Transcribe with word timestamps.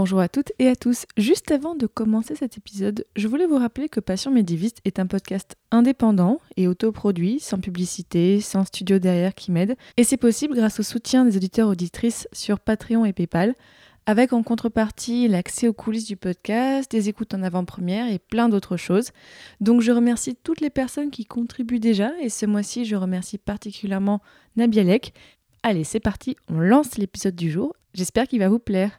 bonjour 0.00 0.20
à 0.20 0.30
toutes 0.30 0.52
et 0.58 0.66
à 0.66 0.76
tous. 0.76 1.04
Juste 1.18 1.50
avant 1.50 1.74
de 1.74 1.86
commencer 1.86 2.34
cet 2.34 2.56
épisode, 2.56 3.04
je 3.16 3.28
voulais 3.28 3.44
vous 3.44 3.58
rappeler 3.58 3.90
que 3.90 4.00
Passion 4.00 4.30
médiéviste 4.30 4.78
est 4.86 4.98
un 4.98 5.04
podcast 5.04 5.56
indépendant 5.70 6.40
et 6.56 6.68
autoproduit, 6.68 7.38
sans 7.38 7.58
publicité, 7.58 8.40
sans 8.40 8.64
studio 8.64 8.98
derrière 8.98 9.34
qui 9.34 9.52
m'aide. 9.52 9.76
Et 9.98 10.04
c'est 10.04 10.16
possible 10.16 10.54
grâce 10.54 10.80
au 10.80 10.82
soutien 10.82 11.26
des 11.26 11.36
auditeurs 11.36 11.68
auditrices 11.68 12.26
sur 12.32 12.60
Patreon 12.60 13.04
et 13.04 13.12
PayPal, 13.12 13.54
avec 14.06 14.32
en 14.32 14.42
contrepartie 14.42 15.28
l'accès 15.28 15.68
aux 15.68 15.74
coulisses 15.74 16.06
du 16.06 16.16
podcast, 16.16 16.90
des 16.90 17.10
écoutes 17.10 17.34
en 17.34 17.42
avant-première 17.42 18.10
et 18.10 18.18
plein 18.18 18.48
d'autres 18.48 18.78
choses. 18.78 19.10
Donc 19.60 19.82
je 19.82 19.92
remercie 19.92 20.34
toutes 20.34 20.62
les 20.62 20.70
personnes 20.70 21.10
qui 21.10 21.26
contribuent 21.26 21.78
déjà 21.78 22.18
et 22.22 22.30
ce 22.30 22.46
mois-ci 22.46 22.86
je 22.86 22.96
remercie 22.96 23.36
particulièrement 23.36 24.22
Nabialek. 24.56 25.12
Allez, 25.62 25.84
c'est 25.84 26.00
parti, 26.00 26.36
on 26.48 26.58
lance 26.58 26.96
l'épisode 26.96 27.36
du 27.36 27.50
jour. 27.50 27.76
J'espère 27.92 28.26
qu'il 28.26 28.38
va 28.38 28.48
vous 28.48 28.58
plaire. 28.58 28.98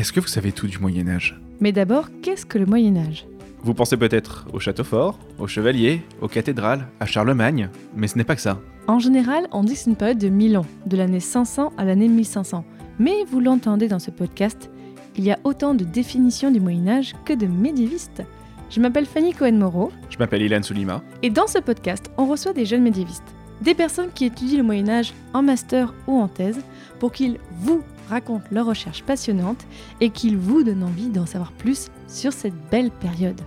Est-ce 0.00 0.14
que 0.14 0.20
vous 0.20 0.28
savez 0.28 0.50
tout 0.50 0.66
du 0.66 0.78
Moyen 0.78 1.06
Âge 1.08 1.38
Mais 1.60 1.72
d'abord, 1.72 2.08
qu'est-ce 2.22 2.46
que 2.46 2.56
le 2.56 2.64
Moyen 2.64 2.96
Âge 2.96 3.26
Vous 3.62 3.74
pensez 3.74 3.98
peut-être 3.98 4.46
au 4.50 4.58
château 4.58 4.82
fort, 4.82 5.18
aux 5.38 5.46
chevaliers, 5.46 6.00
aux 6.22 6.26
cathédrales, 6.26 6.88
à 7.00 7.04
Charlemagne, 7.04 7.68
mais 7.94 8.06
ce 8.08 8.16
n'est 8.16 8.24
pas 8.24 8.34
que 8.34 8.40
ça. 8.40 8.58
En 8.86 8.98
général, 8.98 9.46
on 9.52 9.62
dit 9.62 9.74
que 9.74 9.78
c'est 9.78 9.90
une 9.90 9.96
période 9.96 10.16
de 10.16 10.30
1000 10.30 10.56
ans, 10.56 10.64
de 10.86 10.96
l'année 10.96 11.20
500 11.20 11.74
à 11.76 11.84
l'année 11.84 12.08
1500. 12.08 12.64
Mais 12.98 13.12
vous 13.30 13.40
l'entendez 13.40 13.88
dans 13.88 13.98
ce 13.98 14.10
podcast, 14.10 14.70
il 15.18 15.24
y 15.24 15.32
a 15.32 15.38
autant 15.44 15.74
de 15.74 15.84
définitions 15.84 16.50
du 16.50 16.60
Moyen 16.60 16.88
Âge 16.88 17.14
que 17.26 17.34
de 17.34 17.44
médiévistes. 17.44 18.22
Je 18.70 18.80
m'appelle 18.80 19.04
Fanny 19.04 19.34
Cohen-Moreau 19.34 19.92
Je 20.08 20.16
m'appelle 20.16 20.40
Ilan 20.40 20.62
Soulima. 20.62 21.02
et 21.20 21.28
dans 21.28 21.46
ce 21.46 21.58
podcast, 21.58 22.10
on 22.16 22.24
reçoit 22.24 22.54
des 22.54 22.64
jeunes 22.64 22.84
médiévistes, 22.84 23.34
des 23.60 23.74
personnes 23.74 24.12
qui 24.14 24.24
étudient 24.24 24.56
le 24.56 24.64
Moyen 24.64 24.88
Âge 24.88 25.12
en 25.34 25.42
master 25.42 25.92
ou 26.06 26.18
en 26.18 26.28
thèse 26.28 26.58
pour 26.98 27.12
qu'ils 27.12 27.36
vous 27.58 27.82
racontent 28.10 28.44
leurs 28.50 28.66
recherches 28.66 29.02
passionnantes 29.02 29.64
et 30.00 30.10
qu'ils 30.10 30.36
vous 30.36 30.62
donnent 30.62 30.82
envie 30.82 31.08
d'en 31.08 31.24
savoir 31.26 31.52
plus 31.52 31.88
sur 32.08 32.32
cette 32.32 32.54
belle 32.70 32.90
période. 32.90 33.40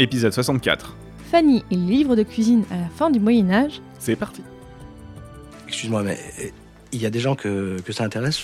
Épisode 0.00 0.32
64. 0.32 0.96
Fanny 1.30 1.62
et 1.70 1.76
le 1.76 1.86
livre 1.86 2.16
de 2.16 2.22
cuisine 2.22 2.64
à 2.70 2.76
la 2.76 2.88
fin 2.88 3.10
du 3.10 3.20
Moyen 3.20 3.50
Âge, 3.50 3.80
C'est 3.98 4.16
parti. 4.16 4.42
Excuse-moi, 5.66 6.02
mais 6.02 6.18
euh, 6.40 6.48
il 6.92 7.02
y 7.02 7.06
a 7.06 7.10
des 7.10 7.20
gens 7.20 7.34
que, 7.34 7.76
que 7.84 7.92
ça 7.92 8.04
intéresse? 8.04 8.42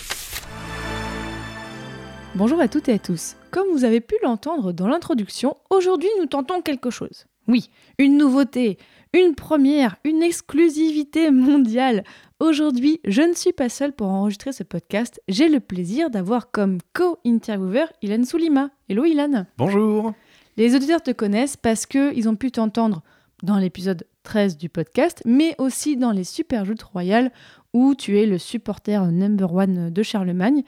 Bonjour 2.35 2.59
à 2.59 2.67
toutes 2.67 2.89
et 2.89 2.93
à 2.93 2.99
tous. 2.99 3.35
Comme 3.49 3.67
vous 3.71 3.85
avez 3.85 4.01
pu 4.01 4.15
l'entendre 4.21 4.73
dans 4.73 4.87
l'introduction, 4.87 5.55
aujourd'hui 5.69 6.09
nous 6.19 6.25
tentons 6.27 6.61
quelque 6.61 6.89
chose. 6.89 7.25
Oui, 7.47 7.69
une 7.97 8.17
nouveauté, 8.17 8.77
une 9.13 9.35
première, 9.35 9.95
une 10.03 10.21
exclusivité 10.21 11.31
mondiale. 11.31 12.03
Aujourd'hui, 12.41 12.99
je 13.05 13.21
ne 13.21 13.33
suis 13.33 13.53
pas 13.53 13.69
seule 13.69 13.93
pour 13.93 14.07
enregistrer 14.07 14.51
ce 14.51 14.63
podcast. 14.63 15.21
J'ai 15.29 15.47
le 15.47 15.61
plaisir 15.61 16.09
d'avoir 16.09 16.51
comme 16.51 16.79
co-intervieweur 16.93 17.87
Ilan 18.01 18.25
Soulima. 18.25 18.71
Hello 18.89 19.05
Ilan. 19.05 19.45
Bonjour. 19.57 20.13
Les 20.57 20.75
auditeurs 20.75 21.01
te 21.01 21.11
connaissent 21.11 21.55
parce 21.55 21.85
qu'ils 21.85 22.27
ont 22.27 22.35
pu 22.35 22.51
t'entendre 22.51 23.03
dans 23.41 23.57
l'épisode 23.57 24.05
13 24.23 24.57
du 24.57 24.67
podcast, 24.67 25.21
mais 25.23 25.55
aussi 25.59 25.95
dans 25.95 26.11
les 26.11 26.25
Super 26.25 26.65
Joutes 26.65 26.83
Royales 26.83 27.31
où 27.73 27.95
tu 27.95 28.19
es 28.19 28.25
le 28.25 28.37
supporter 28.37 29.09
number 29.13 29.53
one 29.53 29.89
de 29.89 30.03
Charlemagne. 30.03 30.63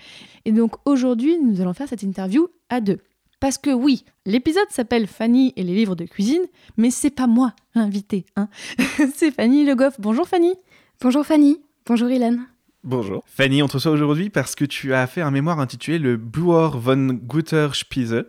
Et 0.45 0.53
donc 0.53 0.75
aujourd'hui, 0.85 1.37
nous 1.37 1.59
allons 1.59 1.73
faire 1.73 1.89
cette 1.89 2.03
interview 2.03 2.47
à 2.69 2.79
deux. 2.79 2.99
Parce 3.41 3.57
que 3.57 3.71
oui, 3.71 4.05
l'épisode 4.25 4.69
s'appelle 4.69 5.05
Fanny 5.05 5.51
et 5.57 5.63
les 5.63 5.75
livres 5.75 5.95
de 5.95 6.05
cuisine, 6.05 6.43
mais 6.77 6.91
c'est 6.91 7.09
pas 7.09 7.27
moi 7.27 7.53
l'invité, 7.75 8.25
hein. 8.37 8.47
c'est 9.15 9.31
Fanny 9.31 9.65
Le 9.65 9.75
Goff. 9.75 9.99
Bonjour 9.99 10.25
Fanny. 10.29 10.53
Bonjour 10.99 11.23
Fanny, 11.23 11.61
bonjour 11.87 12.09
Hélène. 12.09 12.45
Bonjour. 12.83 13.23
Fanny, 13.25 13.63
on 13.63 13.67
te 13.67 13.73
reçoit 13.73 13.91
aujourd'hui 13.91 14.29
parce 14.29 14.55
que 14.55 14.65
tu 14.65 14.93
as 14.93 15.07
fait 15.07 15.21
un 15.21 15.31
mémoire 15.31 15.59
intitulé 15.59 15.99
Le 15.99 16.17
Buer 16.17 16.69
von 16.73 17.13
Guter 17.13 17.69
Spiese 17.73 18.25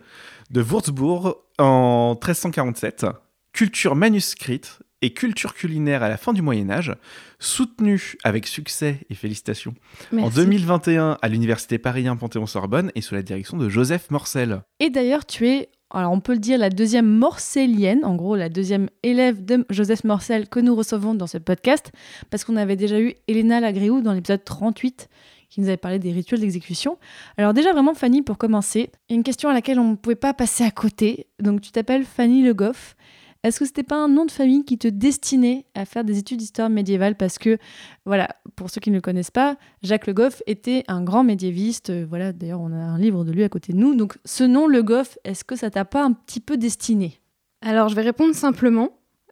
de 0.49 0.61
Würzburg 0.61 1.35
en 1.57 2.13
1347. 2.13 3.05
Culture 3.53 3.95
manuscrite 3.95 4.79
et 5.01 5.13
culture 5.13 5.53
culinaire 5.53 6.03
à 6.03 6.09
la 6.09 6.17
fin 6.17 6.33
du 6.33 6.41
Moyen 6.41 6.69
Âge, 6.69 6.93
soutenu 7.39 8.15
avec 8.23 8.47
succès 8.47 8.99
et 9.09 9.15
félicitations 9.15 9.73
en 10.11 10.15
Merci. 10.15 10.35
2021 10.35 11.17
à 11.21 11.27
l'Université 11.29 11.77
Paris 11.77 12.07
1 12.07 12.15
Panthéon-Sorbonne 12.15 12.91
et 12.95 13.01
sous 13.01 13.15
la 13.15 13.21
direction 13.21 13.57
de 13.57 13.69
Joseph 13.69 14.11
Morcel. 14.11 14.61
Et 14.79 14.89
d'ailleurs, 14.89 15.25
tu 15.25 15.47
es, 15.47 15.69
alors 15.89 16.11
on 16.11 16.19
peut 16.19 16.33
le 16.33 16.39
dire, 16.39 16.57
la 16.57 16.69
deuxième 16.69 17.09
morcellienne, 17.09 18.03
en 18.03 18.15
gros 18.15 18.35
la 18.35 18.49
deuxième 18.49 18.89
élève 19.03 19.43
de 19.43 19.65
Joseph 19.69 20.03
Morcel 20.03 20.49
que 20.49 20.59
nous 20.59 20.75
recevons 20.75 21.13
dans 21.13 21.27
ce 21.27 21.37
podcast, 21.37 21.91
parce 22.29 22.43
qu'on 22.43 22.57
avait 22.57 22.75
déjà 22.75 22.99
eu 22.99 23.13
Elena 23.27 23.59
Lagréou 23.59 24.01
dans 24.01 24.13
l'épisode 24.13 24.43
38 24.43 25.09
qui 25.49 25.61
nous 25.61 25.67
avait 25.67 25.77
parlé 25.77 25.97
des 25.97 26.11
rituels 26.11 26.41
d'exécution. 26.41 26.97
Alors 27.37 27.53
déjà 27.53 27.73
vraiment 27.73 27.95
Fanny, 27.95 28.21
pour 28.21 28.37
commencer, 28.37 28.91
une 29.09 29.23
question 29.23 29.49
à 29.49 29.53
laquelle 29.53 29.79
on 29.79 29.91
ne 29.91 29.95
pouvait 29.95 30.15
pas 30.15 30.33
passer 30.33 30.63
à 30.63 30.71
côté. 30.71 31.27
Donc 31.39 31.61
tu 31.61 31.71
t'appelles 31.71 32.05
Fanny 32.05 32.43
Le 32.43 32.53
Goff. 32.53 32.95
Est-ce 33.43 33.59
que 33.59 33.65
c'était 33.65 33.83
pas 33.83 33.95
un 33.95 34.09
nom 34.09 34.25
de 34.25 34.31
famille 34.31 34.65
qui 34.65 34.77
te 34.77 34.87
destinait 34.89 35.65
à 35.73 35.85
faire 35.85 36.03
des 36.03 36.17
études 36.17 36.39
d'histoire 36.39 36.69
médiévale? 36.69 37.15
Parce 37.15 37.37
que, 37.37 37.57
voilà, 38.05 38.27
pour 38.57 38.69
ceux 38.69 38.81
qui 38.81 38.89
ne 38.89 38.95
le 38.95 39.01
connaissent 39.01 39.31
pas, 39.31 39.55
Jacques 39.81 40.07
Le 40.07 40.13
Goff 40.13 40.41
était 40.45 40.83
un 40.89 41.01
grand 41.01 41.23
médiéviste. 41.23 41.89
Euh, 41.89 42.05
Voilà, 42.07 42.33
d'ailleurs, 42.33 42.59
on 42.59 42.73
a 42.73 42.75
un 42.75 42.97
livre 42.99 43.23
de 43.23 43.31
lui 43.31 43.43
à 43.43 43.49
côté 43.49 43.71
de 43.71 43.77
nous. 43.77 43.95
Donc, 43.95 44.17
ce 44.25 44.43
nom, 44.43 44.67
Le 44.67 44.83
Goff, 44.83 45.17
est-ce 45.23 45.45
que 45.45 45.55
ça 45.55 45.69
t'a 45.69 45.85
pas 45.85 46.03
un 46.03 46.11
petit 46.11 46.41
peu 46.41 46.57
destiné? 46.57 47.21
Alors 47.61 47.89
je 47.89 47.95
vais 47.95 48.01
répondre 48.01 48.33
simplement. 48.35 48.89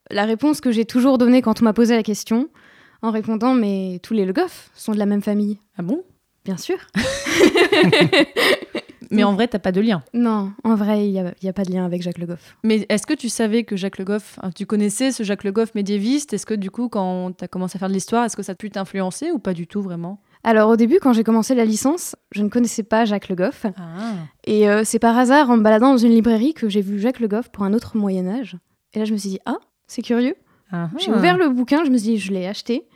La 0.09 0.25
réponse 0.25 0.59
que 0.61 0.71
j'ai 0.71 0.85
toujours 0.85 1.17
donnée 1.17 1.41
quand 1.41 1.61
on 1.61 1.65
m'a 1.65 1.73
posé 1.73 1.95
la 1.95 2.03
question, 2.03 2.49
en 3.01 3.11
répondant 3.11 3.53
mais 3.53 3.99
tous 4.03 4.13
les 4.13 4.25
Le 4.25 4.33
Goff 4.33 4.69
sont 4.73 4.91
de 4.93 4.97
la 4.99 5.05
même 5.05 5.21
famille. 5.21 5.59
Ah 5.77 5.81
bon? 5.81 6.03
Bien 6.43 6.57
sûr. 6.57 6.77
Mais 9.11 9.23
en 9.23 9.33
vrai, 9.33 9.47
t'as 9.47 9.59
pas 9.59 9.71
de 9.71 9.81
lien. 9.81 10.03
Non, 10.13 10.51
en 10.63 10.75
vrai, 10.75 11.07
il 11.07 11.11
n'y 11.11 11.19
a, 11.19 11.33
il 11.41 11.45
y 11.45 11.49
a 11.49 11.53
pas 11.53 11.63
de 11.63 11.71
lien 11.71 11.85
avec 11.85 12.01
Jacques 12.01 12.17
Le 12.17 12.25
Goff. 12.25 12.57
Mais 12.63 12.85
est-ce 12.89 13.07
que 13.07 13.13
tu 13.13 13.29
savais 13.29 13.63
que 13.63 13.75
Jacques 13.75 13.97
Le 13.97 14.05
Goff, 14.05 14.39
hein, 14.41 14.49
tu 14.55 14.65
connaissais 14.65 15.11
ce 15.11 15.23
Jacques 15.23 15.43
Le 15.43 15.51
Goff 15.51 15.75
médiéviste? 15.75 16.33
Est-ce 16.33 16.45
que 16.45 16.53
du 16.53 16.71
coup, 16.71 16.89
quand 16.89 17.37
tu 17.37 17.43
as 17.43 17.47
commencé 17.47 17.77
à 17.77 17.79
faire 17.79 17.89
de 17.89 17.93
l'histoire, 17.93 18.25
est-ce 18.25 18.35
que 18.35 18.43
ça 18.43 18.53
a 18.53 18.55
pu 18.55 18.69
t'influencer 18.69 19.31
ou 19.31 19.39
pas 19.39 19.53
du 19.53 19.67
tout 19.67 19.81
vraiment? 19.81 20.21
Alors 20.43 20.69
au 20.69 20.75
début, 20.75 20.99
quand 21.01 21.13
j'ai 21.13 21.23
commencé 21.23 21.55
la 21.55 21.65
licence, 21.65 22.15
je 22.31 22.41
ne 22.41 22.49
connaissais 22.49 22.83
pas 22.83 23.05
Jacques 23.05 23.29
Le 23.29 23.35
Goff. 23.35 23.65
Ah 23.77 24.13
Et 24.45 24.69
euh, 24.69 24.83
c'est 24.85 24.99
par 24.99 25.17
hasard, 25.17 25.49
en 25.49 25.57
me 25.57 25.63
baladant 25.63 25.91
dans 25.91 25.97
une 25.97 26.11
librairie, 26.11 26.53
que 26.53 26.69
j'ai 26.69 26.81
vu 26.81 26.99
Jacques 26.99 27.19
Le 27.19 27.27
Goff 27.27 27.49
pour 27.49 27.63
un 27.63 27.73
autre 27.73 27.97
Moyen 27.97 28.27
Âge. 28.27 28.55
Et 28.93 28.99
là, 28.99 29.05
je 29.05 29.13
me 29.13 29.17
suis 29.17 29.29
dit, 29.29 29.39
ah, 29.45 29.57
c'est 29.87 30.01
curieux. 30.01 30.35
J'ai 30.99 31.11
ouvert 31.11 31.37
le 31.37 31.49
bouquin, 31.49 31.85
je 31.85 31.89
me 31.89 31.97
suis 31.97 32.11
dit, 32.11 32.17
je 32.17 32.31
l'ai 32.31 32.45
acheté. 32.45 32.87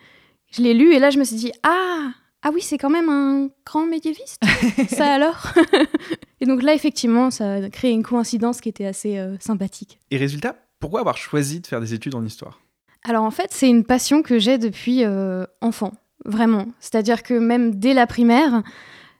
Je 0.52 0.62
l'ai 0.62 0.74
lu 0.74 0.94
et 0.94 1.00
là, 1.00 1.10
je 1.10 1.20
me 1.20 1.24
suis 1.24 1.38
dit, 1.38 1.52
ah, 1.64 2.10
ah 2.44 2.50
oui, 2.54 2.62
c'est 2.62 2.78
quand 2.78 2.90
même 2.90 3.10
un 3.10 3.50
grand 3.66 3.86
médiéviste. 3.86 4.42
ça 4.90 5.14
alors 5.14 5.54
Et 6.42 6.46
donc 6.46 6.64
là, 6.64 6.74
effectivement, 6.74 7.30
ça 7.30 7.54
a 7.54 7.70
créé 7.70 7.92
une 7.92 8.04
coïncidence 8.04 8.62
qui 8.62 8.70
était 8.70 8.86
assez 8.86 9.20
euh, 9.20 9.36
sympathique. 9.40 10.00
Et 10.10 10.18
résultat, 10.18 10.56
pourquoi 10.80 11.02
avoir 11.02 11.18
choisi 11.18 11.60
de 11.60 11.68
faire 11.68 11.80
des 11.80 11.94
études 11.94 12.16
en 12.16 12.26
histoire? 12.26 12.60
Alors 13.04 13.24
en 13.24 13.32
fait, 13.32 13.50
c'est 13.52 13.70
une 13.70 13.84
passion 13.84 14.24
que 14.24 14.40
j'ai 14.40 14.58
depuis 14.58 15.04
euh, 15.04 15.46
enfant, 15.62 15.94
vraiment. 16.26 16.66
C'est-à-dire 16.80 17.22
que 17.22 17.36
même 17.36 17.76
dès 17.76 17.94
la 17.94 18.08
primaire, 18.08 18.64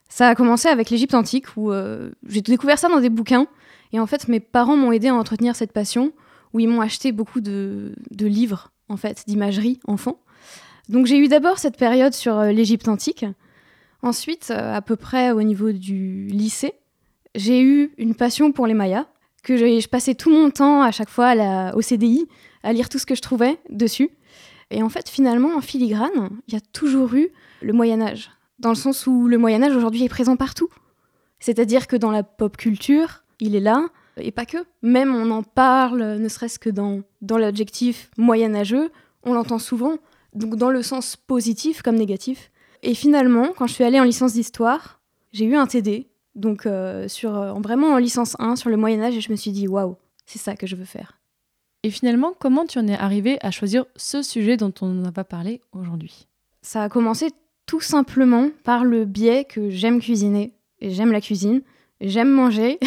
ça 0.08 0.28
a 0.28 0.34
commencé 0.34 0.68
avec 0.68 0.90
l'Égypte 0.90 1.14
antique 1.14 1.56
où 1.56 1.72
euh, 1.72 2.10
j'ai 2.26 2.42
découvert 2.42 2.78
ça 2.78 2.88
dans 2.88 3.00
des 3.00 3.10
bouquins. 3.10 3.46
Et 3.92 4.00
en 4.00 4.06
fait, 4.06 4.26
mes 4.26 4.40
parents 4.40 4.76
m'ont 4.76 4.90
aidé 4.90 5.08
à 5.08 5.14
entretenir 5.14 5.54
cette 5.54 5.72
passion, 5.72 6.12
où 6.52 6.60
ils 6.60 6.68
m'ont 6.68 6.80
acheté 6.80 7.12
beaucoup 7.12 7.40
de, 7.40 7.94
de 8.10 8.26
livres, 8.26 8.72
en 8.88 8.96
fait, 8.96 9.24
d'imagerie 9.26 9.80
enfant. 9.86 10.18
Donc 10.88 11.06
j'ai 11.06 11.18
eu 11.18 11.28
d'abord 11.28 11.58
cette 11.58 11.76
période 11.76 12.12
sur 12.12 12.38
euh, 12.38 12.52
l'Égypte 12.52 12.88
antique. 12.88 13.24
Ensuite, 14.02 14.48
euh, 14.50 14.74
à 14.74 14.82
peu 14.82 14.96
près 14.96 15.30
au 15.32 15.42
niveau 15.42 15.72
du 15.72 16.26
lycée, 16.26 16.74
j'ai 17.34 17.62
eu 17.62 17.92
une 17.98 18.14
passion 18.14 18.52
pour 18.52 18.66
les 18.66 18.74
Mayas, 18.74 19.06
que 19.42 19.56
je 19.56 19.88
passais 19.88 20.14
tout 20.14 20.30
mon 20.30 20.50
temps 20.50 20.82
à 20.82 20.90
chaque 20.90 21.08
fois 21.08 21.28
à 21.28 21.34
la- 21.34 21.76
au 21.76 21.80
CDI 21.80 22.28
à 22.62 22.72
lire 22.72 22.88
tout 22.88 22.98
ce 22.98 23.06
que 23.06 23.14
je 23.14 23.22
trouvais 23.22 23.58
dessus. 23.70 24.10
Et 24.70 24.82
en 24.82 24.88
fait, 24.88 25.08
finalement, 25.08 25.56
en 25.56 25.60
filigrane, 25.60 26.30
il 26.48 26.54
y 26.54 26.56
a 26.56 26.60
toujours 26.60 27.14
eu 27.14 27.28
le 27.60 27.72
Moyen 27.72 28.00
Âge, 28.00 28.30
dans 28.58 28.68
le 28.70 28.74
sens 28.76 29.06
où 29.06 29.26
le 29.28 29.38
Moyen 29.38 29.62
Âge 29.62 29.74
aujourd'hui 29.76 30.04
est 30.04 30.08
présent 30.08 30.36
partout. 30.36 30.68
C'est-à-dire 31.40 31.86
que 31.88 31.96
dans 31.96 32.10
la 32.12 32.22
pop 32.22 32.56
culture, 32.56 33.24
il 33.40 33.56
est 33.56 33.60
là, 33.60 33.88
et 34.16 34.30
pas 34.30 34.46
que. 34.46 34.58
Même 34.82 35.14
on 35.14 35.30
en 35.30 35.42
parle, 35.42 36.02
ne 36.18 36.28
serait-ce 36.28 36.58
que 36.58 36.70
dans, 36.70 37.00
dans 37.20 37.38
l'adjectif 37.38 38.10
moyenâgeux, 38.16 38.90
on 39.24 39.34
l'entend 39.34 39.58
souvent, 39.58 39.96
donc 40.34 40.56
dans 40.56 40.70
le 40.70 40.82
sens 40.82 41.16
positif 41.16 41.82
comme 41.82 41.96
négatif. 41.96 42.50
Et 42.82 42.94
finalement, 42.94 43.52
quand 43.56 43.66
je 43.66 43.74
suis 43.74 43.84
allée 43.84 44.00
en 44.00 44.04
licence 44.04 44.32
d'histoire, 44.32 45.00
j'ai 45.32 45.44
eu 45.44 45.54
un 45.54 45.66
TD 45.66 46.08
Donc 46.34 46.66
euh, 46.66 47.08
sur 47.08 47.36
euh, 47.36 47.52
vraiment 47.54 47.88
en 47.88 47.98
licence 47.98 48.36
1 48.38 48.56
sur 48.56 48.70
le 48.70 48.76
Moyen 48.76 49.02
Âge 49.02 49.16
et 49.16 49.20
je 49.20 49.30
me 49.30 49.36
suis 49.36 49.52
dit 49.52 49.68
waouh, 49.68 49.96
c'est 50.26 50.38
ça 50.38 50.56
que 50.56 50.66
je 50.66 50.76
veux 50.76 50.84
faire. 50.84 51.18
Et 51.82 51.90
finalement, 51.90 52.32
comment 52.38 52.64
tu 52.64 52.78
en 52.78 52.86
es 52.86 52.96
arrivé 52.96 53.38
à 53.42 53.50
choisir 53.50 53.86
ce 53.96 54.22
sujet 54.22 54.56
dont 54.56 54.72
on 54.80 55.02
va 55.10 55.24
parler 55.24 55.60
aujourd'hui? 55.72 56.28
Ça 56.62 56.84
a 56.84 56.88
commencé 56.88 57.30
tout 57.66 57.80
simplement 57.80 58.50
par 58.64 58.84
le 58.84 59.04
biais 59.04 59.44
que 59.44 59.68
j'aime 59.70 60.00
cuisiner 60.00 60.52
et 60.80 60.90
j'aime 60.90 61.12
la 61.12 61.20
cuisine, 61.20 61.62
j'aime 62.00 62.30
manger. 62.30 62.78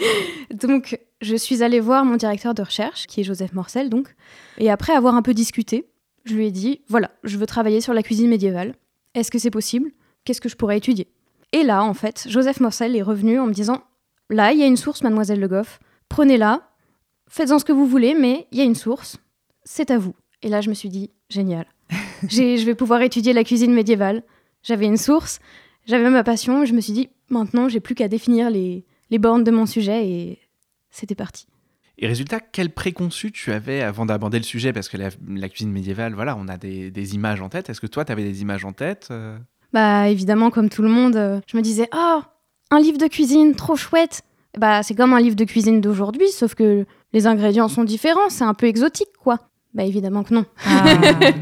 donc 0.54 0.98
je 1.20 1.36
suis 1.36 1.62
allée 1.62 1.80
voir 1.80 2.04
mon 2.04 2.16
directeur 2.16 2.54
de 2.54 2.62
recherche 2.62 3.06
qui 3.06 3.20
est 3.20 3.24
Joseph 3.24 3.52
Morcel 3.52 3.90
donc 3.90 4.14
et 4.58 4.70
après 4.70 4.94
avoir 4.94 5.14
un 5.14 5.22
peu 5.22 5.34
discuté, 5.34 5.86
je 6.28 6.34
lui 6.34 6.46
ai 6.46 6.50
dit 6.50 6.82
voilà, 6.88 7.10
je 7.24 7.38
veux 7.38 7.46
travailler 7.46 7.80
sur 7.80 7.94
la 7.94 8.02
cuisine 8.02 8.28
médiévale. 8.28 8.74
Est-ce 9.14 9.30
que 9.30 9.38
c'est 9.38 9.50
possible? 9.50 9.90
Qu'est-ce 10.24 10.40
que 10.40 10.48
je 10.48 10.56
pourrais 10.56 10.78
étudier? 10.78 11.08
Et 11.52 11.62
là, 11.62 11.82
en 11.82 11.94
fait, 11.94 12.26
Joseph 12.28 12.60
Morcel 12.60 12.94
est 12.94 13.02
revenu 13.02 13.40
en 13.40 13.46
me 13.46 13.52
disant 13.52 13.82
Là, 14.30 14.52
il 14.52 14.58
y 14.58 14.62
a 14.62 14.66
une 14.66 14.76
source, 14.76 15.02
mademoiselle 15.02 15.40
Le 15.40 15.48
Goff, 15.48 15.80
prenez-la, 16.08 16.68
faites-en 17.28 17.58
ce 17.58 17.64
que 17.64 17.72
vous 17.72 17.86
voulez, 17.86 18.14
mais 18.14 18.46
il 18.52 18.58
y 18.58 18.60
a 18.60 18.64
une 18.64 18.74
source, 18.74 19.16
c'est 19.64 19.90
à 19.90 19.98
vous. 19.98 20.14
Et 20.42 20.48
là, 20.48 20.60
je 20.60 20.68
me 20.68 20.74
suis 20.74 20.90
dit 20.90 21.10
Génial. 21.30 21.66
je 22.28 22.64
vais 22.64 22.74
pouvoir 22.74 23.00
étudier 23.00 23.32
la 23.32 23.44
cuisine 23.44 23.72
médiévale. 23.72 24.22
J'avais 24.62 24.86
une 24.86 24.98
source, 24.98 25.40
j'avais 25.86 26.10
ma 26.10 26.24
passion, 26.24 26.64
je 26.64 26.74
me 26.74 26.80
suis 26.80 26.92
dit 26.92 27.08
Maintenant, 27.30 27.68
j'ai 27.68 27.80
plus 27.80 27.94
qu'à 27.94 28.08
définir 28.08 28.50
les, 28.50 28.84
les 29.10 29.18
bornes 29.18 29.44
de 29.44 29.50
mon 29.50 29.66
sujet, 29.66 30.06
et 30.06 30.38
c'était 30.90 31.14
parti. 31.14 31.46
Et 32.00 32.06
résultat, 32.06 32.38
quel 32.40 32.70
préconçu 32.70 33.32
tu 33.32 33.52
avais 33.52 33.82
avant 33.82 34.06
d'aborder 34.06 34.38
le 34.38 34.44
sujet? 34.44 34.72
Parce 34.72 34.88
que 34.88 34.96
la, 34.96 35.48
cuisine 35.48 35.72
médiévale, 35.72 36.14
voilà, 36.14 36.36
on 36.36 36.46
a 36.46 36.56
des, 36.56 36.90
des 36.90 37.14
images 37.14 37.40
en 37.40 37.48
tête. 37.48 37.70
Est-ce 37.70 37.80
que 37.80 37.88
toi, 37.88 38.04
tu 38.04 38.12
avais 38.12 38.22
des 38.22 38.40
images 38.40 38.64
en 38.64 38.72
tête 38.72 39.08
euh? 39.10 39.36
Bah 39.72 40.08
évidemment, 40.08 40.50
comme 40.50 40.70
tout 40.70 40.82
le 40.82 40.88
monde, 40.88 41.16
euh, 41.16 41.40
je 41.46 41.56
me 41.56 41.62
disais 41.62 41.88
oh 41.94 42.20
un 42.70 42.80
livre 42.80 42.98
de 42.98 43.06
cuisine, 43.06 43.54
trop 43.54 43.76
chouette. 43.76 44.22
Bah 44.56 44.82
c'est 44.82 44.94
comme 44.94 45.12
un 45.12 45.20
livre 45.20 45.36
de 45.36 45.44
cuisine 45.44 45.80
d'aujourd'hui, 45.80 46.28
sauf 46.28 46.54
que 46.54 46.86
les 47.12 47.26
ingrédients 47.26 47.68
sont 47.68 47.84
différents, 47.84 48.30
c'est 48.30 48.44
un 48.44 48.54
peu 48.54 48.66
exotique 48.66 49.12
quoi. 49.22 49.38
Bah 49.74 49.84
évidemment 49.84 50.22
que 50.22 50.34
non. 50.34 50.46
Ah. 50.64 50.84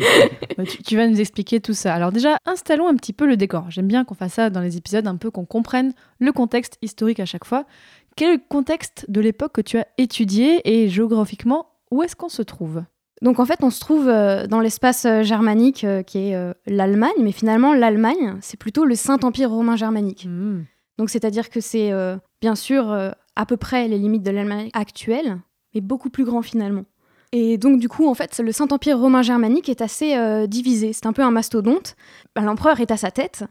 Bah, 0.57 0.65
tu, 0.65 0.97
vas 0.97 1.07
nous 1.07 1.21
expliquer 1.21 1.61
tout 1.61 1.75
ça. 1.75 1.95
Alors 1.95 2.13
déjà, 2.13 2.39
installons 2.47 2.89
un 2.89 2.95
petit 2.95 3.13
peu 3.13 3.27
le 3.27 3.37
décor. 3.37 3.71
J'aime 3.71 3.89
bien 3.89 4.07
qu'on 4.07 4.15
fasse 4.15 4.33
ça 4.33 4.49
dans 4.49 4.63
les 4.63 4.79
épisodes, 4.79 5.07
un 5.07 5.17
peu 5.17 5.31
qu'on 5.31 5.45
comprenne 5.45 5.93
le 6.19 6.33
contexte 6.33 6.79
historique 6.81 7.21
à 7.21 7.27
chaque 7.27 7.45
fois. 7.45 7.67
Quel 8.17 8.31
est 8.31 8.37
le 8.37 8.43
contexte 8.49 9.05
de 9.09 9.21
l'époque 9.21 9.53
que 9.53 9.61
tu 9.61 9.77
as 9.77 9.87
étudié 9.99 10.63
et 10.65 10.89
géographiquement, 10.89 11.67
où 11.91 12.03
est-ce 12.03 12.17
qu'on 12.17 12.31
se 12.31 12.41
trouve? 12.41 12.83
Donc 13.21 13.41
en 13.41 13.45
fait, 13.45 13.63
on 13.63 13.71
se 13.71 13.79
trouve 13.81 14.09
euh, 14.09 14.47
dans 14.47 14.61
l'espace 14.61 15.05
euh, 15.05 15.23
germanique 15.23 15.85
euh, 15.85 16.03
qui 16.03 16.19
est 16.19 16.55
l'Allemagne, 16.67 17.15
mais 17.21 17.33
finalement 17.33 17.75
l'Allemagne, 17.75 18.37
c'est 18.41 18.59
plutôt 18.59 18.85
le 18.87 18.95
Saint-Empire 18.95 19.51
romain 19.51 19.77
germanique. 19.77 20.27
Hmm. 20.29 20.65
Donc 20.99 21.11
c'est-à-dire 21.11 21.51
que 21.51 21.61
c'est 21.61 21.93
bien 22.41 22.55
sûr 22.55 22.91
à 22.91 23.47
peu 23.47 23.59
près 23.59 23.87
les 23.87 23.99
limites 23.99 24.23
de 24.23 24.31
l'Allemagne 24.31 24.71
actuelle, 24.73 25.39
mais 25.75 25.83
beaucoup 25.83 26.09
plus 26.09 26.25
grand 26.25 26.41
finalement. 26.41 26.85
Et 27.33 27.59
donc 27.59 27.79
du 27.79 27.89
coup, 27.91 28.09
en 28.09 28.15
fait, 28.15 28.39
le 28.39 28.51
Saint-Empire 28.51 28.99
romain 28.99 29.21
germanique 29.21 29.69
est 29.69 29.83
assez 29.83 30.17
divisé. 30.49 30.95
C'est 30.95 31.05
un 31.05 31.13
peu 31.13 31.21
un 31.21 31.31
mastodonte. 31.31 31.97
Bah, 32.35 32.41
l'empereur 32.41 32.81
est 32.81 32.91
à 32.91 32.97
sa 32.97 33.11
tête. 33.11 33.45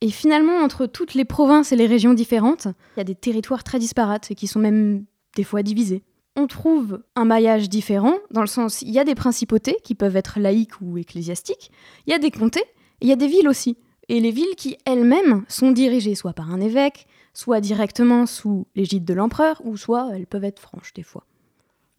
Et 0.00 0.10
finalement, 0.10 0.58
entre 0.58 0.86
toutes 0.86 1.14
les 1.14 1.24
provinces 1.24 1.72
et 1.72 1.76
les 1.76 1.86
régions 1.86 2.14
différentes, 2.14 2.66
il 2.96 2.98
y 2.98 3.00
a 3.00 3.04
des 3.04 3.14
territoires 3.14 3.64
très 3.64 3.78
disparates 3.78 4.30
et 4.30 4.34
qui 4.34 4.46
sont 4.46 4.60
même 4.60 5.04
des 5.36 5.44
fois 5.44 5.62
divisés 5.62 6.02
on 6.36 6.46
trouve 6.46 7.02
un 7.16 7.24
maillage 7.24 7.68
différent, 7.68 8.14
dans 8.30 8.40
le 8.40 8.46
sens, 8.46 8.82
il 8.82 8.90
y 8.90 8.98
a 8.98 9.04
des 9.04 9.14
principautés 9.14 9.76
qui 9.82 9.94
peuvent 9.94 10.16
être 10.16 10.38
laïques 10.38 10.80
ou 10.80 10.96
ecclésiastiques, 10.98 11.70
il 12.06 12.10
y 12.10 12.14
a 12.14 12.18
des 12.18 12.30
comtés, 12.30 12.64
et 13.00 13.06
il 13.06 13.08
y 13.08 13.12
a 13.12 13.16
des 13.16 13.26
villes 13.26 13.48
aussi. 13.48 13.76
Et 14.08 14.20
les 14.20 14.30
villes 14.30 14.56
qui 14.56 14.76
elles-mêmes 14.86 15.44
sont 15.48 15.70
dirigées 15.70 16.14
soit 16.14 16.32
par 16.32 16.50
un 16.50 16.60
évêque, 16.60 17.06
soit 17.32 17.60
directement 17.60 18.26
sous 18.26 18.66
l'égide 18.74 19.04
de 19.04 19.14
l'empereur, 19.14 19.60
ou 19.64 19.76
soit 19.76 20.10
elles 20.14 20.26
peuvent 20.26 20.44
être 20.44 20.60
franches 20.60 20.92
des 20.94 21.02
fois. 21.02 21.24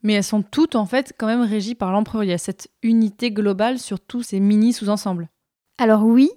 Mais 0.03 0.13
elles 0.13 0.23
sont 0.23 0.41
toutes 0.41 0.75
en 0.75 0.85
fait 0.85 1.13
quand 1.17 1.27
même 1.27 1.41
régies 1.41 1.75
par 1.75 1.91
l'empereur. 1.91 2.23
Il 2.23 2.29
y 2.29 2.33
a 2.33 2.37
cette 2.37 2.69
unité 2.81 3.31
globale 3.31 3.79
sur 3.79 3.99
tous 3.99 4.23
ces 4.23 4.39
mini 4.39 4.73
sous-ensembles. 4.73 5.29
Alors 5.77 6.03
oui, 6.03 6.31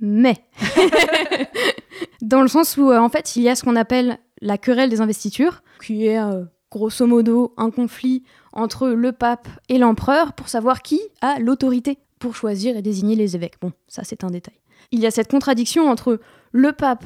mais 0.00 0.36
dans 2.22 2.42
le 2.42 2.48
sens 2.48 2.76
où 2.76 2.90
euh, 2.90 2.98
en 2.98 3.08
fait 3.08 3.36
il 3.36 3.42
y 3.42 3.48
a 3.48 3.54
ce 3.54 3.64
qu'on 3.64 3.76
appelle 3.76 4.18
la 4.40 4.58
querelle 4.58 4.90
des 4.90 5.00
investitures, 5.00 5.62
qui 5.84 6.06
est 6.06 6.18
euh, 6.18 6.44
grosso 6.70 7.06
modo 7.06 7.54
un 7.56 7.70
conflit 7.70 8.22
entre 8.52 8.88
le 8.88 9.12
pape 9.12 9.48
et 9.68 9.78
l'empereur 9.78 10.32
pour 10.32 10.48
savoir 10.48 10.82
qui 10.82 11.00
a 11.20 11.38
l'autorité 11.38 11.98
pour 12.18 12.36
choisir 12.36 12.76
et 12.76 12.82
désigner 12.82 13.16
les 13.16 13.36
évêques. 13.36 13.60
Bon, 13.60 13.72
ça 13.88 14.02
c'est 14.04 14.24
un 14.24 14.30
détail. 14.30 14.58
Il 14.92 15.00
y 15.00 15.06
a 15.06 15.10
cette 15.10 15.30
contradiction 15.30 15.88
entre 15.88 16.20
le 16.52 16.72
pape 16.72 17.04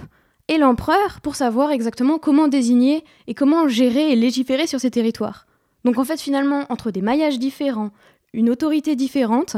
et 0.49 0.58
l'empereur 0.58 1.20
pour 1.23 1.37
savoir 1.37 1.70
exactement 1.70 2.19
comment 2.19 2.49
désigner 2.49 3.05
et 3.26 3.35
comment 3.35 3.69
gérer 3.69 4.12
et 4.12 4.17
légiférer 4.17 4.67
sur 4.67 4.81
ces 4.81 4.91
territoires. 4.91 5.46
Donc 5.85 5.99
en 5.99 6.05
fait 6.05 6.20
finalement, 6.20 6.64
entre 6.69 6.91
des 6.91 7.02
maillages 7.02 7.38
différents, 7.38 7.91
une 8.32 8.50
autorité 8.50 8.96
différente, 8.96 9.56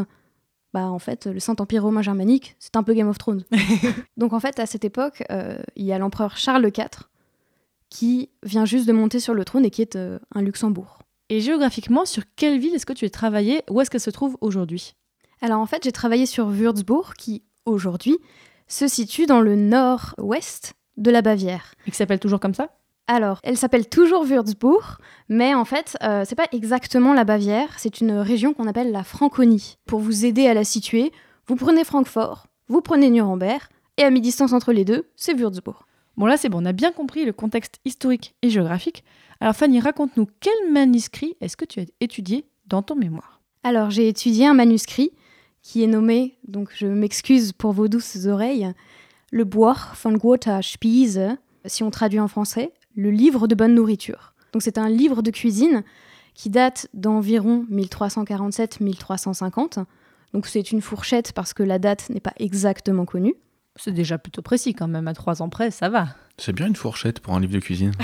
bah 0.73 0.87
en 0.87 0.99
fait 0.99 1.27
le 1.27 1.41
Saint-Empire 1.41 1.83
romain 1.83 2.03
germanique, 2.03 2.57
c'est 2.59 2.77
un 2.77 2.83
peu 2.83 2.95
Game 2.95 3.09
of 3.09 3.19
Thrones. 3.19 3.45
Donc 4.17 4.33
en 4.33 4.41
fait 4.41 4.59
à 4.59 4.67
cette 4.67 4.85
époque, 4.85 5.25
euh, 5.31 5.59
il 5.77 5.85
y 5.85 5.93
a 5.93 5.99
l'empereur 5.99 6.37
Charles 6.37 6.67
IV 6.67 7.09
qui 7.89 8.31
vient 8.43 8.65
juste 8.65 8.87
de 8.87 8.93
monter 8.93 9.21
sur 9.21 9.35
le 9.35 9.45
trône 9.45 9.65
et 9.65 9.71
qui 9.71 9.83
est 9.83 9.97
euh, 9.97 10.19
un 10.35 10.43
Luxembourg. 10.43 10.99
Et 11.29 11.41
géographiquement, 11.41 12.05
sur 12.05 12.23
quelle 12.37 12.59
ville 12.59 12.75
est-ce 12.75 12.87
que 12.87 12.93
tu 12.93 13.05
es 13.05 13.11
travaillé? 13.11 13.63
Où 13.71 13.81
est-ce 13.81 13.91
qu'elle 13.91 14.01
se 14.01 14.11
trouve 14.11 14.37
aujourd'hui? 14.41 14.95
Alors 15.41 15.61
en 15.61 15.67
fait, 15.67 15.85
j'ai 15.85 15.93
travaillé 15.93 16.27
sur 16.27 16.47
Würzburg, 16.47 17.15
qui 17.15 17.43
aujourd'hui 17.65 18.19
se 18.69 18.89
situe 18.89 19.27
dans 19.27 19.41
le 19.41 19.57
nord-ouest 19.57 20.75
de 20.97 21.11
la 21.11 21.23
Bavière. 21.23 21.75
Et 21.87 21.91
qui 21.91 21.97
s'appelle 21.97 22.21
toujours 22.21 22.41
comme 22.41 22.55
ça? 22.55 22.71
Alors, 23.09 23.39
elle 23.45 23.57
s'appelle 23.57 23.89
toujours 23.89 24.25
Würzburg, 24.25 24.99
mais 25.29 25.55
en 25.55 25.65
fait, 25.65 25.97
euh, 26.03 26.25
c'est 26.27 26.35
pas 26.35 26.49
exactement 26.51 27.15
la 27.15 27.25
Bavière, 27.25 27.79
c'est 27.79 28.01
une 28.01 28.13
région 28.13 28.53
qu'on 28.53 28.67
appelle 28.67 28.91
la 28.91 29.05
Franconie. 29.05 29.79
Pour 29.87 30.01
vous 30.01 30.25
aider 30.25 30.49
à 30.49 30.55
la 30.55 30.65
situer, 30.65 31.13
vous 31.47 31.55
prenez 31.55 31.85
Francfort, 31.85 32.49
vous 32.67 32.81
prenez 32.81 33.09
Nuremberg, 33.11 33.63
et 33.97 34.03
à 34.03 34.11
mi-distance 34.11 34.53
entre 34.53 34.73
les 34.73 34.85
deux, 34.85 35.09
c'est 35.15 35.35
Würzburg. 35.35 35.87
Bon 36.17 36.27
là 36.27 36.37
c'est 36.37 36.49
bon, 36.49 36.63
on 36.63 36.67
a 36.67 36.73
bien 36.73 36.93
compris 36.93 37.25
le 37.25 37.33
contexte 37.33 37.79
historique 37.85 38.35
et 38.43 38.51
géographique. 38.51 39.05
Alors 39.41 39.55
Fanny, 39.55 39.81
raconte-nous 39.81 40.27
quel 40.41 40.73
manuscrit 40.73 41.37
est-ce 41.41 41.57
que 41.57 41.67
tu 41.67 41.81
as 41.81 41.85
étudié 42.01 42.47
dans 42.67 42.83
ton 42.83 42.97
mémoire? 42.97 43.41
Alors 43.63 43.91
j'ai 43.91 44.09
étudié 44.09 44.47
un 44.47 44.55
manuscrit 44.55 45.13
qui 45.63 45.85
est 45.85 45.89
nommé, 45.89 46.39
donc 46.49 46.71
je 46.75 46.87
m'excuse 46.87 47.53
pour 47.53 47.73
vos 47.73 47.87
douces 47.87 48.27
oreilles, 48.27 48.73
le 49.31 49.45
Bois 49.45 49.77
von 50.03 50.13
Guter 50.13 50.61
Spiese, 50.63 51.37
si 51.67 51.83
on 51.83 51.91
traduit 51.91 52.21
en 52.21 52.29
français, 52.29 52.73
le 52.97 53.11
livre 53.11 53.47
de 53.47 53.55
bonne 53.55 53.75
nourriture. 53.75 54.33
Donc 54.53 54.63
c'est 54.63 54.79
un 54.79 54.89
livre 54.89 55.23
de 55.23 55.31
cuisine 55.31 55.85
qui 56.35 56.51
date 56.51 56.89
d'environ 56.95 57.65
1347-1350. 57.71 59.85
Donc 60.33 60.47
c'est 60.47 60.73
une 60.73 60.83
fourchette 60.83 61.33
parce 61.33 61.55
que 61.55 61.63
la 61.63 61.79
date 61.79 62.11
n'est 62.11 62.19
pas 62.21 62.35
exactement 62.39 63.05
connue. 63.05 63.35
C'est 63.77 63.93
déjà 63.93 64.19
plutôt 64.19 64.43
précis 64.43 64.75
quand 64.75 64.89
même, 64.89 65.07
à 65.07 65.15
trois 65.15 65.43
ans 65.43 65.49
près, 65.49 65.71
ça 65.71 65.89
va. 65.89 66.09
C'est 66.39 66.53
bien 66.53 66.67
une 66.67 66.77
fourchette 66.77 67.21
pour 67.21 67.35
un 67.35 67.41
livre 67.41 67.53
de 67.53 67.61
cuisine. 67.61 67.93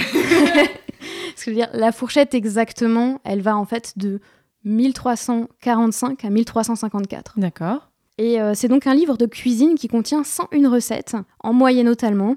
Ce 1.36 1.46
que 1.46 1.46
je 1.46 1.50
veux 1.50 1.56
dire, 1.56 1.70
la 1.72 1.92
fourchette 1.92 2.34
exactement, 2.34 3.20
elle 3.24 3.40
va 3.40 3.56
en 3.56 3.64
fait 3.64 3.94
de 3.96 4.20
1345 4.64 6.24
à 6.24 6.30
1354. 6.30 7.34
D'accord. 7.38 7.90
Et 8.18 8.40
euh, 8.40 8.52
c'est 8.54 8.68
donc 8.68 8.86
un 8.86 8.94
livre 8.94 9.16
de 9.16 9.26
cuisine 9.26 9.74
qui 9.74 9.88
contient 9.88 10.24
101 10.24 10.70
recettes 10.70 11.16
en 11.40 11.52
moyen-allemand. 11.52 12.36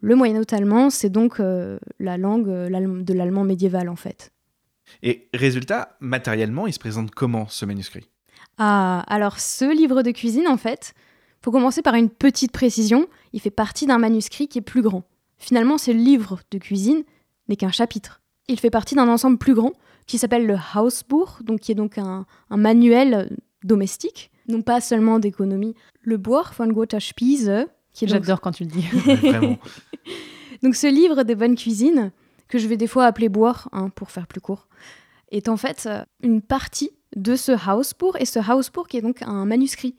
Le 0.00 0.14
moyen-allemand, 0.14 0.90
c'est 0.90 1.10
donc 1.10 1.40
euh, 1.40 1.78
la 1.98 2.16
langue 2.16 2.48
euh, 2.48 3.02
de 3.02 3.14
l'allemand 3.14 3.44
médiéval 3.44 3.88
en 3.88 3.96
fait. 3.96 4.32
Et 5.02 5.28
résultat, 5.34 5.96
matériellement, 6.00 6.66
il 6.66 6.72
se 6.72 6.78
présente 6.78 7.10
comment 7.10 7.46
ce 7.48 7.66
manuscrit? 7.66 8.08
Ah, 8.58 9.04
alors 9.06 9.38
ce 9.38 9.72
livre 9.74 10.02
de 10.02 10.10
cuisine, 10.10 10.48
en 10.48 10.56
fait, 10.56 10.94
faut 11.42 11.50
commencer 11.50 11.82
par 11.82 11.94
une 11.94 12.10
petite 12.10 12.52
précision, 12.52 13.06
il 13.32 13.40
fait 13.40 13.50
partie 13.50 13.86
d'un 13.86 13.98
manuscrit 13.98 14.48
qui 14.48 14.58
est 14.58 14.62
plus 14.62 14.82
grand. 14.82 15.04
Finalement, 15.36 15.78
ce 15.78 15.90
livre 15.90 16.40
de 16.50 16.58
cuisine 16.58 17.04
n'est 17.48 17.56
qu'un 17.56 17.70
chapitre. 17.70 18.20
Il 18.48 18.58
fait 18.58 18.70
partie 18.70 18.94
d'un 18.94 19.08
ensemble 19.08 19.38
plus 19.38 19.54
grand 19.54 19.72
qui 20.06 20.18
s'appelle 20.18 20.46
le 20.46 20.56
Hausbuch, 20.74 21.42
donc 21.42 21.60
qui 21.60 21.72
est 21.72 21.76
donc 21.76 21.98
un, 21.98 22.26
manuel 22.50 23.36
domestique, 23.62 24.30
non 24.48 24.62
pas 24.62 24.80
seulement 24.80 25.18
d'économie. 25.18 25.74
Le 26.02 26.16
Buch 26.16 26.46
von 26.56 26.70
est 26.70 26.94
J'adore 28.06 28.40
quand 28.40 28.52
tu 28.52 28.64
le 28.64 28.70
dis. 28.70 28.82
Vraiment. 29.22 29.58
donc 30.62 30.74
ce 30.74 30.86
livre 30.86 31.22
des 31.22 31.34
bonnes 31.34 31.56
cuisines, 31.56 32.12
que 32.48 32.58
je 32.58 32.66
vais 32.66 32.76
des 32.76 32.86
fois 32.86 33.06
appeler 33.06 33.28
boire, 33.28 33.68
hein, 33.72 33.90
pour 33.90 34.10
faire 34.10 34.26
plus 34.26 34.40
court, 34.40 34.68
est 35.30 35.48
en 35.48 35.56
fait 35.56 35.84
euh, 35.86 36.02
une 36.22 36.40
partie 36.40 36.90
de 37.16 37.36
ce 37.36 37.52
Hausbuch, 37.52 38.20
et 38.20 38.24
ce 38.24 38.38
Hausbuch 38.38 38.94
est 38.94 39.02
donc 39.02 39.22
un 39.22 39.44
manuscrit 39.44 39.96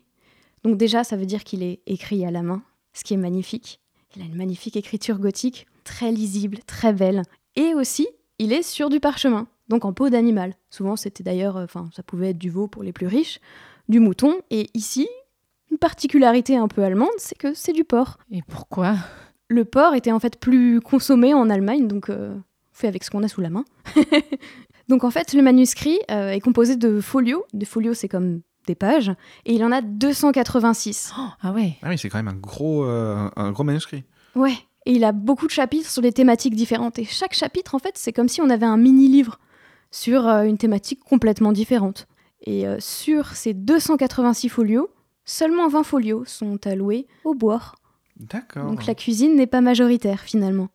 donc 0.63 0.77
déjà, 0.77 1.03
ça 1.03 1.15
veut 1.15 1.25
dire 1.25 1.43
qu'il 1.43 1.63
est 1.63 1.81
écrit 1.85 2.25
à 2.25 2.31
la 2.31 2.43
main, 2.43 2.61
ce 2.93 3.03
qui 3.03 3.13
est 3.13 3.17
magnifique. 3.17 3.79
Il 4.15 4.21
a 4.21 4.25
une 4.25 4.35
magnifique 4.35 4.75
écriture 4.75 5.19
gothique, 5.19 5.67
très 5.83 6.11
lisible, 6.11 6.59
très 6.65 6.93
belle. 6.93 7.23
Et 7.55 7.73
aussi, 7.73 8.07
il 8.39 8.51
est 8.51 8.63
sur 8.63 8.89
du 8.89 8.99
parchemin, 8.99 9.47
donc 9.69 9.85
en 9.85 9.93
peau 9.93 10.09
d'animal. 10.09 10.55
Souvent, 10.69 10.95
c'était 10.95 11.23
d'ailleurs, 11.23 11.57
euh, 11.57 11.63
enfin, 11.63 11.89
ça 11.95 12.03
pouvait 12.03 12.31
être 12.31 12.37
du 12.37 12.49
veau 12.49 12.67
pour 12.67 12.83
les 12.83 12.93
plus 12.93 13.07
riches, 13.07 13.39
du 13.87 13.99
mouton. 13.99 14.39
Et 14.49 14.69
ici, 14.73 15.07
une 15.71 15.77
particularité 15.77 16.57
un 16.57 16.67
peu 16.67 16.83
allemande, 16.83 17.09
c'est 17.17 17.37
que 17.37 17.53
c'est 17.53 17.73
du 17.73 17.83
porc. 17.83 18.17
Et 18.31 18.41
pourquoi? 18.47 18.95
Le 19.47 19.65
porc 19.65 19.95
était 19.95 20.11
en 20.11 20.19
fait 20.19 20.39
plus 20.39 20.79
consommé 20.81 21.33
en 21.33 21.49
Allemagne, 21.49 21.87
donc 21.87 22.09
euh, 22.09 22.33
on 22.35 22.41
fait 22.73 22.87
avec 22.87 23.03
ce 23.03 23.09
qu'on 23.09 23.23
a 23.23 23.27
sous 23.27 23.41
la 23.41 23.49
main. 23.49 23.65
donc 24.89 25.03
en 25.03 25.11
fait, 25.11 25.33
le 25.33 25.41
manuscrit 25.41 25.99
euh, 26.11 26.31
est 26.31 26.39
composé 26.39 26.75
de 26.75 27.01
folios. 27.01 27.45
Des 27.53 27.65
folios, 27.65 27.93
c'est 27.93 28.07
comme 28.07 28.41
des 28.67 28.75
pages, 28.75 29.11
et 29.45 29.53
il 29.53 29.63
en 29.63 29.71
a 29.71 29.81
286. 29.81 31.13
Ah 31.41 31.51
ouais. 31.51 31.77
Ah 31.81 31.89
oui, 31.89 31.97
c'est 31.97 32.09
quand 32.09 32.19
même 32.19 32.27
un 32.27 32.39
gros, 32.39 32.83
euh, 32.83 33.29
un 33.35 33.51
gros 33.51 33.63
manuscrit. 33.63 34.03
Ouais, 34.35 34.53
et 34.85 34.93
il 34.93 35.03
a 35.03 35.11
beaucoup 35.11 35.47
de 35.47 35.51
chapitres 35.51 35.89
sur 35.89 36.01
des 36.01 36.11
thématiques 36.11 36.55
différentes. 36.55 36.99
Et 36.99 37.05
chaque 37.05 37.33
chapitre, 37.33 37.75
en 37.75 37.79
fait, 37.79 37.97
c'est 37.97 38.13
comme 38.13 38.27
si 38.27 38.41
on 38.41 38.49
avait 38.49 38.65
un 38.65 38.77
mini-livre 38.77 39.39
sur 39.91 40.27
euh, 40.27 40.43
une 40.43 40.57
thématique 40.57 41.03
complètement 41.03 41.51
différente. 41.51 42.07
Et 42.41 42.67
euh, 42.67 42.77
sur 42.79 43.27
ces 43.27 43.53
286 43.53 44.49
folios, 44.49 44.89
seulement 45.29 45.67
20 45.67 45.83
folios 45.83 46.25
sont 46.25 46.65
alloués 46.65 47.07
au 47.23 47.33
boire. 47.33 47.75
D'accord. 48.17 48.65
Donc 48.65 48.85
la 48.85 48.95
cuisine 48.95 49.35
n'est 49.35 49.47
pas 49.47 49.61
majoritaire 49.61 50.21
finalement. 50.21 50.69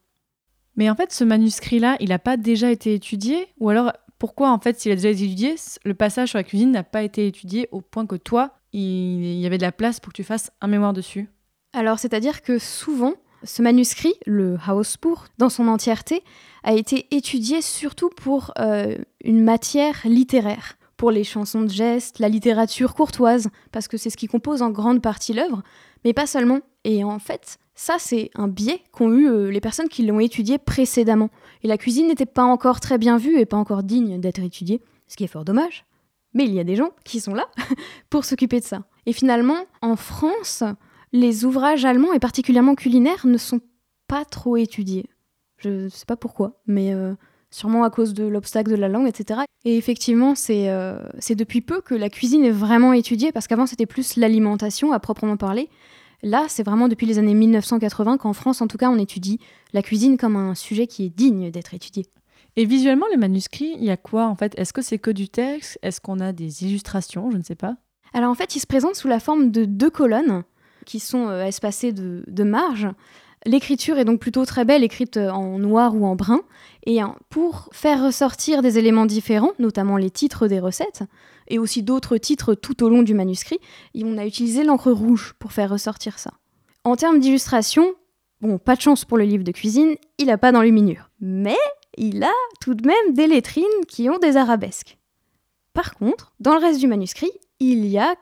Mais 0.76 0.88
en 0.90 0.94
fait, 0.94 1.12
ce 1.12 1.24
manuscrit-là, 1.24 1.96
il 2.00 2.08
n'a 2.08 2.18
pas 2.18 2.36
déjà 2.36 2.70
été 2.70 2.94
étudié? 2.94 3.46
Ou 3.60 3.68
alors, 3.68 3.92
pourquoi, 4.18 4.50
en 4.50 4.58
fait, 4.58 4.80
s'il 4.80 4.90
a 4.90 4.96
déjà 4.96 5.10
été 5.10 5.24
étudié, 5.24 5.54
le 5.84 5.94
passage 5.94 6.30
sur 6.30 6.38
la 6.38 6.44
cuisine 6.44 6.72
n'a 6.72 6.82
pas 6.82 7.02
été 7.02 7.26
étudié 7.26 7.68
au 7.70 7.80
point 7.80 8.06
que 8.06 8.16
toi, 8.16 8.58
il 8.72 9.38
y 9.38 9.46
avait 9.46 9.58
de 9.58 9.62
la 9.62 9.72
place 9.72 10.00
pour 10.00 10.12
que 10.12 10.16
tu 10.16 10.24
fasses 10.24 10.50
un 10.60 10.66
mémoire 10.66 10.92
dessus? 10.92 11.28
Alors 11.72 11.98
c'est-à-dire 11.98 12.42
que 12.42 12.58
souvent, 12.58 13.14
ce 13.42 13.62
manuscrit, 13.62 14.14
le 14.26 14.56
Hausbuch, 14.68 15.18
dans 15.38 15.48
son 15.48 15.68
entièreté, 15.68 16.22
a 16.62 16.72
été 16.72 17.06
étudié 17.10 17.62
surtout 17.62 18.10
pour 18.10 18.52
euh, 18.58 18.96
une 19.22 19.42
matière 19.42 20.00
littéraire, 20.04 20.76
pour 20.96 21.10
les 21.10 21.24
chansons 21.24 21.62
de 21.62 21.70
gestes, 21.70 22.18
la 22.18 22.28
littérature 22.28 22.94
courtoise, 22.94 23.48
parce 23.72 23.88
que 23.88 23.96
c'est 23.96 24.10
ce 24.10 24.16
qui 24.16 24.26
compose 24.26 24.62
en 24.62 24.70
grande 24.70 25.02
partie 25.02 25.32
l'œuvre, 25.32 25.62
mais 26.04 26.12
pas 26.12 26.26
seulement. 26.26 26.60
Et 26.84 27.04
en 27.04 27.18
fait, 27.18 27.58
ça, 27.74 27.96
c'est 27.98 28.30
un 28.34 28.48
biais 28.48 28.82
qu'ont 28.92 29.12
eu 29.12 29.28
euh, 29.28 29.50
les 29.50 29.60
personnes 29.60 29.88
qui 29.88 30.04
l'ont 30.04 30.20
étudié 30.20 30.58
précédemment. 30.58 31.30
Et 31.62 31.68
la 31.68 31.78
cuisine 31.78 32.06
n'était 32.06 32.26
pas 32.26 32.44
encore 32.44 32.80
très 32.80 32.98
bien 32.98 33.16
vue 33.16 33.38
et 33.38 33.46
pas 33.46 33.56
encore 33.56 33.82
digne 33.82 34.20
d'être 34.20 34.42
étudiée, 34.42 34.80
ce 35.08 35.16
qui 35.16 35.24
est 35.24 35.28
fort 35.28 35.44
dommage. 35.44 35.84
Mais 36.34 36.44
il 36.44 36.54
y 36.54 36.60
a 36.60 36.64
des 36.64 36.76
gens 36.76 36.90
qui 37.04 37.20
sont 37.20 37.34
là 37.34 37.48
pour 38.10 38.24
s'occuper 38.24 38.60
de 38.60 38.64
ça. 38.64 38.84
Et 39.06 39.12
finalement, 39.12 39.66
en 39.82 39.96
France, 39.96 40.62
les 41.12 41.44
ouvrages 41.44 41.84
allemands, 41.84 42.12
et 42.12 42.18
particulièrement 42.18 42.74
culinaires, 42.74 43.26
ne 43.26 43.38
sont 43.38 43.60
pas 44.08 44.24
trop 44.24 44.56
étudiés. 44.56 45.08
Je 45.58 45.68
ne 45.68 45.88
sais 45.88 46.06
pas 46.06 46.16
pourquoi, 46.16 46.60
mais 46.66 46.92
euh, 46.92 47.14
sûrement 47.54 47.84
à 47.84 47.90
cause 47.90 48.14
de 48.14 48.24
l'obstacle 48.24 48.70
de 48.70 48.76
la 48.76 48.88
langue, 48.88 49.06
etc. 49.06 49.42
Et 49.64 49.76
effectivement, 49.76 50.34
c'est 50.34 50.68
euh, 50.70 50.98
depuis 51.30 51.60
peu 51.60 51.80
que 51.80 51.94
la 51.94 52.10
cuisine 52.10 52.44
est 52.44 52.50
vraiment 52.50 52.92
étudiée, 52.92 53.30
parce 53.30 53.46
qu'avant 53.46 53.66
c'était 53.66 53.86
plus 53.86 54.16
l'alimentation 54.16 54.92
à 54.92 54.98
proprement 54.98 55.36
parler. 55.36 55.68
Là, 56.22 56.46
c'est 56.48 56.64
vraiment 56.64 56.88
depuis 56.88 57.06
les 57.06 57.18
années 57.18 57.34
1980 57.34 58.18
qu'en 58.18 58.32
France, 58.32 58.60
en 58.60 58.66
tout 58.66 58.78
cas, 58.78 58.90
on 58.90 58.98
étudie 58.98 59.38
la 59.72 59.82
cuisine 59.82 60.16
comme 60.16 60.36
un 60.36 60.54
sujet 60.54 60.86
qui 60.86 61.04
est 61.04 61.10
digne 61.10 61.50
d'être 61.50 61.74
étudié. 61.74 62.06
Et 62.56 62.64
visuellement, 62.64 63.06
les 63.10 63.16
manuscrits, 63.16 63.74
il 63.76 63.84
y 63.84 63.90
a 63.90 63.96
quoi 63.96 64.26
en 64.26 64.34
fait? 64.34 64.58
Est-ce 64.58 64.72
que 64.72 64.82
c'est 64.82 64.98
que 64.98 65.10
du 65.10 65.28
texte? 65.28 65.78
Est-ce 65.82 66.00
qu'on 66.00 66.20
a 66.20 66.32
des 66.32 66.64
illustrations? 66.64 67.30
Je 67.30 67.36
ne 67.36 67.42
sais 67.42 67.56
pas. 67.56 67.76
Alors 68.14 68.30
en 68.30 68.34
fait, 68.34 68.56
ils 68.56 68.60
se 68.60 68.66
présentent 68.66 68.96
sous 68.96 69.08
la 69.08 69.20
forme 69.20 69.50
de 69.50 69.64
deux 69.64 69.90
colonnes 69.90 70.42
qui 70.86 70.98
sont 70.98 71.28
euh, 71.28 71.44
espacées 71.44 71.92
de, 71.92 72.24
de 72.26 72.44
marges. 72.44 72.88
L'écriture 73.46 73.98
est 73.98 74.06
donc 74.06 74.20
plutôt 74.20 74.46
très 74.46 74.64
belle, 74.64 74.82
écrite 74.82 75.18
euh, 75.18 75.30
en 75.30 75.58
noir 75.58 75.94
ou 75.94 76.06
en 76.06 76.16
brun. 76.16 76.40
Et 76.86 77.00
pour 77.30 77.70
faire 77.72 78.04
ressortir 78.04 78.60
des 78.60 78.78
éléments 78.78 79.06
différents, 79.06 79.52
notamment 79.58 79.96
les 79.96 80.10
titres 80.10 80.48
des 80.48 80.60
recettes, 80.60 81.02
et 81.48 81.58
aussi 81.58 81.82
d'autres 81.82 82.18
titres 82.18 82.54
tout 82.54 82.82
au 82.84 82.88
long 82.88 83.02
du 83.02 83.14
manuscrit, 83.14 83.58
on 83.96 84.18
a 84.18 84.26
utilisé 84.26 84.64
l'encre 84.64 84.92
rouge 84.92 85.34
pour 85.38 85.52
faire 85.52 85.70
ressortir 85.70 86.18
ça. 86.18 86.32
En 86.84 86.96
termes 86.96 87.20
d'illustration, 87.20 87.94
bon, 88.42 88.58
pas 88.58 88.76
de 88.76 88.82
chance 88.82 89.06
pour 89.06 89.16
le 89.16 89.24
livre 89.24 89.44
de 89.44 89.52
cuisine, 89.52 89.96
il 90.18 90.26
n'a 90.26 90.36
pas 90.36 90.52
d'enluminure. 90.52 91.10
Mais 91.20 91.56
il 91.96 92.22
a 92.22 92.32
tout 92.60 92.74
de 92.74 92.86
même 92.86 93.14
des 93.14 93.26
lettrines 93.26 93.64
qui 93.88 94.10
ont 94.10 94.18
des 94.18 94.36
arabesques. 94.36 94.98
Par 95.72 95.94
contre, 95.94 96.34
dans 96.40 96.54
le 96.54 96.60
reste 96.60 96.80
du 96.80 96.86
manuscrit, 96.86 97.32
il 97.60 97.86
y 97.86 97.98
a 97.98 98.14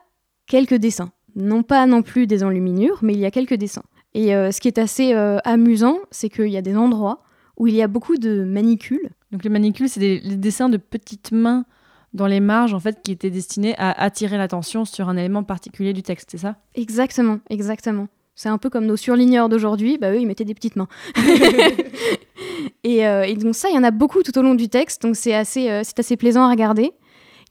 quelques 0.47 0.75
dessins. 0.75 1.11
Non 1.35 1.63
pas 1.63 1.85
non 1.85 2.01
plus 2.01 2.27
des 2.27 2.43
enluminures, 2.43 2.99
mais 3.01 3.13
il 3.13 3.19
y 3.19 3.25
a 3.25 3.31
quelques 3.31 3.55
dessins. 3.55 3.83
Et 4.13 4.35
euh, 4.35 4.51
ce 4.51 4.61
qui 4.61 4.67
est 4.67 4.77
assez 4.77 5.13
euh, 5.13 5.39
amusant, 5.43 5.97
c'est 6.11 6.29
qu'il 6.29 6.49
y 6.49 6.57
a 6.57 6.61
des 6.61 6.77
endroits 6.77 7.23
où 7.57 7.67
il 7.67 7.75
y 7.75 7.81
a 7.81 7.87
beaucoup 7.87 8.17
de 8.17 8.43
manicules. 8.43 9.09
Donc 9.31 9.43
les 9.43 9.49
manicules, 9.49 9.89
c'est 9.89 9.99
des 9.99 10.19
les 10.19 10.37
dessins 10.37 10.69
de 10.69 10.77
petites 10.77 11.31
mains 11.31 11.65
dans 12.13 12.27
les 12.27 12.39
marges 12.39 12.73
en 12.73 12.79
fait 12.79 13.01
qui 13.03 13.11
étaient 13.11 13.29
destinés 13.29 13.75
à 13.77 13.91
attirer 13.91 14.37
l'attention 14.37 14.85
sur 14.85 15.09
un 15.09 15.17
élément 15.17 15.43
particulier 15.43 15.93
du 15.93 16.03
texte, 16.03 16.29
c'est 16.31 16.37
ça? 16.37 16.57
Exactement, 16.75 17.39
exactement. 17.49 18.07
C'est 18.35 18.49
un 18.49 18.57
peu 18.57 18.69
comme 18.69 18.85
nos 18.85 18.97
surligneurs 18.97 19.49
d'aujourd'hui, 19.49 19.97
bah 19.97 20.11
eux 20.11 20.19
ils 20.19 20.27
mettaient 20.27 20.45
des 20.45 20.55
petites 20.55 20.75
mains. 20.75 20.87
et, 22.83 23.05
euh, 23.07 23.23
et 23.23 23.35
donc 23.35 23.55
ça, 23.55 23.69
il 23.69 23.75
y 23.75 23.77
en 23.77 23.83
a 23.83 23.91
beaucoup 23.91 24.23
tout 24.23 24.37
au 24.37 24.41
long 24.41 24.55
du 24.55 24.69
texte, 24.69 25.01
donc 25.03 25.15
c'est 25.15 25.33
assez, 25.33 25.69
euh, 25.69 25.81
c'est 25.83 25.99
assez 25.99 26.17
plaisant 26.17 26.43
à 26.43 26.49
regarder. 26.49 26.91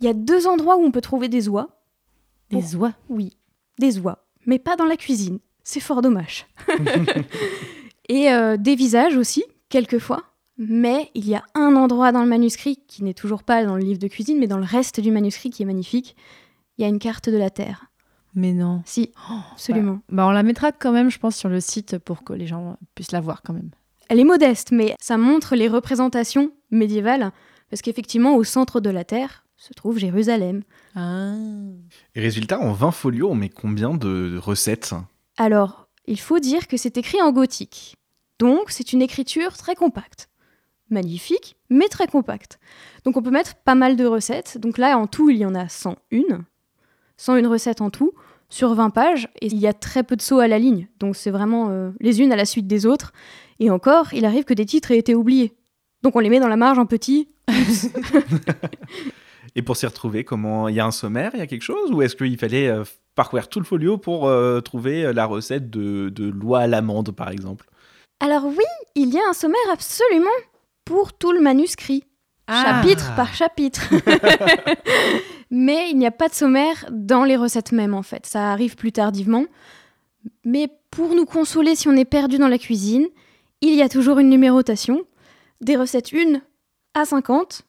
Il 0.01 0.07
y 0.07 0.09
a 0.09 0.15
deux 0.15 0.47
endroits 0.47 0.77
où 0.77 0.83
on 0.83 0.91
peut 0.91 1.01
trouver 1.01 1.29
des 1.29 1.49
oies. 1.49 1.69
Des 2.51 2.75
oies? 2.75 2.93
Oui, 3.09 3.37
des 3.79 3.99
oies, 4.01 4.25
mais 4.47 4.59
pas 4.59 4.77
dans 4.77 4.85
la 4.85 4.97
cuisine. 4.97 5.39
C'est 5.65 5.81
fort 5.81 6.03
dommage. 6.03 6.47
et 8.09 8.33
euh, 8.33 8.57
des 8.57 8.75
visages 8.75 9.17
aussi, 9.17 9.45
quelquefois. 9.73 10.25
Mais 10.59 11.11
il 11.15 11.27
y 11.27 11.35
a 11.35 11.45
un 11.55 11.75
endroit 11.77 12.13
dans 12.13 12.23
le 12.23 12.29
manuscrit 12.29 12.77
qui 12.87 13.03
n'est 13.03 13.15
toujours 13.15 13.43
pas 13.43 13.65
dans 13.65 13.77
le 13.77 13.83
livre 13.83 13.99
de 13.99 14.07
cuisine, 14.07 14.39
mais 14.39 14.47
dans 14.47 14.59
le 14.59 14.65
reste 14.65 15.01
du 15.01 15.11
manuscrit 15.11 15.49
qui 15.49 15.63
est 15.63 15.67
magnifique. 15.67 16.15
Il 16.77 16.83
y 16.83 16.85
a 16.85 16.89
une 16.89 16.99
carte 16.99 17.31
de 17.31 17.39
la 17.39 17.49
Terre. 17.49 17.87
Mais 18.35 18.53
non. 18.53 18.83
Si, 18.85 19.13
absolument. 19.53 20.01
Bah 20.11 20.27
on 20.27 20.31
la 20.31 20.43
mettra 20.43 20.73
quand 20.73 20.93
même, 20.93 21.11
je 21.11 21.19
pense, 21.19 21.37
sur 21.37 21.49
le 21.49 21.61
site 21.61 21.99
pour 21.99 22.23
que 22.23 22.35
les 22.35 22.47
gens 22.47 22.77
puissent 22.95 23.13
la 23.13 23.21
voir 23.21 23.43
quand 23.43 23.55
même. 23.55 23.71
Elle 24.09 24.21
est 24.21 24.25
modeste, 24.25 24.73
mais 24.73 24.95
ça 25.01 25.17
montre 25.17 25.57
les 25.57 25.69
représentations 25.69 26.53
médiévales, 26.71 27.33
parce 27.71 27.81
qu'effectivement, 27.81 28.37
au 28.37 28.45
centre 28.45 28.81
de 28.81 28.91
la 28.91 29.05
Terre 29.05 29.47
se 29.57 29.73
trouve 29.73 29.99
Jérusalem. 29.99 30.63
Ah. 30.95 31.35
Et 32.15 32.21
résultat, 32.21 32.61
en 32.61 32.73
20 32.73 32.91
folios, 32.91 33.31
on 33.31 33.35
met 33.35 33.49
combien 33.49 33.95
de 33.95 34.37
recettes? 34.37 34.95
Alors, 35.39 35.89
il 36.07 36.21
faut 36.21 36.41
dire 36.41 36.69
que 36.69 36.77
c'est 36.77 36.99
écrit 36.99 37.23
en 37.23 37.33
gothique. 37.33 37.97
Donc, 38.43 38.71
c'est 38.73 38.93
une 38.93 39.03
écriture 39.03 39.57
très 39.57 39.77
compacte. 39.77 40.29
Magnifique, 40.91 41.55
mais 41.71 41.87
très 41.87 42.09
compacte. 42.09 42.59
Donc, 43.05 43.17
on 43.17 43.23
peut 43.23 43.31
mettre 43.31 43.55
pas 43.55 43.77
mal 43.77 43.95
de 43.95 44.05
recettes. 44.05 44.59
Donc 44.59 44.79
là, 44.79 44.99
en 44.99 45.07
tout, 45.07 45.31
il 45.31 45.37
y 45.37 45.47
en 45.47 45.55
a 45.55 45.69
101. 45.69 46.45
101 47.19 47.49
recettes 47.49 47.81
en 47.81 47.91
tout, 47.91 48.11
sur 48.49 48.75
20 48.75 48.91
pages. 48.91 49.29
Et 49.41 49.47
il 49.47 49.59
y 49.59 49.69
a 49.69 49.73
très 49.73 50.03
peu 50.03 50.17
de 50.17 50.23
sauts 50.23 50.41
à 50.41 50.49
la 50.49 50.59
ligne. 50.59 50.89
Donc, 50.99 51.15
c'est 51.15 51.31
vraiment 51.31 51.69
euh, 51.71 51.93
les 52.01 52.21
unes 52.21 52.33
à 52.33 52.37
la 52.37 52.45
suite 52.45 52.67
des 52.67 52.85
autres. 52.85 53.13
Et 53.61 53.71
encore, 53.71 54.13
il 54.13 54.25
arrive 54.25 54.43
que 54.43 54.55
des 54.55 54.67
titres 54.67 54.91
aient 54.91 54.99
été 54.99 55.15
oubliés. 55.15 55.53
Donc, 56.03 56.17
on 56.17 56.19
les 56.19 56.29
met 56.29 56.41
dans 56.41 56.49
la 56.49 56.57
marge 56.57 56.81
en 56.81 56.87
petit. 56.87 57.29
Et 59.55 59.63
pour 59.63 59.77
s'y 59.77 59.87
retrouver, 59.87 60.25
comment 60.25 60.67
Il 60.67 60.75
y 60.75 60.81
a 60.81 60.85
un 60.85 60.91
sommaire, 60.91 61.31
il 61.35 61.39
y 61.39 61.43
a 61.43 61.47
quelque 61.47 61.63
chose? 61.63 61.93
Ou 61.93 62.03
est-ce 62.03 62.17
qu'il 62.17 62.37
fallait 62.39 62.67
euh, 62.67 62.83
parcourir 63.15 63.47
tout 63.47 63.61
le 63.61 63.65
folio 63.65 63.99
pour 63.99 64.27
euh, 64.27 64.61
trouver 64.61 65.13
la 65.13 65.27
recette 65.27 65.71
de, 65.71 66.09
de 66.09 66.55
à 66.57 66.67
l'amande, 66.67 67.13
par 67.13 67.31
exemple? 67.31 67.69
Alors 68.23 68.45
oui, 68.45 68.65
il 68.95 69.13
y 69.13 69.19
a 69.19 69.29
un 69.29 69.33
sommaire 69.33 69.59
absolument 69.73 70.31
pour 70.85 71.13
tout 71.13 71.33
le 71.33 71.41
manuscrit. 71.41 72.05
Ah. 72.47 72.83
chapitre 72.83 73.17
par 73.17 73.35
chapitre. 73.35 73.83
Mais 75.51 75.91
il 75.91 75.99
n'y 75.99 76.07
a 76.07 76.13
pas 76.13 76.29
de 76.29 76.35
sommaire 76.35 76.87
dans 76.93 77.25
les 77.25 77.37
recettes 77.37 77.73
même 77.73 77.95
en 77.95 78.03
fait. 78.03 78.27
Ça 78.27 78.53
arrive 78.53 78.77
plus 78.77 78.93
tardivement. 78.93 79.45
Mais 80.45 80.69
pour 80.93 81.17
nous 81.17 81.25
consoler 81.25 81.75
si 81.75 81.89
on 81.89 81.97
est 81.97 82.05
perdu 82.05 82.39
dans 82.39 82.47
la 82.47 82.59
cuisine, 82.59 83.09
il 83.61 83.75
y 83.75 83.83
a 83.83 83.89
toujours 83.89 84.21
une 84.21 84.31
numérotation. 84.31 85.03
Des 85.61 85.77
recettes 85.77 86.13
1 86.15 86.41
à 86.95 87.05
50. 87.05 87.63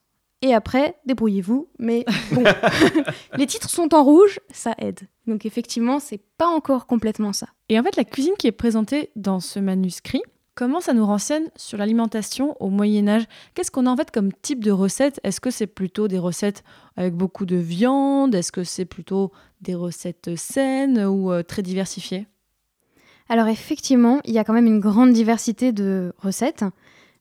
Et 0.43 0.53
après, 0.53 0.99
débrouillez-vous. 1.07 1.67
Mais 1.79 2.05
bon, 2.31 2.43
les 3.37 3.47
titres 3.47 3.71
sont 3.71 3.95
en 3.95 4.03
rouge, 4.03 4.39
ça 4.51 4.75
aide. 4.77 4.99
Donc 5.25 5.47
effectivement, 5.47 5.99
c'est 5.99 6.21
pas 6.37 6.47
encore 6.47 6.85
complètement 6.85 7.33
ça. 7.33 7.47
Et 7.69 7.79
en 7.79 7.83
fait, 7.83 7.95
la 7.95 8.03
cuisine 8.03 8.35
qui 8.37 8.45
est 8.45 8.51
présentée 8.51 9.09
dans 9.15 9.39
ce 9.39 9.57
manuscrit, 9.57 10.21
comment 10.55 10.81
ça 10.81 10.93
nous 10.93 11.05
renseigne 11.05 11.47
sur 11.55 11.77
l'alimentation 11.77 12.55
au 12.59 12.69
Moyen 12.69 13.07
Âge? 13.07 13.25
Qu'est-ce 13.53 13.71
qu'on 13.71 13.85
a 13.85 13.89
en 13.89 13.97
fait 13.97 14.11
comme 14.11 14.31
type 14.33 14.63
de 14.63 14.71
recettes? 14.71 15.19
Est-ce 15.23 15.41
que 15.41 15.51
c'est 15.51 15.67
plutôt 15.67 16.07
des 16.07 16.19
recettes 16.19 16.63
avec 16.95 17.13
beaucoup 17.13 17.45
de 17.45 17.55
viande? 17.55 18.35
Est-ce 18.35 18.51
que 18.51 18.63
c'est 18.63 18.85
plutôt 18.85 19.31
des 19.61 19.75
recettes 19.75 20.35
saines 20.35 21.03
ou 21.05 21.31
euh, 21.31 21.43
très 21.43 21.61
diversifiées? 21.61 22.27
Alors 23.29 23.47
effectivement, 23.47 24.19
il 24.25 24.33
y 24.33 24.39
a 24.39 24.43
quand 24.43 24.53
même 24.53 24.67
une 24.67 24.79
grande 24.79 25.13
diversité 25.13 25.71
de 25.71 26.13
recettes, 26.17 26.65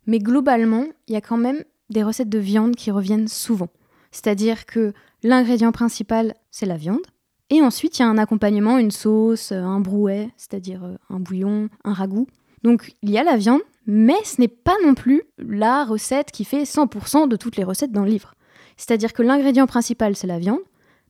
mais 0.06 0.18
globalement, 0.18 0.84
il 1.06 1.14
y 1.14 1.16
a 1.16 1.20
quand 1.20 1.36
même 1.36 1.62
des 1.90 2.02
recettes 2.02 2.28
de 2.28 2.38
viande 2.38 2.74
qui 2.74 2.90
reviennent 2.90 3.28
souvent. 3.28 3.68
C'est-à-dire 4.10 4.66
que 4.66 4.92
l'ingrédient 5.22 5.72
principal, 5.72 6.34
c'est 6.50 6.66
la 6.66 6.76
viande. 6.76 7.06
Et 7.50 7.60
ensuite, 7.60 7.98
il 7.98 8.02
y 8.02 8.04
a 8.04 8.08
un 8.08 8.18
accompagnement, 8.18 8.78
une 8.78 8.90
sauce, 8.90 9.52
un 9.52 9.80
brouet, 9.80 10.30
c'est-à-dire 10.36 10.84
euh, 10.84 10.96
un 11.10 11.20
bouillon, 11.20 11.68
un 11.84 11.92
ragoût. 11.92 12.26
Donc 12.62 12.94
il 13.02 13.10
y 13.10 13.18
a 13.18 13.24
la 13.24 13.36
viande, 13.36 13.62
mais 13.86 14.22
ce 14.24 14.40
n'est 14.40 14.48
pas 14.48 14.76
non 14.84 14.94
plus 14.94 15.22
la 15.38 15.84
recette 15.84 16.30
qui 16.30 16.44
fait 16.44 16.62
100% 16.62 17.28
de 17.28 17.36
toutes 17.36 17.56
les 17.56 17.64
recettes 17.64 17.92
dans 17.92 18.04
le 18.04 18.10
livre. 18.10 18.34
C'est-à-dire 18.76 19.12
que 19.12 19.22
l'ingrédient 19.22 19.66
principal, 19.66 20.16
c'est 20.16 20.26
la 20.26 20.38
viande, 20.38 20.60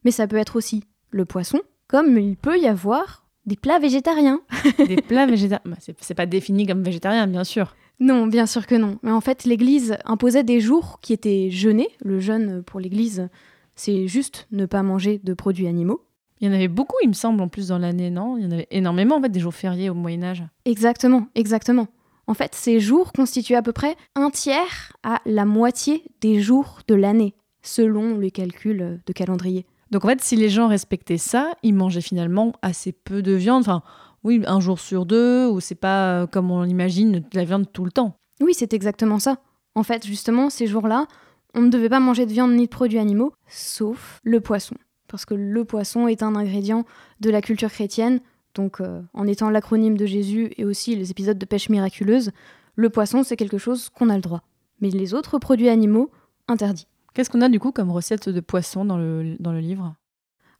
mais 0.04 0.10
ça 0.10 0.26
peut 0.26 0.36
être 0.36 0.56
aussi 0.56 0.84
le 1.10 1.24
poisson, 1.24 1.60
comme 1.88 2.18
il 2.18 2.36
peut 2.36 2.58
y 2.58 2.66
avoir 2.66 3.24
des 3.46 3.56
plats 3.56 3.78
végétariens. 3.78 4.40
Des 4.78 4.96
plats 4.96 5.26
végétariens. 5.26 5.62
Bah, 5.64 5.76
c'est 5.80 6.14
pas 6.14 6.26
défini 6.26 6.64
comme 6.66 6.82
végétarien, 6.82 7.26
bien 7.26 7.42
sûr. 7.42 7.74
Non, 7.98 8.26
bien 8.26 8.46
sûr 8.46 8.66
que 8.66 8.74
non. 8.74 8.98
Mais 9.02 9.10
en 9.10 9.20
fait, 9.20 9.44
l'Église 9.44 9.96
imposait 10.04 10.44
des 10.44 10.60
jours 10.60 10.98
qui 11.02 11.12
étaient 11.12 11.50
jeûnés. 11.50 11.88
Le 12.04 12.20
jeûne 12.20 12.62
pour 12.62 12.80
l'Église, 12.80 13.28
c'est 13.74 14.06
juste 14.06 14.46
ne 14.52 14.66
pas 14.66 14.82
manger 14.82 15.20
de 15.22 15.34
produits 15.34 15.66
animaux. 15.66 16.04
Il 16.42 16.48
y 16.48 16.50
en 16.50 16.54
avait 16.54 16.66
beaucoup, 16.66 16.96
il 17.04 17.08
me 17.08 17.14
semble, 17.14 17.40
en 17.40 17.46
plus 17.46 17.68
dans 17.68 17.78
l'année, 17.78 18.10
non? 18.10 18.36
Il 18.36 18.42
y 18.42 18.46
en 18.48 18.50
avait 18.50 18.66
énormément, 18.72 19.16
en 19.16 19.22
fait, 19.22 19.28
des 19.28 19.38
jours 19.38 19.54
fériés 19.54 19.88
au 19.90 19.94
Moyen-Âge. 19.94 20.42
Exactement, 20.64 21.28
exactement. 21.36 21.86
En 22.26 22.34
fait, 22.34 22.56
ces 22.56 22.80
jours 22.80 23.12
constituent 23.12 23.54
à 23.54 23.62
peu 23.62 23.70
près 23.70 23.94
un 24.16 24.28
tiers 24.30 24.92
à 25.04 25.20
la 25.24 25.44
moitié 25.44 26.02
des 26.20 26.40
jours 26.40 26.80
de 26.88 26.96
l'année, 26.96 27.34
selon 27.62 28.18
les 28.18 28.32
calculs 28.32 29.00
de 29.06 29.12
calendrier. 29.12 29.66
Donc, 29.92 30.04
en 30.04 30.08
fait, 30.08 30.20
si 30.20 30.34
les 30.34 30.48
gens 30.48 30.66
respectaient 30.66 31.16
ça, 31.16 31.52
ils 31.62 31.74
mangeaient 31.74 32.00
finalement 32.00 32.54
assez 32.60 32.90
peu 32.90 33.22
de 33.22 33.32
viande. 33.34 33.60
Enfin, 33.60 33.84
oui, 34.24 34.42
un 34.48 34.58
jour 34.58 34.80
sur 34.80 35.06
deux, 35.06 35.46
ou 35.46 35.60
c'est 35.60 35.76
pas 35.76 36.22
euh, 36.22 36.26
comme 36.26 36.50
on 36.50 36.62
l'imagine, 36.62 37.20
de 37.20 37.36
la 37.36 37.44
viande 37.44 37.70
tout 37.72 37.84
le 37.84 37.92
temps. 37.92 38.16
Oui, 38.40 38.52
c'est 38.52 38.72
exactement 38.72 39.20
ça. 39.20 39.36
En 39.76 39.84
fait, 39.84 40.04
justement, 40.04 40.50
ces 40.50 40.66
jours-là, 40.66 41.06
on 41.54 41.60
ne 41.60 41.68
devait 41.68 41.88
pas 41.88 42.00
manger 42.00 42.26
de 42.26 42.32
viande 42.32 42.52
ni 42.52 42.64
de 42.64 42.70
produits 42.70 42.98
animaux, 42.98 43.32
sauf 43.46 44.18
le 44.24 44.40
poisson. 44.40 44.74
Parce 45.12 45.26
que 45.26 45.34
le 45.34 45.64
poisson 45.66 46.08
est 46.08 46.22
un 46.22 46.34
ingrédient 46.34 46.86
de 47.20 47.28
la 47.28 47.42
culture 47.42 47.70
chrétienne. 47.70 48.20
Donc, 48.54 48.80
euh, 48.80 49.02
en 49.12 49.26
étant 49.26 49.50
l'acronyme 49.50 49.98
de 49.98 50.06
Jésus 50.06 50.50
et 50.56 50.64
aussi 50.64 50.96
les 50.96 51.10
épisodes 51.10 51.36
de 51.36 51.44
pêche 51.44 51.68
miraculeuse, 51.68 52.30
le 52.76 52.88
poisson, 52.88 53.22
c'est 53.22 53.36
quelque 53.36 53.58
chose 53.58 53.90
qu'on 53.90 54.08
a 54.08 54.14
le 54.14 54.22
droit. 54.22 54.42
Mais 54.80 54.88
les 54.88 55.12
autres 55.12 55.38
produits 55.38 55.68
animaux, 55.68 56.10
interdits. 56.48 56.86
Qu'est-ce 57.12 57.28
qu'on 57.28 57.42
a 57.42 57.50
du 57.50 57.60
coup 57.60 57.72
comme 57.72 57.90
recette 57.90 58.30
de 58.30 58.40
poisson 58.40 58.86
dans 58.86 58.96
le, 58.96 59.36
dans 59.38 59.52
le 59.52 59.60
livre? 59.60 59.94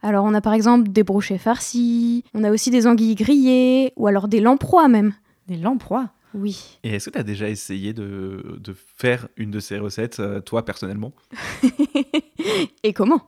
Alors, 0.03 0.27
on 0.27 0.35
a 0.35 0.43
par 0.43 0.53
exemple 0.53 0.91
des 0.91 1.03
brochets 1.03 1.39
farcis, 1.39 2.23
on 2.35 2.45
a 2.45 2.51
aussi 2.51 2.71
des 2.71 2.87
anguilles 2.87 3.15
grillées, 3.15 3.95
ou 3.97 4.07
alors 4.07 4.29
des 4.29 4.41
lamproies 4.41 4.89
même. 4.89 5.15
Des 5.49 5.57
lamproies 5.57 6.11
Oui. 6.35 6.79
Et 6.83 6.97
est-ce 6.97 7.07
que 7.09 7.15
tu 7.15 7.19
as 7.19 7.23
déjà 7.23 7.49
essayé 7.49 7.95
de, 7.95 8.59
de 8.61 8.75
faire 8.75 9.29
une 9.39 9.51
de 9.51 9.61
ces 9.61 9.79
recettes, 9.79 10.21
euh, 10.21 10.41
toi 10.43 10.63
personnellement? 10.63 11.15
Et 12.83 12.93
comment? 12.93 13.23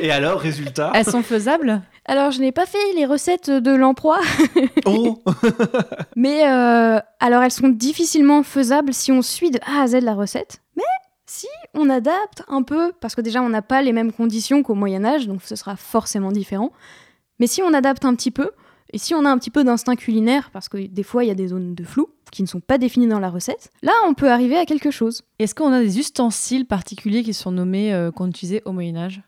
Et 0.00 0.10
alors, 0.10 0.40
résultat 0.40 0.92
Elles 0.94 1.04
sont 1.04 1.22
faisables? 1.22 1.82
Alors, 2.06 2.30
je 2.30 2.40
n'ai 2.40 2.52
pas 2.52 2.66
fait 2.66 2.92
les 2.94 3.06
recettes 3.06 3.50
de 3.50 3.74
lamproie, 3.74 4.20
Oh 4.86 5.22
mais 6.16 6.46
euh, 6.46 7.00
alors 7.20 7.42
elles 7.42 7.50
sont 7.50 7.68
difficilement 7.68 8.42
faisables 8.42 8.92
si 8.92 9.10
on 9.10 9.22
suit 9.22 9.50
de 9.50 9.58
A 9.66 9.82
à 9.82 9.86
Z 9.86 10.00
la 10.02 10.14
recette. 10.14 10.60
Mais 10.76 10.82
si 11.26 11.48
on 11.72 11.88
adapte 11.88 12.42
un 12.48 12.62
peu, 12.62 12.92
parce 13.00 13.14
que 13.14 13.20
déjà 13.22 13.40
on 13.40 13.48
n'a 13.48 13.62
pas 13.62 13.80
les 13.80 13.92
mêmes 13.92 14.12
conditions 14.12 14.62
qu'au 14.62 14.74
Moyen 14.74 15.04
Âge, 15.04 15.26
donc 15.26 15.40
ce 15.42 15.56
sera 15.56 15.76
forcément 15.76 16.30
différent. 16.32 16.72
Mais 17.40 17.46
si 17.46 17.62
on 17.62 17.72
adapte 17.72 18.04
un 18.04 18.14
petit 18.14 18.30
peu, 18.30 18.50
et 18.94 18.98
si 18.98 19.12
on 19.12 19.24
a 19.24 19.30
un 19.30 19.36
petit 19.38 19.50
peu 19.50 19.64
d'instinct 19.64 19.96
culinaire, 19.96 20.50
parce 20.52 20.68
que 20.68 20.78
des 20.86 21.02
fois 21.02 21.24
il 21.24 21.26
y 21.26 21.32
a 21.32 21.34
des 21.34 21.48
zones 21.48 21.74
de 21.74 21.82
flou 21.82 22.10
qui 22.30 22.42
ne 22.42 22.46
sont 22.46 22.60
pas 22.60 22.78
définies 22.78 23.08
dans 23.08 23.18
la 23.18 23.28
recette, 23.28 23.72
là 23.82 23.92
on 24.06 24.14
peut 24.14 24.30
arriver 24.30 24.56
à 24.56 24.66
quelque 24.66 24.92
chose. 24.92 25.22
Est-ce 25.40 25.52
qu'on 25.52 25.72
a 25.72 25.80
des 25.80 25.98
ustensiles 25.98 26.64
particuliers 26.64 27.24
qui 27.24 27.34
sont 27.34 27.50
nommés, 27.50 27.92
euh, 27.92 28.12
qu'on 28.12 28.28
utilisait 28.28 28.62
au 28.66 28.72
Moyen-Âge? 28.72 29.22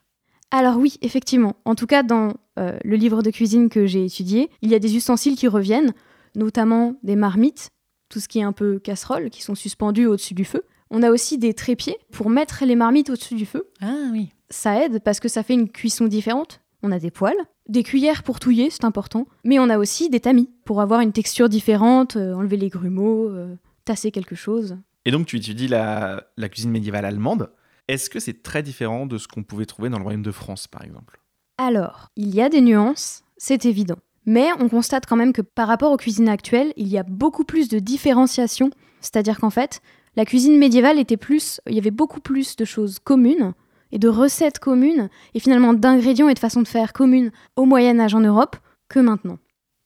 Alors 0.52 0.76
oui, 0.76 0.98
effectivement. 1.02 1.56
En 1.64 1.74
tout 1.74 1.88
cas, 1.88 2.04
dans 2.04 2.34
euh, 2.60 2.78
le 2.84 2.94
livre 2.94 3.22
de 3.22 3.30
cuisine 3.30 3.68
que 3.68 3.86
j'ai 3.86 4.04
étudié, 4.04 4.50
il 4.62 4.70
y 4.70 4.74
a 4.76 4.78
des 4.78 4.94
ustensiles 4.94 5.34
qui 5.34 5.48
reviennent, 5.48 5.92
notamment 6.36 6.94
des 7.02 7.16
marmites, 7.16 7.70
tout 8.08 8.20
ce 8.20 8.28
qui 8.28 8.38
est 8.38 8.44
un 8.44 8.52
peu 8.52 8.78
casserole, 8.78 9.30
qui 9.30 9.42
sont 9.42 9.56
suspendus 9.56 10.06
au-dessus 10.06 10.34
du 10.34 10.44
feu. 10.44 10.62
On 10.90 11.02
a 11.02 11.10
aussi 11.10 11.38
des 11.38 11.54
trépieds 11.54 11.98
pour 12.12 12.30
mettre 12.30 12.64
les 12.64 12.76
marmites 12.76 13.10
au-dessus 13.10 13.34
du 13.34 13.46
feu. 13.46 13.68
Ah 13.80 14.10
oui. 14.12 14.30
Ça 14.48 14.84
aide 14.84 15.02
parce 15.02 15.18
que 15.18 15.28
ça 15.28 15.42
fait 15.42 15.54
une 15.54 15.68
cuisson 15.68 16.06
différente. 16.06 16.60
On 16.84 16.92
a 16.92 17.00
des 17.00 17.10
poêles, 17.10 17.34
des 17.68 17.82
cuillères 17.82 18.22
pour 18.22 18.40
touiller, 18.40 18.70
c'est 18.70 18.84
important, 18.84 19.26
mais 19.44 19.58
on 19.58 19.68
a 19.68 19.78
aussi 19.78 20.08
des 20.10 20.20
tamis 20.20 20.50
pour 20.64 20.80
avoir 20.80 21.00
une 21.00 21.12
texture 21.12 21.48
différente, 21.48 22.16
euh, 22.16 22.34
enlever 22.34 22.56
les 22.56 22.68
grumeaux, 22.68 23.28
euh, 23.28 23.54
tasser 23.84 24.10
quelque 24.10 24.34
chose. 24.34 24.76
Et 25.04 25.10
donc, 25.10 25.26
tu 25.26 25.36
étudies 25.36 25.68
la, 25.68 26.24
la 26.36 26.48
cuisine 26.48 26.70
médiévale 26.70 27.04
allemande. 27.04 27.50
Est-ce 27.88 28.10
que 28.10 28.18
c'est 28.18 28.42
très 28.42 28.62
différent 28.62 29.06
de 29.06 29.18
ce 29.18 29.28
qu'on 29.28 29.44
pouvait 29.44 29.66
trouver 29.66 29.88
dans 29.88 29.98
le 29.98 30.02
royaume 30.02 30.22
de 30.22 30.32
France, 30.32 30.66
par 30.66 30.82
exemple? 30.82 31.20
Alors, 31.58 32.10
il 32.16 32.34
y 32.34 32.42
a 32.42 32.48
des 32.48 32.60
nuances, 32.60 33.22
c'est 33.36 33.64
évident. 33.64 33.96
Mais 34.26 34.48
on 34.58 34.68
constate 34.68 35.06
quand 35.06 35.16
même 35.16 35.32
que 35.32 35.42
par 35.42 35.68
rapport 35.68 35.92
aux 35.92 35.96
cuisines 35.96 36.28
actuelles, 36.28 36.72
il 36.76 36.88
y 36.88 36.98
a 36.98 37.04
beaucoup 37.04 37.44
plus 37.44 37.68
de 37.68 37.78
différenciation. 37.78 38.70
C'est-à-dire 39.00 39.38
qu'en 39.38 39.50
fait, 39.50 39.80
la 40.16 40.24
cuisine 40.24 40.58
médiévale 40.58 40.98
était 40.98 41.16
plus. 41.16 41.60
Il 41.68 41.74
y 41.74 41.78
avait 41.78 41.92
beaucoup 41.92 42.20
plus 42.20 42.56
de 42.56 42.64
choses 42.64 42.98
communes 42.98 43.54
et 43.92 43.98
de 43.98 44.08
recettes 44.08 44.58
communes, 44.58 45.08
et 45.34 45.40
finalement 45.40 45.74
d'ingrédients 45.74 46.28
et 46.28 46.34
de 46.34 46.38
façons 46.38 46.62
de 46.62 46.68
faire 46.68 46.92
communes 46.92 47.30
au 47.56 47.64
Moyen-Âge 47.64 48.14
en 48.14 48.20
Europe 48.20 48.56
que 48.88 49.00
maintenant. 49.00 49.38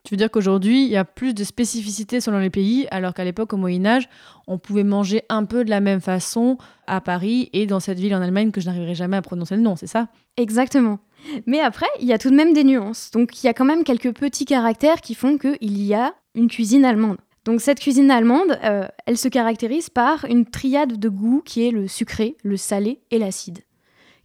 Tu 0.02 0.14
veux 0.14 0.16
dire 0.16 0.30
qu'aujourd'hui, 0.30 0.84
il 0.84 0.88
y 0.88 0.96
a 0.96 1.04
plus 1.04 1.34
de 1.34 1.44
spécificités 1.44 2.22
selon 2.22 2.38
les 2.38 2.48
pays, 2.48 2.86
alors 2.90 3.12
qu'à 3.12 3.24
l'époque, 3.24 3.52
au 3.52 3.58
Moyen-Âge, 3.58 4.08
on 4.46 4.56
pouvait 4.56 4.84
manger 4.84 5.22
un 5.28 5.44
peu 5.44 5.62
de 5.62 5.70
la 5.70 5.80
même 5.80 6.00
façon 6.00 6.56
à 6.86 7.02
Paris 7.02 7.50
et 7.52 7.66
dans 7.66 7.80
cette 7.80 7.98
ville 7.98 8.14
en 8.14 8.22
Allemagne 8.22 8.50
que 8.50 8.62
je 8.62 8.66
n'arriverai 8.66 8.94
jamais 8.94 9.18
à 9.18 9.22
prononcer 9.22 9.56
le 9.56 9.62
nom, 9.62 9.76
c'est 9.76 9.86
ça? 9.86 10.08
Exactement. 10.38 11.00
Mais 11.46 11.60
après, 11.60 11.86
il 12.00 12.06
y 12.06 12.14
a 12.14 12.18
tout 12.18 12.30
de 12.30 12.34
même 12.34 12.54
des 12.54 12.64
nuances. 12.64 13.10
Donc 13.10 13.42
il 13.42 13.46
y 13.46 13.50
a 13.50 13.54
quand 13.54 13.66
même 13.66 13.84
quelques 13.84 14.14
petits 14.14 14.46
caractères 14.46 15.02
qui 15.02 15.14
font 15.14 15.36
qu'il 15.36 15.82
y 15.82 15.92
a 15.92 16.14
une 16.34 16.48
cuisine 16.48 16.86
allemande. 16.86 17.18
Donc 17.44 17.60
cette 17.60 17.80
cuisine 17.80 18.10
allemande, 18.10 18.58
euh, 18.64 18.86
elle 19.06 19.18
se 19.18 19.28
caractérise 19.28 19.90
par 19.90 20.24
une 20.24 20.46
triade 20.46 20.98
de 20.98 21.08
goûts 21.08 21.42
qui 21.44 21.66
est 21.66 21.70
le 21.70 21.88
sucré, 21.88 22.36
le 22.42 22.56
salé 22.56 23.00
et 23.10 23.18
l'acide, 23.18 23.60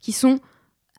qui 0.05 0.11
sont 0.11 0.39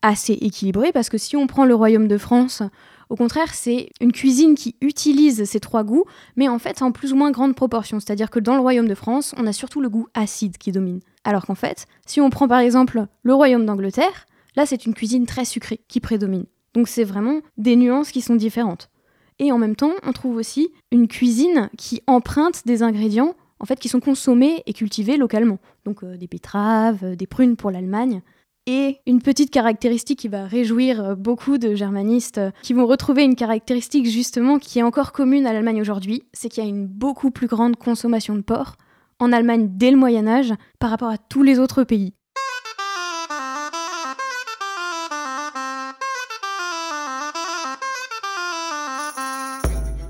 assez 0.02 0.32
équilibrés 0.32 0.90
parce 0.90 1.08
que 1.08 1.16
si 1.16 1.36
on 1.36 1.46
prend 1.46 1.64
le 1.64 1.76
royaume 1.76 2.08
de 2.08 2.18
France, 2.18 2.60
au 3.08 3.14
contraire, 3.14 3.54
c'est 3.54 3.90
une 4.00 4.10
cuisine 4.10 4.56
qui 4.56 4.74
utilise 4.80 5.44
ces 5.44 5.60
trois 5.60 5.84
goûts, 5.84 6.06
mais 6.34 6.48
en 6.48 6.58
fait 6.58 6.82
en 6.82 6.90
plus 6.90 7.12
ou 7.12 7.16
moins 7.16 7.30
grande 7.30 7.54
proportion. 7.54 8.00
C'est-à-dire 8.00 8.30
que 8.30 8.40
dans 8.40 8.56
le 8.56 8.60
royaume 8.60 8.88
de 8.88 8.96
France, 8.96 9.32
on 9.38 9.46
a 9.46 9.52
surtout 9.52 9.80
le 9.80 9.88
goût 9.88 10.08
acide 10.14 10.58
qui 10.58 10.72
domine. 10.72 10.98
Alors 11.22 11.46
qu'en 11.46 11.54
fait, 11.54 11.86
si 12.04 12.20
on 12.20 12.30
prend 12.30 12.48
par 12.48 12.58
exemple 12.58 13.06
le 13.22 13.32
royaume 13.32 13.64
d'Angleterre, 13.64 14.26
là 14.56 14.66
c'est 14.66 14.86
une 14.86 14.94
cuisine 14.94 15.24
très 15.24 15.44
sucrée 15.44 15.78
qui 15.86 16.00
prédomine. 16.00 16.46
Donc 16.74 16.88
c'est 16.88 17.04
vraiment 17.04 17.42
des 17.58 17.76
nuances 17.76 18.10
qui 18.10 18.22
sont 18.22 18.34
différentes. 18.34 18.90
Et 19.38 19.52
en 19.52 19.58
même 19.58 19.76
temps, 19.76 19.92
on 20.02 20.12
trouve 20.12 20.34
aussi 20.34 20.70
une 20.90 21.06
cuisine 21.06 21.70
qui 21.78 22.02
emprunte 22.08 22.66
des 22.66 22.82
ingrédients 22.82 23.36
en 23.60 23.66
fait 23.66 23.78
qui 23.78 23.88
sont 23.88 24.00
consommés 24.00 24.64
et 24.66 24.72
cultivés 24.72 25.16
localement. 25.16 25.60
Donc 25.84 26.02
euh, 26.02 26.16
des 26.16 26.26
betteraves, 26.26 27.04
euh, 27.04 27.14
des 27.14 27.28
prunes 27.28 27.54
pour 27.54 27.70
l'Allemagne. 27.70 28.20
Et 28.68 28.98
une 29.06 29.22
petite 29.22 29.52
caractéristique 29.52 30.18
qui 30.18 30.26
va 30.26 30.44
réjouir 30.44 31.00
euh, 31.00 31.14
beaucoup 31.14 31.56
de 31.56 31.76
germanistes 31.76 32.38
euh, 32.38 32.50
qui 32.64 32.72
vont 32.72 32.86
retrouver 32.86 33.22
une 33.22 33.36
caractéristique 33.36 34.10
justement 34.10 34.58
qui 34.58 34.80
est 34.80 34.82
encore 34.82 35.12
commune 35.12 35.46
à 35.46 35.52
l'Allemagne 35.52 35.80
aujourd'hui, 35.80 36.24
c'est 36.32 36.48
qu'il 36.48 36.64
y 36.64 36.66
a 36.66 36.68
une 36.68 36.88
beaucoup 36.88 37.30
plus 37.30 37.46
grande 37.46 37.76
consommation 37.76 38.34
de 38.34 38.40
porc 38.40 38.74
en 39.20 39.32
Allemagne 39.32 39.68
dès 39.70 39.92
le 39.92 39.96
Moyen 39.96 40.26
Âge 40.26 40.52
par 40.80 40.90
rapport 40.90 41.10
à 41.10 41.16
tous 41.16 41.44
les 41.44 41.60
autres 41.60 41.84
pays. 41.84 42.12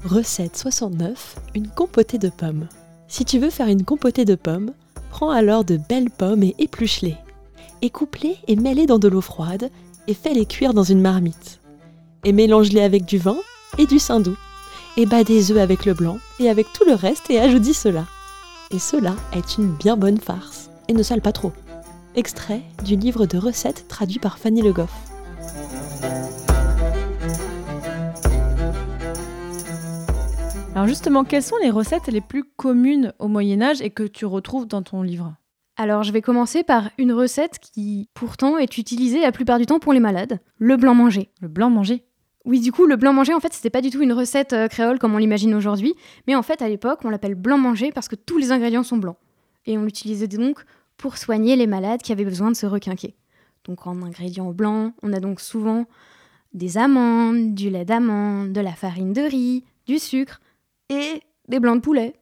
Recette 0.03 0.57
69, 0.57 1.37
une 1.55 1.69
compotée 1.69 2.17
de 2.17 2.31
pommes. 2.31 2.69
Si 3.07 3.27
tu 3.27 3.39
veux 3.39 3.51
faire 3.51 3.69
une 3.69 3.85
compotée 3.85 4.25
de 4.25 4.35
pommes, 4.35 4.73
prends 5.11 5.31
alors 5.31 5.65
de 5.65 5.77
belles 5.77 6.11
pommes 6.11 6.43
et 6.43 6.55
épluche-les. 6.59 7.17
Écoupe-les 7.83 8.39
et 8.49 8.57
mets-les 8.57 8.87
dans 8.87 8.99
de 8.99 9.09
l'eau 9.09 9.21
froide 9.21 9.71
et 10.09 10.15
fais-les 10.15 10.47
cuire 10.47 10.73
dans 10.73 10.83
une 10.83 11.01
marmite. 11.01 11.61
Et 12.25 12.33
mélange-les 12.33 12.81
avec 12.81 13.05
du 13.05 13.19
vin 13.19 13.37
et 13.79 13.87
du 13.87 13.99
saindoux. 13.99 14.37
Et 14.97 15.05
bats 15.05 15.25
des 15.25 15.53
œufs 15.53 15.59
avec 15.59 15.85
le 15.85 15.93
blanc 15.93 16.19
et 16.41 16.49
avec 16.49 16.73
tout 16.73 16.85
le 16.87 16.95
reste 16.95 17.31
et 17.31 17.39
ajoute 17.39 17.65
cela. 17.65 18.07
Et 18.71 18.79
cela 18.79 19.15
est 19.33 19.59
une 19.59 19.73
bien 19.75 19.97
bonne 19.97 20.19
farce. 20.19 20.71
Et 20.89 20.95
ne 20.95 21.03
sale 21.03 21.21
pas 21.21 21.33
trop. 21.33 21.53
Extrait 22.15 22.63
du 22.83 22.97
livre 22.97 23.27
de 23.27 23.37
recettes 23.37 23.87
traduit 23.89 24.19
par 24.19 24.39
Fanny 24.39 24.63
Le 24.63 24.73
Goff. 24.73 24.93
Alors 30.75 30.87
justement, 30.87 31.25
quelles 31.25 31.43
sont 31.43 31.57
les 31.63 31.71
recettes 31.71 32.09
les 32.09 32.21
plus 32.21 32.45
communes 32.45 33.13
au 33.19 33.29
Moyen 33.29 33.61
Âge 33.61 33.83
et 33.83 33.91
que 33.91 34.03
tu 34.03 34.25
retrouves 34.25 34.67
dans 34.67 34.83
ton 34.83 35.03
livre? 35.03 35.35
Alors 35.79 36.03
je 36.03 36.13
vais 36.13 36.23
commencer 36.23 36.65
par 36.65 36.91
une 36.97 37.13
recette 37.13 37.59
qui 37.59 38.09
pourtant 38.15 38.57
est 38.57 38.79
utilisée 38.79 39.21
la 39.21 39.31
plupart 39.31 39.59
du 39.59 39.67
temps 39.67 39.79
pour 39.79 39.93
les 39.93 40.01
malades, 40.01 40.41
le 40.59 40.77
blanc 40.79 40.95
manger. 40.95 41.29
Le 41.43 41.49
blanc 41.49 41.69
manger 41.69 42.03
Oui, 42.47 42.61
du 42.61 42.73
coup, 42.73 42.87
le 42.87 42.97
blanc 42.97 43.13
manger, 43.13 43.35
en 43.35 43.41
fait, 43.41 43.53
c'était 43.53 43.69
pas 43.69 43.83
du 43.83 43.91
tout 43.91 44.01
une 44.01 44.15
recette 44.15 44.55
euh, 44.55 44.69
créole 44.69 44.99
comme 44.99 45.15
on 45.15 45.19
l'imagine 45.19 45.55
aujourd'hui, 45.55 45.95
mais 46.27 46.35
en 46.35 46.43
fait, 46.43 46.63
à 46.63 46.69
l'époque, 46.69 47.01
on 47.05 47.11
l'appelle 47.11 47.35
blanc 47.35 47.59
manger 47.59 47.93
parce 47.93 48.09
que 48.09 48.17
tous 48.17 48.39
les 48.39 48.53
ingrédients 48.53 48.85
sont 48.85 48.97
blancs. 48.97 49.19
Et 49.67 49.77
on 49.77 49.85
l'utilisait 49.85 50.29
donc 50.29 50.65
pour 50.97 51.19
soigner 51.19 51.57
les 51.57 51.67
malades 51.67 52.01
qui 52.01 52.13
avaient 52.13 52.25
besoin 52.25 52.51
de 52.51 52.57
se 52.57 52.65
requinquer. 52.65 53.15
Donc 53.65 53.87
en 53.87 54.01
ingrédients 54.01 54.53
blancs, 54.53 54.95
on 55.03 55.13
a 55.13 55.21
donc 55.21 55.41
souvent 55.41 55.85
des 56.55 56.79
amandes, 56.79 57.55
du 57.55 57.69
lait 57.69 57.85
d'amande, 57.85 58.53
de 58.53 58.61
la 58.63 58.73
farine 58.73 59.13
de 59.13 59.21
riz, 59.21 59.65
du 59.87 59.99
sucre 59.99 60.41
et 60.89 61.21
des 61.49 61.61
blancs 61.61 61.77
de 61.77 61.83
poulet. 61.83 62.15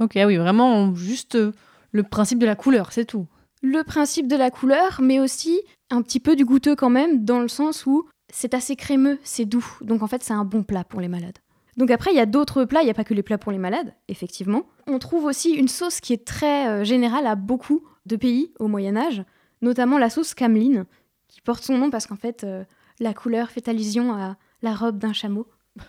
Ok, 0.00 0.14
oui, 0.16 0.36
vraiment 0.38 0.92
juste 0.94 1.36
euh, 1.36 1.52
le 1.92 2.02
principe 2.02 2.38
de 2.38 2.46
la 2.46 2.56
couleur, 2.56 2.92
c'est 2.92 3.04
tout. 3.04 3.26
Le 3.62 3.82
principe 3.82 4.26
de 4.26 4.36
la 4.36 4.50
couleur, 4.50 5.00
mais 5.02 5.20
aussi 5.20 5.60
un 5.90 6.02
petit 6.02 6.20
peu 6.20 6.36
du 6.36 6.44
goûteux 6.44 6.76
quand 6.76 6.90
même, 6.90 7.24
dans 7.24 7.40
le 7.40 7.48
sens 7.48 7.84
où 7.86 8.08
c'est 8.32 8.54
assez 8.54 8.76
crémeux, 8.76 9.18
c'est 9.22 9.44
doux. 9.44 9.66
Donc 9.82 10.02
en 10.02 10.06
fait, 10.06 10.22
c'est 10.22 10.32
un 10.32 10.44
bon 10.44 10.62
plat 10.62 10.84
pour 10.84 11.00
les 11.00 11.08
malades. 11.08 11.38
Donc 11.76 11.90
après, 11.90 12.12
il 12.12 12.16
y 12.16 12.20
a 12.20 12.26
d'autres 12.26 12.64
plats, 12.64 12.82
il 12.82 12.86
n'y 12.86 12.90
a 12.90 12.94
pas 12.94 13.04
que 13.04 13.14
les 13.14 13.22
plats 13.22 13.38
pour 13.38 13.52
les 13.52 13.58
malades, 13.58 13.94
effectivement. 14.08 14.64
On 14.86 14.98
trouve 14.98 15.24
aussi 15.24 15.52
une 15.52 15.68
sauce 15.68 16.00
qui 16.00 16.12
est 16.12 16.24
très 16.24 16.68
euh, 16.68 16.84
générale 16.84 17.26
à 17.26 17.34
beaucoup 17.36 17.82
de 18.06 18.16
pays 18.16 18.52
au 18.58 18.68
Moyen 18.68 18.96
Âge, 18.96 19.22
notamment 19.62 19.98
la 19.98 20.10
sauce 20.10 20.34
cameline, 20.34 20.84
qui 21.28 21.40
porte 21.40 21.62
son 21.62 21.78
nom 21.78 21.90
parce 21.90 22.06
qu'en 22.06 22.16
fait, 22.16 22.44
euh, 22.44 22.64
la 22.98 23.14
couleur 23.14 23.50
fait 23.50 23.68
allusion 23.68 24.12
à 24.12 24.36
la 24.62 24.74
robe 24.74 24.98
d'un 24.98 25.12
chameau. 25.12 25.46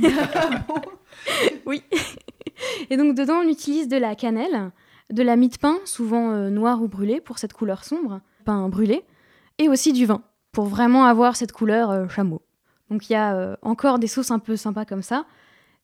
oui. 1.66 1.82
Et 2.90 2.96
donc 2.96 3.16
dedans, 3.16 3.40
on 3.44 3.48
utilise 3.48 3.88
de 3.88 3.96
la 3.96 4.14
cannelle, 4.14 4.70
de 5.14 5.22
la 5.22 5.36
mie 5.36 5.48
de 5.48 5.56
pain, 5.56 5.78
souvent 5.84 6.32
euh, 6.32 6.50
noire 6.50 6.82
ou 6.82 6.88
brûlée 6.88 7.20
pour 7.20 7.38
cette 7.38 7.52
couleur 7.52 7.84
sombre, 7.84 8.20
pain 8.44 8.68
brûlé, 8.68 9.04
et 9.58 9.68
aussi 9.68 9.92
du 9.92 10.06
vin, 10.06 10.22
pour 10.52 10.66
vraiment 10.66 11.04
avoir 11.04 11.36
cette 11.36 11.52
couleur 11.52 11.90
euh, 11.90 12.08
chameau. 12.08 12.42
Donc 12.90 13.08
il 13.08 13.12
y 13.12 13.16
a 13.16 13.34
euh, 13.34 13.56
encore 13.62 13.98
des 14.00 14.08
sauces 14.08 14.32
un 14.32 14.40
peu 14.40 14.56
sympas 14.56 14.84
comme 14.84 15.02
ça. 15.02 15.24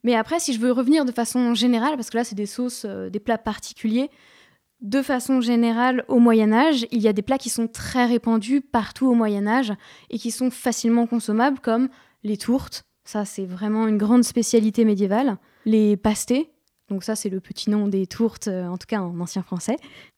Mais 0.03 0.17
après, 0.17 0.41
si 0.41 0.53
je 0.53 0.61
veux 0.61 0.73
revenir 0.73 1.05
de 1.05 1.13
façon 1.13 1.55
générale, 1.55 1.95
parce 1.95 2.11
que 2.11 2.17
là, 2.17 2.25
c'est 2.25 2.35
des 2.35 2.47
sauces, 2.47 2.87
des 2.87 3.21
plats 3.21 3.39
particuliers, 3.39 4.11
de 4.81 5.03
façon 5.03 5.43
générale, 5.43 6.05
au 6.09 6.19
Moyen 6.19 6.55
Âge, 6.55 6.87
il 6.91 7.03
y 7.03 7.09
a 7.09 7.13
des 7.13 7.21
plats 7.21 7.37
qui 7.37 7.51
sont 7.51 7.69
très 7.69 8.07
répandus 8.07 8.63
partout 8.63 9.07
au 9.09 9.15
Moyen 9.15 9.47
Âge 9.47 9.75
et 10.09 10.19
qui 10.19 10.31
sont 10.31 10.51
facilement 10.51 11.07
consommables, 11.07 11.61
comme 11.61 11.91
les 12.23 12.39
tourtes. 12.39 12.85
Ça, 13.05 13.27
c'est 13.27 13.45
vraiment 13.45 13.87
une 13.87 13.99
grande 13.99 14.25
spécialité 14.25 14.87
médiévale. 14.87 15.37
Les 15.67 15.99
pastés, 15.99 16.51
donc 16.91 17.05
ça, 17.05 17.17
c'est 17.17 17.31
le 17.31 17.41
petit 17.41 17.71
nom 17.71 17.89
des 17.89 18.07
tourtes, 18.07 18.49
en 18.49 18.77
tout 18.77 18.87
cas 18.87 19.01
en 19.01 19.19
ancien 19.21 19.43
français. 19.43 19.77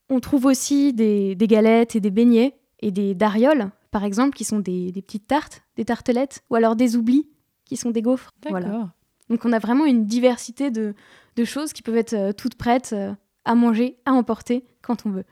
On 0.09 0.19
trouve 0.19 0.47
aussi 0.47 0.93
des, 0.93 1.35
des 1.35 1.47
galettes 1.47 1.95
et 1.95 2.01
des 2.01 2.11
beignets 2.11 2.55
et 2.81 2.91
des 2.91 3.15
darioles, 3.15 3.71
par 3.91 4.05
exemple, 4.05 4.37
qui 4.37 4.45
sont 4.45 4.59
des, 4.59 4.91
des, 4.91 5.03
petites 5.03 5.27
tartes, 5.27 5.63
des 5.77 5.85
tartelettes, 5.85 6.43
ou 6.51 6.57
alors 6.57 6.75
des 6.75 6.97
oublis, 6.97 7.29
qui 7.65 7.77
sont 7.77 7.91
des 7.91 8.03
gaufres. 8.03 8.33
Voilà. 8.49 8.93
Donc 9.29 9.45
on 9.45 9.53
a 9.53 9.59
vraiment 9.59 9.87
une 9.87 10.05
diversité 10.05 10.71
de, 10.71 10.95
de 11.37 11.45
choses 11.45 11.73
qui 11.73 11.83
peuvent 11.83 11.97
être 11.97 12.13
euh, 12.13 12.33
toutes 12.33 12.57
prêtes 12.57 12.93
euh, 12.93 13.15
à 13.45 13.55
manger, 13.55 13.97
à 14.05 14.13
emporter 14.13 14.65
quand 14.83 15.07
on 15.07 15.11
veut. 15.11 15.25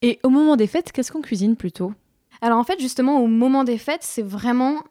Et 0.00 0.18
au 0.22 0.30
moment 0.30 0.56
des 0.56 0.66
fêtes, 0.66 0.92
qu'est-ce 0.92 1.12
qu'on 1.12 1.20
cuisine 1.20 1.56
plutôt? 1.56 1.92
Alors 2.40 2.58
en 2.58 2.64
fait, 2.64 2.80
justement, 2.80 3.20
au 3.20 3.26
moment 3.26 3.64
des 3.64 3.78
fêtes, 3.78 4.02
c'est 4.02 4.22
vraiment 4.22 4.82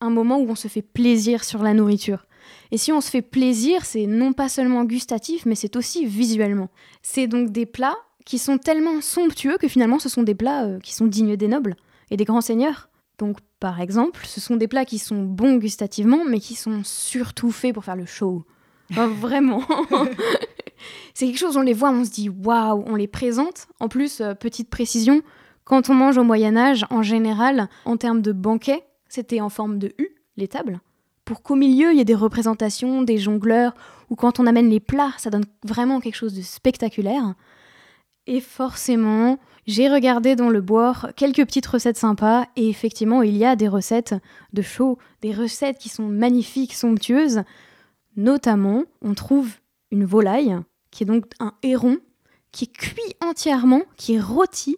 un 0.00 0.10
moment 0.10 0.38
où 0.38 0.48
on 0.50 0.54
se 0.54 0.68
fait 0.68 0.82
plaisir 0.82 1.44
sur 1.44 1.62
la 1.62 1.74
nourriture. 1.74 2.26
Et 2.70 2.78
si 2.78 2.92
on 2.92 3.00
se 3.00 3.10
fait 3.10 3.22
plaisir, 3.22 3.84
c'est 3.84 4.06
non 4.06 4.32
pas 4.32 4.48
seulement 4.48 4.84
gustatif, 4.84 5.46
mais 5.46 5.54
c'est 5.54 5.76
aussi 5.76 6.06
visuellement. 6.06 6.68
C'est 7.02 7.26
donc 7.26 7.50
des 7.50 7.66
plats 7.66 7.96
qui 8.24 8.38
sont 8.38 8.58
tellement 8.58 9.00
somptueux 9.00 9.58
que 9.58 9.68
finalement 9.68 9.98
ce 9.98 10.08
sont 10.08 10.22
des 10.22 10.34
plats 10.34 10.64
euh, 10.64 10.78
qui 10.80 10.94
sont 10.94 11.06
dignes 11.06 11.36
des 11.36 11.48
nobles 11.48 11.76
et 12.10 12.16
des 12.16 12.24
grands 12.24 12.40
seigneurs. 12.40 12.88
Donc 13.18 13.38
par 13.58 13.80
exemple, 13.80 14.24
ce 14.26 14.40
sont 14.40 14.56
des 14.56 14.68
plats 14.68 14.84
qui 14.84 14.98
sont 14.98 15.22
bons 15.22 15.56
gustativement, 15.56 16.24
mais 16.26 16.40
qui 16.40 16.54
sont 16.54 16.82
surtout 16.84 17.50
faits 17.50 17.74
pour 17.74 17.84
faire 17.84 17.96
le 17.96 18.06
show. 18.06 18.44
Vraiment. 18.90 19.62
c'est 21.14 21.26
quelque 21.26 21.38
chose, 21.38 21.56
on 21.56 21.62
les 21.62 21.74
voit, 21.74 21.90
on 21.90 22.04
se 22.04 22.10
dit 22.10 22.28
waouh, 22.28 22.84
on 22.86 22.96
les 22.96 23.08
présente. 23.08 23.66
En 23.78 23.88
plus, 23.88 24.20
euh, 24.20 24.34
petite 24.34 24.70
précision, 24.70 25.22
quand 25.64 25.90
on 25.90 25.94
mange 25.94 26.18
au 26.18 26.24
Moyen 26.24 26.56
Âge, 26.56 26.86
en 26.90 27.02
général, 27.02 27.68
en 27.84 27.96
termes 27.96 28.22
de 28.22 28.32
banquet, 28.32 28.84
c'était 29.08 29.40
en 29.40 29.48
forme 29.48 29.78
de 29.78 29.92
U, 29.98 30.08
les 30.36 30.48
tables, 30.48 30.80
pour 31.24 31.42
qu'au 31.42 31.54
milieu, 31.54 31.92
il 31.92 31.98
y 31.98 32.00
ait 32.00 32.04
des 32.04 32.14
représentations, 32.14 33.02
des 33.02 33.18
jongleurs, 33.18 33.74
ou 34.08 34.16
quand 34.16 34.40
on 34.40 34.46
amène 34.46 34.68
les 34.68 34.80
plats, 34.80 35.12
ça 35.18 35.30
donne 35.30 35.44
vraiment 35.64 36.00
quelque 36.00 36.16
chose 36.16 36.34
de 36.34 36.42
spectaculaire. 36.42 37.34
Et 38.26 38.40
forcément, 38.40 39.38
j'ai 39.66 39.88
regardé 39.88 40.36
dans 40.36 40.50
le 40.50 40.60
boire 40.60 41.10
quelques 41.16 41.44
petites 41.44 41.66
recettes 41.66 41.96
sympas, 41.96 42.46
et 42.56 42.68
effectivement, 42.68 43.22
il 43.22 43.36
y 43.36 43.44
a 43.44 43.56
des 43.56 43.68
recettes 43.68 44.14
de 44.52 44.62
show, 44.62 44.98
des 45.22 45.32
recettes 45.32 45.78
qui 45.78 45.88
sont 45.88 46.08
magnifiques, 46.08 46.74
somptueuses. 46.74 47.42
Notamment, 48.16 48.84
on 49.02 49.14
trouve 49.14 49.54
une 49.90 50.04
volaille, 50.04 50.56
qui 50.90 51.04
est 51.04 51.06
donc 51.06 51.26
un 51.38 51.54
héron, 51.62 51.98
qui 52.52 52.64
est 52.64 52.72
cuit 52.72 53.14
entièrement, 53.20 53.82
qui 53.96 54.14
est 54.14 54.20
rôti, 54.20 54.76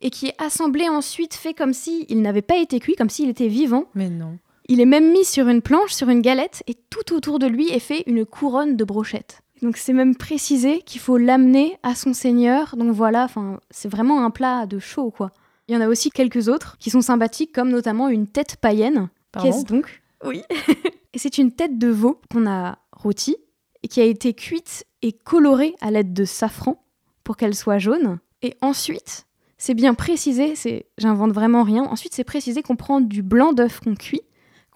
et 0.00 0.10
qui 0.10 0.26
est 0.26 0.34
assemblé 0.38 0.88
ensuite, 0.88 1.34
fait 1.34 1.54
comme 1.54 1.72
s'il 1.72 2.06
il 2.08 2.22
n'avait 2.22 2.42
pas 2.42 2.56
été 2.56 2.80
cuit, 2.80 2.94
comme 2.94 3.10
s'il 3.10 3.28
était 3.28 3.48
vivant. 3.48 3.86
Mais 3.94 4.10
non. 4.10 4.38
Il 4.68 4.80
est 4.80 4.86
même 4.86 5.10
mis 5.12 5.24
sur 5.24 5.48
une 5.48 5.62
planche, 5.62 5.92
sur 5.92 6.08
une 6.10 6.20
galette, 6.20 6.62
et 6.66 6.74
tout 6.74 7.14
autour 7.14 7.38
de 7.38 7.46
lui 7.46 7.70
est 7.70 7.78
fait 7.78 8.04
une 8.06 8.26
couronne 8.26 8.76
de 8.76 8.84
brochettes. 8.84 9.42
Donc 9.62 9.76
c'est 9.76 9.92
même 9.92 10.14
précisé 10.14 10.82
qu'il 10.82 11.00
faut 11.00 11.16
l'amener 11.16 11.78
à 11.82 11.94
son 11.94 12.12
seigneur. 12.12 12.76
Donc 12.76 12.92
voilà, 12.92 13.24
enfin 13.24 13.60
c'est 13.70 13.88
vraiment 13.88 14.24
un 14.24 14.30
plat 14.30 14.66
de 14.66 14.78
chaud 14.78 15.10
quoi. 15.10 15.32
Il 15.66 15.74
y 15.74 15.76
en 15.76 15.80
a 15.80 15.88
aussi 15.88 16.10
quelques 16.10 16.48
autres 16.48 16.76
qui 16.78 16.90
sont 16.90 17.02
sympathiques, 17.02 17.52
comme 17.52 17.70
notamment 17.70 18.08
une 18.08 18.26
tête 18.26 18.56
païenne. 18.56 19.08
Qu'est-ce 19.42 19.64
donc? 19.64 20.02
Oui. 20.24 20.42
et 21.12 21.18
c'est 21.18 21.38
une 21.38 21.52
tête 21.52 21.78
de 21.78 21.88
veau 21.88 22.20
qu'on 22.30 22.46
a 22.46 22.78
rôtie 22.92 23.36
et 23.82 23.88
qui 23.88 24.00
a 24.00 24.04
été 24.04 24.32
cuite 24.32 24.86
et 25.02 25.12
colorée 25.12 25.74
à 25.80 25.90
l'aide 25.90 26.12
de 26.12 26.24
safran 26.24 26.82
pour 27.22 27.36
qu'elle 27.36 27.54
soit 27.54 27.78
jaune. 27.78 28.18
Et 28.40 28.56
ensuite, 28.62 29.26
c'est 29.58 29.74
bien 29.74 29.92
précisé, 29.94 30.54
c'est 30.54 30.86
j'invente 30.96 31.32
vraiment 31.32 31.62
rien. 31.62 31.84
Ensuite, 31.84 32.14
c'est 32.14 32.24
précisé 32.24 32.62
qu'on 32.62 32.76
prend 32.76 33.00
du 33.00 33.22
blanc 33.22 33.52
d'œuf 33.52 33.80
qu'on 33.80 33.94
cuit, 33.94 34.22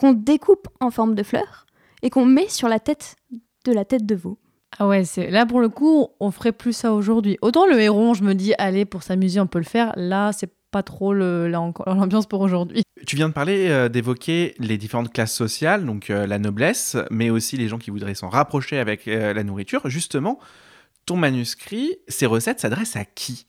qu'on 0.02 0.12
découpe 0.12 0.66
en 0.80 0.90
forme 0.90 1.14
de 1.14 1.22
fleur 1.22 1.64
et 2.02 2.10
qu'on 2.10 2.26
met 2.26 2.48
sur 2.48 2.68
la 2.68 2.80
tête 2.80 3.14
de 3.64 3.72
la 3.72 3.84
tête 3.84 4.04
de 4.04 4.14
veau. 4.16 4.36
Ah 4.78 4.88
ouais, 4.88 5.04
c'est 5.04 5.30
là 5.30 5.46
pour 5.46 5.60
le 5.60 5.68
coup, 5.68 6.08
on 6.18 6.30
ferait 6.32 6.50
plus 6.52 6.72
ça 6.72 6.92
aujourd'hui. 6.92 7.38
Autant 7.40 7.66
le 7.66 7.80
héron, 7.80 8.12
je 8.14 8.24
me 8.24 8.34
dis, 8.34 8.52
allez, 8.58 8.84
pour 8.84 9.02
s'amuser, 9.04 9.38
on 9.38 9.46
peut 9.46 9.58
le 9.60 9.64
faire. 9.64 9.92
Là, 9.96 10.32
c'est 10.32 10.50
pas 10.72 10.82
trop 10.82 11.12
le- 11.14 11.46
là 11.48 11.60
encore 11.60 11.86
l'ambiance 11.94 12.26
pour 12.26 12.40
aujourd'hui. 12.40 12.82
Tu 13.06 13.14
viens 13.16 13.28
de 13.28 13.34
parler, 13.34 13.68
euh, 13.68 13.88
d'évoquer 13.88 14.54
les 14.58 14.76
différentes 14.78 15.12
classes 15.12 15.34
sociales, 15.34 15.84
donc 15.86 16.10
euh, 16.10 16.26
la 16.26 16.38
noblesse, 16.38 16.96
mais 17.10 17.30
aussi 17.30 17.56
les 17.56 17.68
gens 17.68 17.78
qui 17.78 17.90
voudraient 17.90 18.14
s'en 18.14 18.28
rapprocher 18.28 18.78
avec 18.78 19.06
euh, 19.06 19.32
la 19.34 19.44
nourriture. 19.44 19.88
Justement, 19.88 20.38
ton 21.06 21.16
manuscrit, 21.16 21.94
ces 22.08 22.26
recettes 22.26 22.58
s'adressent 22.60 22.96
à 22.96 23.04
qui? 23.04 23.46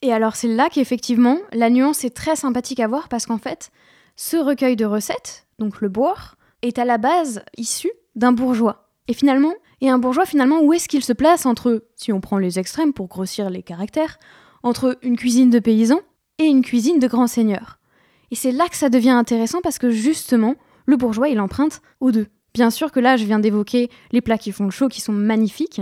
Et 0.00 0.12
alors 0.12 0.34
c'est 0.34 0.48
là 0.48 0.68
qu'effectivement, 0.72 1.38
la 1.52 1.70
nuance 1.70 2.04
est 2.04 2.16
très 2.16 2.34
sympathique 2.34 2.80
à 2.80 2.88
voir 2.88 3.08
parce 3.08 3.26
qu'en 3.26 3.38
fait, 3.38 3.70
ce 4.16 4.36
recueil 4.36 4.74
de 4.76 4.84
recettes, 4.84 5.46
donc 5.62 5.80
le 5.80 5.88
boire, 5.88 6.36
est 6.62 6.78
à 6.78 6.84
la 6.84 6.98
base 6.98 7.44
issu 7.56 7.90
d'un 8.14 8.32
bourgeois. 8.32 8.88
Et 9.08 9.14
finalement, 9.14 9.54
et 9.80 9.88
un 9.88 9.98
bourgeois 9.98 10.26
finalement, 10.26 10.60
où 10.60 10.72
est-ce 10.72 10.88
qu'il 10.88 11.04
se 11.04 11.12
place 11.12 11.46
entre, 11.46 11.84
si 11.96 12.12
on 12.12 12.20
prend 12.20 12.38
les 12.38 12.58
extrêmes 12.58 12.92
pour 12.92 13.08
grossir 13.08 13.48
les 13.50 13.62
caractères, 13.62 14.18
entre 14.62 14.98
une 15.02 15.16
cuisine 15.16 15.50
de 15.50 15.58
paysan 15.58 16.00
et 16.38 16.44
une 16.44 16.62
cuisine 16.62 16.98
de 16.98 17.08
grand 17.08 17.26
seigneur. 17.26 17.78
Et 18.30 18.34
c'est 18.34 18.52
là 18.52 18.68
que 18.68 18.76
ça 18.76 18.88
devient 18.88 19.10
intéressant 19.10 19.60
parce 19.60 19.78
que 19.78 19.90
justement, 19.90 20.54
le 20.86 20.96
bourgeois, 20.96 21.28
il 21.28 21.40
emprunte 21.40 21.80
aux 22.00 22.10
deux. 22.10 22.26
Bien 22.54 22.70
sûr 22.70 22.92
que 22.92 23.00
là, 23.00 23.16
je 23.16 23.24
viens 23.24 23.38
d'évoquer 23.38 23.90
les 24.10 24.20
plats 24.20 24.38
qui 24.38 24.52
font 24.52 24.64
le 24.64 24.70
chaud, 24.70 24.88
qui 24.88 25.00
sont 25.00 25.12
magnifiques. 25.12 25.80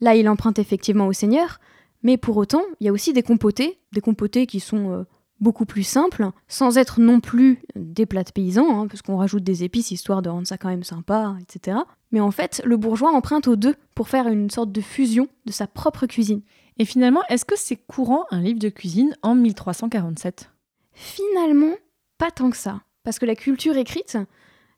Là, 0.00 0.14
il 0.14 0.28
emprunte 0.28 0.58
effectivement 0.58 1.06
au 1.06 1.12
seigneur. 1.12 1.58
Mais 2.02 2.16
pour 2.16 2.36
autant, 2.36 2.62
il 2.80 2.86
y 2.86 2.88
a 2.88 2.92
aussi 2.92 3.12
des 3.12 3.22
compotés, 3.22 3.78
des 3.92 4.00
compotés 4.00 4.46
qui 4.46 4.60
sont 4.60 4.90
euh, 4.90 5.04
beaucoup 5.40 5.64
plus 5.64 5.82
simples, 5.82 6.30
sans 6.48 6.78
être 6.78 7.00
non 7.00 7.20
plus 7.20 7.62
des 7.74 8.06
plats 8.06 8.24
de 8.24 8.30
paysans, 8.30 8.82
hein, 8.82 8.86
parce 8.86 9.02
qu'on 9.02 9.16
rajoute 9.16 9.42
des 9.42 9.64
épices 9.64 9.90
histoire 9.90 10.22
de 10.22 10.28
rendre 10.28 10.46
ça 10.46 10.58
quand 10.58 10.68
même 10.68 10.84
sympa, 10.84 11.36
etc. 11.40 11.78
Mais 12.12 12.20
en 12.20 12.30
fait, 12.30 12.60
le 12.64 12.76
bourgeois 12.76 13.10
emprunte 13.10 13.48
aux 13.48 13.56
deux 13.56 13.74
pour 13.94 14.08
faire 14.08 14.28
une 14.28 14.50
sorte 14.50 14.72
de 14.72 14.80
fusion 14.80 15.28
de 15.46 15.52
sa 15.52 15.66
propre 15.66 16.06
cuisine. 16.06 16.42
Et 16.78 16.84
finalement, 16.84 17.22
est-ce 17.28 17.44
que 17.44 17.58
c'est 17.58 17.76
courant 17.76 18.24
un 18.30 18.40
livre 18.40 18.58
de 18.58 18.68
cuisine 18.68 19.16
en 19.22 19.34
1347 19.34 20.50
Finalement, 20.92 21.74
pas 22.18 22.30
tant 22.30 22.50
que 22.50 22.56
ça. 22.56 22.80
Parce 23.02 23.18
que 23.18 23.26
la 23.26 23.34
culture 23.34 23.76
écrite 23.76 24.18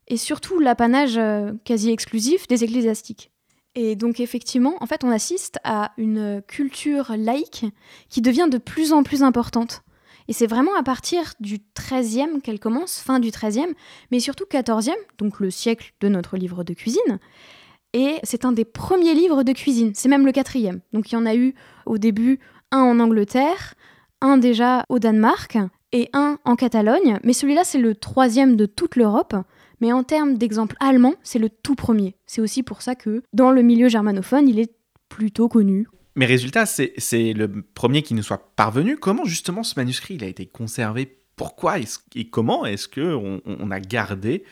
est 0.07 0.17
surtout 0.17 0.59
l'apanage 0.59 1.17
euh, 1.17 1.51
quasi 1.65 1.91
exclusif 1.91 2.47
des 2.47 2.63
ecclésiastiques. 2.63 3.31
Et 3.75 3.95
donc 3.95 4.19
effectivement, 4.19 4.75
en 4.81 4.85
fait, 4.85 5.03
on 5.03 5.09
assiste 5.09 5.59
à 5.63 5.93
une 5.97 6.41
culture 6.47 7.13
laïque 7.17 7.65
qui 8.09 8.21
devient 8.21 8.47
de 8.49 8.57
plus 8.57 8.93
en 8.93 9.03
plus 9.03 9.23
importante. 9.23 9.82
Et 10.27 10.33
c'est 10.33 10.47
vraiment 10.47 10.75
à 10.75 10.83
partir 10.83 11.33
du 11.39 11.59
XIIIe 11.77 12.41
qu'elle 12.41 12.59
commence, 12.59 12.99
fin 12.99 13.19
du 13.19 13.29
XIIIe, 13.29 13.73
mais 14.11 14.19
surtout 14.19 14.45
XIVe, 14.51 14.93
donc 15.17 15.39
le 15.39 15.51
siècle 15.51 15.93
de 16.01 16.07
notre 16.07 16.37
livre 16.37 16.63
de 16.63 16.73
cuisine. 16.73 17.19
Et 17.93 18.19
c'est 18.23 18.45
un 18.45 18.51
des 18.51 18.65
premiers 18.65 19.13
livres 19.13 19.43
de 19.43 19.51
cuisine, 19.51 19.91
c'est 19.93 20.09
même 20.09 20.25
le 20.25 20.31
quatrième. 20.31 20.81
Donc 20.93 21.11
il 21.11 21.15
y 21.15 21.17
en 21.17 21.25
a 21.25 21.35
eu 21.35 21.53
au 21.85 21.97
début 21.97 22.39
un 22.71 22.81
en 22.81 22.99
Angleterre, 22.99 23.75
un 24.21 24.37
déjà 24.37 24.85
au 24.89 24.99
Danemark 24.99 25.57
et 25.91 26.09
un 26.13 26.39
en 26.43 26.55
Catalogne. 26.55 27.19
Mais 27.23 27.33
celui-là, 27.33 27.63
c'est 27.63 27.77
le 27.77 27.93
troisième 27.95 28.55
de 28.55 28.65
toute 28.65 28.95
l'Europe. 28.95 29.35
Mais 29.79 29.91
en 29.91 30.03
termes 30.03 30.37
d'exemple 30.37 30.75
allemand, 30.79 31.13
c'est 31.23 31.39
le 31.39 31.49
tout 31.49 31.75
premier. 31.75 32.15
C'est 32.25 32.41
aussi 32.41 32.63
pour 32.63 32.81
ça 32.81 32.95
que 32.95 33.21
dans 33.33 33.51
le 33.51 33.61
milieu 33.61 33.89
germanophone, 33.89 34.47
il 34.47 34.59
est 34.59 34.73
plutôt 35.09 35.47
connu. 35.47 35.87
Mais 36.15 36.25
résultat, 36.25 36.65
c'est 36.65 37.33
le 37.33 37.63
premier 37.73 38.03
qui 38.03 38.13
nous 38.13 38.23
soit 38.23 38.55
parvenu. 38.55 38.97
Comment 38.97 39.25
justement 39.25 39.63
ce 39.63 39.73
manuscrit 39.77 40.15
il 40.15 40.23
a 40.23 40.27
été 40.27 40.45
conservé? 40.45 41.19
Pourquoi 41.35 41.79
et 41.79 42.29
comment 42.29 42.65
est-ce 42.65 42.87
que 42.87 43.15
on, 43.45 43.71
a 43.71 43.79
gardé 43.79 44.43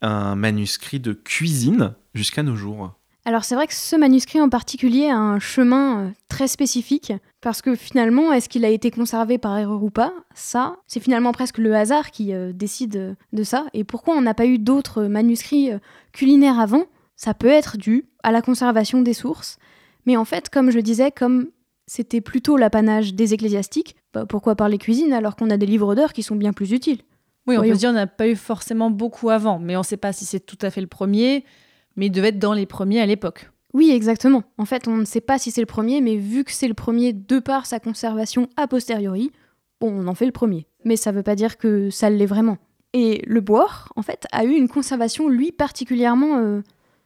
un 0.00 0.34
manuscrit 0.34 0.98
de 0.98 1.12
cuisine 1.12 1.94
jusqu'à 2.14 2.42
nos 2.42 2.56
jours? 2.56 2.92
Alors 3.26 3.44
c'est 3.44 3.54
vrai 3.54 3.66
que 3.66 3.74
ce 3.74 3.96
manuscrit 3.96 4.40
en 4.40 4.50
particulier 4.50 5.08
a 5.08 5.16
un 5.16 5.38
chemin 5.38 5.98
euh, 5.98 6.10
très 6.28 6.46
spécifique, 6.46 7.10
parce 7.40 7.62
que 7.62 7.74
finalement, 7.74 8.32
est-ce 8.32 8.50
qu'il 8.50 8.66
a 8.66 8.68
été 8.68 8.90
conservé 8.90 9.38
par 9.38 9.56
erreur 9.56 9.82
ou 9.82 9.88
pas? 9.88 10.12
Ça, 10.34 10.76
c'est 10.86 11.00
finalement 11.00 11.32
presque 11.32 11.56
le 11.56 11.74
hasard 11.74 12.10
qui 12.10 12.34
euh, 12.34 12.52
décide 12.52 13.16
de 13.32 13.42
ça. 13.42 13.64
Et 13.72 13.82
pourquoi 13.82 14.14
on 14.14 14.20
n'a 14.20 14.34
pas 14.34 14.44
eu 14.44 14.58
d'autres 14.58 15.04
manuscrits 15.04 15.72
euh, 15.72 15.78
culinaires 16.12 16.60
avant? 16.60 16.84
Ça 17.16 17.32
peut 17.32 17.48
être 17.48 17.78
dû 17.78 18.04
à 18.22 18.30
la 18.30 18.42
conservation 18.42 19.00
des 19.00 19.14
sources. 19.14 19.56
Mais 20.06 20.16
en 20.16 20.24
fait, 20.24 20.50
comme 20.50 20.70
je 20.70 20.80
disais, 20.80 21.10
comme 21.10 21.48
c'était 21.86 22.20
plutôt 22.20 22.56
l'apanage 22.56 23.14
des 23.14 23.34
ecclésiastiques, 23.34 23.96
bah, 24.12 24.26
pourquoi 24.26 24.54
parler 24.56 24.78
cuisine 24.78 25.12
alors 25.12 25.36
qu'on 25.36 25.50
a 25.50 25.56
des 25.56 25.66
livres 25.66 25.94
d'heures 25.94 26.12
qui 26.12 26.22
sont 26.22 26.36
bien 26.36 26.52
plus 26.52 26.72
utiles 26.72 27.00
Oui, 27.46 27.56
on 27.56 27.60
Voyons. 27.60 27.72
peut 27.72 27.76
se 27.76 27.80
dire 27.80 27.90
on 27.90 27.94
n'a 27.94 28.06
pas 28.06 28.28
eu 28.28 28.36
forcément 28.36 28.90
beaucoup 28.90 29.30
avant, 29.30 29.58
mais 29.58 29.76
on 29.76 29.80
ne 29.80 29.84
sait 29.84 29.96
pas 29.96 30.12
si 30.12 30.24
c'est 30.24 30.40
tout 30.40 30.58
à 30.62 30.70
fait 30.70 30.80
le 30.80 30.86
premier, 30.86 31.44
mais 31.96 32.06
il 32.06 32.10
devait 32.10 32.28
être 32.28 32.38
dans 32.38 32.54
les 32.54 32.66
premiers 32.66 33.00
à 33.00 33.06
l'époque. 33.06 33.50
Oui, 33.72 33.90
exactement. 33.90 34.44
En 34.56 34.64
fait, 34.64 34.86
on 34.86 34.96
ne 34.96 35.04
sait 35.04 35.20
pas 35.20 35.38
si 35.38 35.50
c'est 35.50 35.60
le 35.60 35.66
premier, 35.66 36.00
mais 36.00 36.16
vu 36.16 36.44
que 36.44 36.52
c'est 36.52 36.68
le 36.68 36.74
premier 36.74 37.12
de 37.12 37.38
par 37.40 37.66
sa 37.66 37.80
conservation 37.80 38.48
a 38.56 38.68
posteriori, 38.68 39.32
bon, 39.80 39.90
on 39.92 40.06
en 40.06 40.14
fait 40.14 40.26
le 40.26 40.32
premier. 40.32 40.66
Mais 40.84 40.96
ça 40.96 41.10
veut 41.12 41.24
pas 41.24 41.34
dire 41.34 41.58
que 41.58 41.90
ça 41.90 42.08
l'est 42.08 42.26
vraiment. 42.26 42.58
Et 42.92 43.22
le 43.26 43.40
boire, 43.40 43.92
en 43.96 44.02
fait, 44.02 44.26
a 44.30 44.44
eu 44.44 44.52
une 44.52 44.68
conservation, 44.68 45.28
lui, 45.28 45.50
particulièrement 45.50 46.38
euh, 46.38 46.62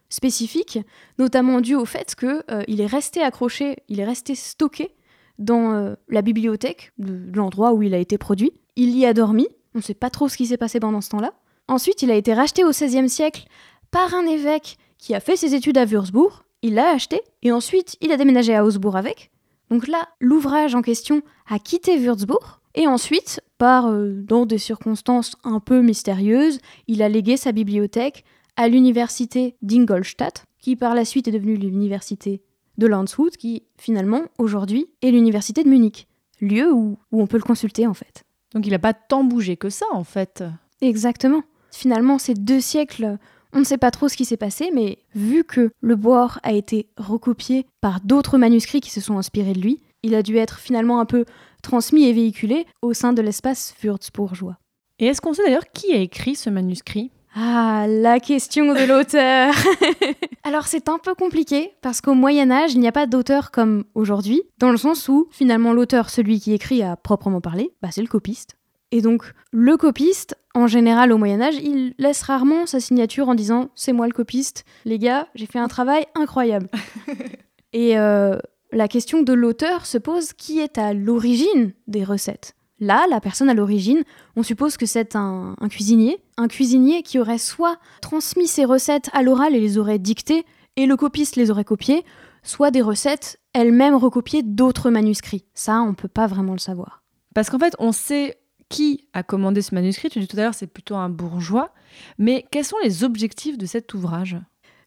spécifique, 0.08 0.78
notamment 1.18 1.60
dû 1.60 1.74
au 1.74 1.84
fait 1.84 2.14
que 2.14 2.42
euh, 2.50 2.62
est 2.66 2.86
resté 2.86 3.22
accroché, 3.22 3.76
il 3.88 4.00
est 4.00 4.04
resté 4.04 4.34
stocké 4.34 4.94
dans 5.38 5.72
euh, 5.72 5.94
la 6.08 6.22
bibliothèque 6.22 6.92
de, 6.98 7.30
l'endroit 7.34 7.72
où 7.72 7.82
il 7.82 7.94
a 7.94 7.98
été 7.98 8.18
produit. 8.18 8.52
Il 8.76 8.96
y 8.96 9.06
a 9.06 9.14
dormi, 9.14 9.46
on 9.74 9.78
ne 9.78 9.82
sait 9.82 9.94
pas 9.94 10.10
trop 10.10 10.28
ce 10.28 10.36
qui 10.36 10.46
s'est 10.46 10.56
passé 10.56 10.80
pendant 10.80 11.00
ce 11.00 11.10
temps-là. 11.10 11.32
Ensuite, 11.68 12.02
il 12.02 12.10
a 12.10 12.14
été 12.14 12.32
racheté 12.32 12.64
au 12.64 12.70
XVIe 12.70 13.08
siècle 13.08 13.44
par 13.90 14.14
un 14.14 14.26
évêque 14.26 14.78
qui 14.96 15.14
a 15.14 15.20
fait 15.20 15.36
ses 15.36 15.54
études 15.54 15.78
à 15.78 15.84
Würzburg. 15.84 16.44
Il 16.62 16.74
l'a 16.74 16.90
acheté 16.90 17.20
et 17.42 17.52
ensuite 17.52 17.96
il 18.00 18.10
a 18.10 18.16
déménagé 18.16 18.54
à 18.54 18.64
Augsbourg 18.64 18.96
avec. 18.96 19.30
Donc 19.70 19.86
là, 19.86 20.08
l'ouvrage 20.18 20.74
en 20.74 20.82
question 20.82 21.22
a 21.48 21.58
quitté 21.58 21.98
Würzburg 21.98 22.58
et 22.74 22.86
ensuite, 22.86 23.40
par 23.58 23.88
euh, 23.88 24.12
dans 24.22 24.46
des 24.46 24.58
circonstances 24.58 25.36
un 25.42 25.60
peu 25.60 25.82
mystérieuses, 25.82 26.60
il 26.86 27.02
a 27.02 27.08
légué 27.08 27.36
sa 27.36 27.52
bibliothèque 27.52 28.24
à 28.58 28.68
l'université 28.68 29.56
d'Ingolstadt, 29.62 30.44
qui 30.58 30.76
par 30.76 30.94
la 30.94 31.06
suite 31.06 31.28
est 31.28 31.32
devenue 31.32 31.56
l'université 31.56 32.42
de 32.76 32.86
Landshut, 32.86 33.36
qui 33.38 33.62
finalement 33.78 34.22
aujourd'hui 34.36 34.88
est 35.00 35.10
l'université 35.10 35.64
de 35.64 35.68
Munich, 35.70 36.06
lieu 36.40 36.70
où, 36.70 36.98
où 37.10 37.22
on 37.22 37.26
peut 37.26 37.38
le 37.38 37.42
consulter 37.42 37.86
en 37.86 37.94
fait. 37.94 38.24
Donc 38.52 38.66
il 38.66 38.70
n'a 38.70 38.78
pas 38.78 38.94
tant 38.94 39.24
bougé 39.24 39.56
que 39.56 39.70
ça, 39.70 39.86
en 39.92 40.04
fait. 40.04 40.44
Exactement. 40.80 41.42
Finalement, 41.70 42.18
ces 42.18 42.34
deux 42.34 42.60
siècles, 42.60 43.18
on 43.52 43.60
ne 43.60 43.64
sait 43.64 43.78
pas 43.78 43.90
trop 43.90 44.08
ce 44.08 44.16
qui 44.16 44.24
s'est 44.24 44.36
passé, 44.36 44.70
mais 44.74 44.98
vu 45.14 45.44
que 45.44 45.70
le 45.80 45.96
boire 45.96 46.40
a 46.42 46.52
été 46.52 46.88
recopié 46.96 47.66
par 47.80 48.00
d'autres 48.00 48.38
manuscrits 48.38 48.80
qui 48.80 48.90
se 48.90 49.00
sont 49.00 49.18
inspirés 49.18 49.52
de 49.52 49.60
lui, 49.60 49.82
il 50.02 50.14
a 50.14 50.22
dû 50.22 50.36
être 50.36 50.58
finalement 50.58 51.00
un 51.00 51.04
peu 51.04 51.24
transmis 51.62 52.04
et 52.04 52.12
véhiculé 52.12 52.66
au 52.82 52.94
sein 52.94 53.12
de 53.12 53.22
l'espace 53.22 53.74
würzbourgeois. 53.82 54.58
Et 54.98 55.06
est-ce 55.06 55.20
qu'on 55.20 55.34
sait 55.34 55.44
d'ailleurs 55.44 55.70
qui 55.72 55.92
a 55.92 55.98
écrit 55.98 56.34
ce 56.34 56.50
manuscrit? 56.50 57.10
Ah, 57.34 57.86
la 57.88 58.20
question 58.20 58.72
de 58.74 58.86
l'auteur 58.86 59.54
Alors 60.44 60.66
c'est 60.66 60.88
un 60.88 60.98
peu 60.98 61.14
compliqué, 61.14 61.72
parce 61.82 62.00
qu'au 62.00 62.14
Moyen 62.14 62.50
Âge, 62.50 62.72
il 62.72 62.80
n'y 62.80 62.88
a 62.88 62.92
pas 62.92 63.06
d'auteur 63.06 63.50
comme 63.50 63.84
aujourd'hui, 63.94 64.42
dans 64.58 64.70
le 64.70 64.76
sens 64.76 65.08
où 65.08 65.28
finalement 65.30 65.72
l'auteur, 65.72 66.10
celui 66.10 66.40
qui 66.40 66.52
écrit 66.52 66.82
à 66.82 66.96
proprement 66.96 67.40
parler, 67.40 67.72
bah, 67.82 67.88
c'est 67.90 68.00
le 68.00 68.08
copiste. 68.08 68.56
Et 68.90 69.02
donc 69.02 69.32
le 69.52 69.76
copiste, 69.76 70.36
en 70.54 70.66
général 70.66 71.12
au 71.12 71.18
Moyen 71.18 71.40
Âge, 71.40 71.56
il 71.62 71.94
laisse 71.98 72.22
rarement 72.22 72.66
sa 72.66 72.80
signature 72.80 73.28
en 73.28 73.34
disant 73.34 73.68
c'est 73.74 73.92
moi 73.92 74.06
le 74.06 74.12
copiste, 74.12 74.64
les 74.84 74.98
gars, 74.98 75.28
j'ai 75.34 75.46
fait 75.46 75.58
un 75.58 75.68
travail 75.68 76.06
incroyable. 76.14 76.68
Et 77.74 77.98
euh, 77.98 78.38
la 78.72 78.88
question 78.88 79.22
de 79.22 79.32
l'auteur 79.34 79.84
se 79.84 79.98
pose 79.98 80.32
qui 80.32 80.60
est 80.60 80.78
à 80.78 80.94
l'origine 80.94 81.72
des 81.86 82.04
recettes? 82.04 82.54
Là, 82.80 83.06
la 83.10 83.20
personne 83.20 83.50
à 83.50 83.54
l'origine, 83.54 84.04
on 84.36 84.42
suppose 84.42 84.76
que 84.76 84.86
c'est 84.86 85.16
un, 85.16 85.54
un 85.60 85.68
cuisinier, 85.68 86.18
un 86.38 86.48
cuisinier 86.48 87.02
qui 87.02 87.18
aurait 87.18 87.36
soit 87.36 87.76
transmis 88.00 88.46
ses 88.46 88.64
recettes 88.64 89.10
à 89.12 89.22
l'oral 89.22 89.54
et 89.54 89.60
les 89.60 89.76
aurait 89.76 89.98
dictées, 89.98 90.46
et 90.76 90.86
le 90.86 90.96
copiste 90.96 91.36
les 91.36 91.50
aurait 91.50 91.64
copiées, 91.64 92.04
soit 92.42 92.70
des 92.70 92.80
recettes 92.80 93.38
elles-mêmes 93.52 93.96
recopiées 93.96 94.42
d'autres 94.42 94.90
manuscrits. 94.90 95.44
Ça, 95.52 95.80
on 95.82 95.94
peut 95.94 96.08
pas 96.08 96.28
vraiment 96.28 96.52
le 96.52 96.58
savoir. 96.58 97.02
Parce 97.34 97.50
qu'en 97.50 97.58
fait, 97.58 97.74
on 97.78 97.92
sait 97.92 98.38
qui 98.68 99.08
a 99.12 99.22
commandé 99.22 99.62
ce 99.62 99.74
manuscrit. 99.74 100.10
Tu 100.10 100.20
dis 100.20 100.28
tout 100.28 100.36
à 100.36 100.42
l'heure, 100.42 100.54
c'est 100.54 100.66
plutôt 100.66 100.96
un 100.96 101.08
bourgeois. 101.08 101.72
Mais 102.18 102.46
quels 102.50 102.64
sont 102.64 102.76
les 102.84 103.02
objectifs 103.02 103.58
de 103.58 103.66
cet 103.66 103.92
ouvrage? 103.94 104.36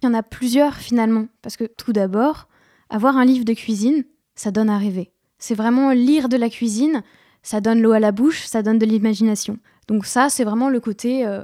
Il 0.01 0.05
y 0.05 0.09
en 0.09 0.13
a 0.13 0.23
plusieurs 0.23 0.75
finalement, 0.75 1.27
parce 1.41 1.57
que 1.57 1.65
tout 1.65 1.91
d'abord, 1.93 2.47
avoir 2.89 3.17
un 3.17 3.25
livre 3.25 3.45
de 3.45 3.53
cuisine, 3.53 4.05
ça 4.35 4.51
donne 4.51 4.69
à 4.69 4.77
rêver. 4.77 5.11
C'est 5.37 5.55
vraiment 5.55 5.91
lire 5.91 6.29
de 6.29 6.37
la 6.37 6.49
cuisine, 6.49 7.03
ça 7.43 7.61
donne 7.61 7.81
l'eau 7.81 7.91
à 7.91 7.99
la 7.99 8.11
bouche, 8.11 8.45
ça 8.45 8.63
donne 8.63 8.79
de 8.79 8.85
l'imagination. 8.85 9.57
Donc 9.88 10.06
ça, 10.06 10.30
c'est 10.30 10.44
vraiment 10.44 10.70
le 10.70 10.80
côté 10.80 11.26
euh, 11.26 11.41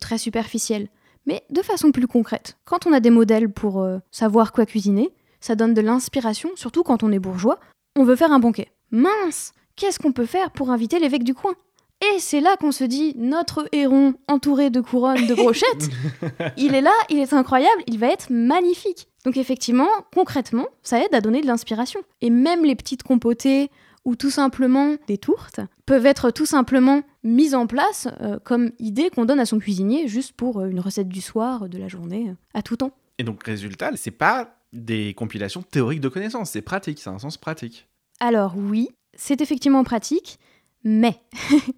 très 0.00 0.18
superficiel. 0.18 0.88
Mais 1.26 1.44
de 1.50 1.62
façon 1.62 1.92
plus 1.92 2.06
concrète, 2.06 2.56
quand 2.64 2.86
on 2.86 2.92
a 2.92 3.00
des 3.00 3.10
modèles 3.10 3.48
pour 3.48 3.80
euh, 3.80 3.98
savoir 4.10 4.52
quoi 4.52 4.66
cuisiner, 4.66 5.10
ça 5.40 5.54
donne 5.54 5.74
de 5.74 5.80
l'inspiration, 5.80 6.50
surtout 6.54 6.82
quand 6.82 7.02
on 7.02 7.12
est 7.12 7.18
bourgeois. 7.18 7.58
On 7.96 8.04
veut 8.04 8.16
faire 8.16 8.32
un 8.32 8.38
banquet. 8.38 8.68
Mince 8.90 9.52
Qu'est-ce 9.76 9.98
qu'on 9.98 10.12
peut 10.12 10.26
faire 10.26 10.50
pour 10.50 10.70
inviter 10.70 10.98
l'évêque 10.98 11.24
du 11.24 11.34
coin? 11.34 11.54
Et 12.02 12.18
c'est 12.18 12.40
là 12.40 12.56
qu'on 12.56 12.72
se 12.72 12.84
dit, 12.84 13.14
notre 13.16 13.68
héron 13.72 14.14
entouré 14.28 14.70
de 14.70 14.80
couronnes 14.80 15.26
de 15.26 15.34
brochettes, 15.34 15.88
il 16.56 16.74
est 16.74 16.80
là, 16.80 16.92
il 17.08 17.18
est 17.18 17.32
incroyable, 17.32 17.82
il 17.86 17.98
va 17.98 18.08
être 18.08 18.26
magnifique. 18.30 19.08
Donc 19.24 19.36
effectivement, 19.36 19.88
concrètement, 20.14 20.66
ça 20.82 21.02
aide 21.02 21.14
à 21.14 21.20
donner 21.20 21.42
de 21.42 21.46
l'inspiration. 21.46 22.00
Et 22.20 22.30
même 22.30 22.64
les 22.64 22.74
petites 22.74 23.04
compotées 23.04 23.70
ou 24.04 24.16
tout 24.16 24.30
simplement 24.30 24.96
des 25.06 25.16
tourtes 25.16 25.60
peuvent 25.86 26.06
être 26.06 26.30
tout 26.30 26.46
simplement 26.46 27.02
mises 27.24 27.54
en 27.54 27.66
place 27.66 28.08
euh, 28.20 28.38
comme 28.38 28.70
idée 28.78 29.10
qu'on 29.10 29.24
donne 29.24 29.40
à 29.40 29.46
son 29.46 29.58
cuisinier 29.58 30.08
juste 30.08 30.32
pour 30.32 30.60
euh, 30.60 30.68
une 30.68 30.80
recette 30.80 31.08
du 31.08 31.20
soir, 31.20 31.68
de 31.68 31.78
la 31.78 31.88
journée, 31.88 32.30
euh, 32.30 32.34
à 32.54 32.62
tout 32.62 32.76
temps. 32.76 32.92
Et 33.18 33.24
donc, 33.24 33.42
résultat, 33.42 33.90
c'est 33.96 34.10
pas 34.10 34.56
des 34.72 35.14
compilations 35.14 35.62
théoriques 35.62 36.00
de 36.00 36.08
connaissances, 36.08 36.50
c'est 36.50 36.62
pratique, 36.62 36.98
c'est 36.98 37.10
un 37.10 37.18
sens 37.18 37.36
pratique. 37.36 37.88
Alors 38.20 38.54
oui, 38.56 38.88
c'est 39.14 39.40
effectivement 39.40 39.84
pratique, 39.84 40.38
mais 40.84 41.20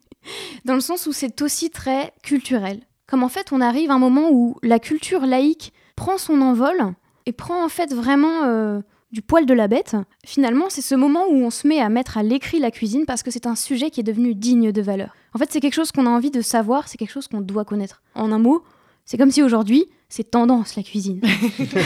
dans 0.65 0.75
le 0.75 0.81
sens 0.81 1.07
où 1.07 1.13
c'est 1.13 1.43
aussi 1.43 1.71
très 1.71 2.13
culturel. 2.23 2.81
Comme 3.07 3.23
en 3.23 3.29
fait 3.29 3.53
on 3.53 3.61
arrive 3.61 3.91
à 3.91 3.95
un 3.95 3.99
moment 3.99 4.31
où 4.31 4.57
la 4.63 4.79
culture 4.79 5.27
laïque 5.27 5.73
prend 5.97 6.19
son 6.19 6.41
envol 6.41 6.95
et 7.27 7.33
prend 7.33 7.65
en 7.65 7.69
fait 7.69 7.93
vraiment 7.93 8.45
euh, 8.45 8.81
du 9.15 9.23
poil 9.23 9.47
de 9.47 9.55
la 9.55 9.69
bête. 9.69 9.97
Finalement, 10.27 10.67
c'est 10.69 10.83
ce 10.83 10.97
moment 10.97 11.25
où 11.31 11.37
on 11.37 11.51
se 11.51 11.69
met 11.69 11.81
à 11.81 11.89
mettre 11.89 12.19
à 12.19 12.25
l'écrit 12.25 12.59
la 12.59 12.73
cuisine 12.73 13.07
parce 13.07 13.23
que 13.23 13.31
c'est 13.31 13.47
un 13.47 13.55
sujet 13.55 13.91
qui 13.91 14.01
est 14.01 14.05
devenu 14.05 14.35
digne 14.35 14.73
de 14.73 14.83
valeur. 14.83 15.15
En 15.35 15.39
fait, 15.39 15.51
c'est 15.51 15.61
quelque 15.61 15.75
chose 15.75 15.93
qu'on 15.93 16.07
a 16.07 16.11
envie 16.11 16.33
de 16.33 16.41
savoir, 16.41 16.89
c'est 16.89 16.99
quelque 16.99 17.13
chose 17.13 17.29
qu'on 17.29 17.41
doit 17.41 17.65
connaître. 17.65 18.03
En 18.17 18.33
un 18.33 18.39
mot, 18.39 18.65
c'est 19.05 19.17
comme 19.17 19.31
si 19.31 19.41
aujourd'hui, 19.43 19.87
c'est 20.09 20.33
tendance 20.33 20.75
la 20.75 20.83
cuisine. 20.83 21.21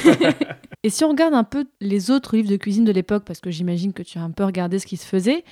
Et 0.82 0.90
si 0.90 1.04
on 1.04 1.10
regarde 1.10 1.34
un 1.34 1.44
peu 1.44 1.66
les 1.80 2.10
autres 2.10 2.34
livres 2.34 2.48
de 2.48 2.56
cuisine 2.56 2.84
de 2.84 2.92
l'époque, 2.92 3.24
parce 3.26 3.40
que 3.40 3.50
j'imagine 3.50 3.92
que 3.92 4.02
tu 4.02 4.18
as 4.18 4.22
un 4.22 4.30
peu 4.30 4.44
regardé 4.44 4.78
ce 4.78 4.86
qui 4.86 4.96
se 4.96 5.06
faisait, 5.06 5.44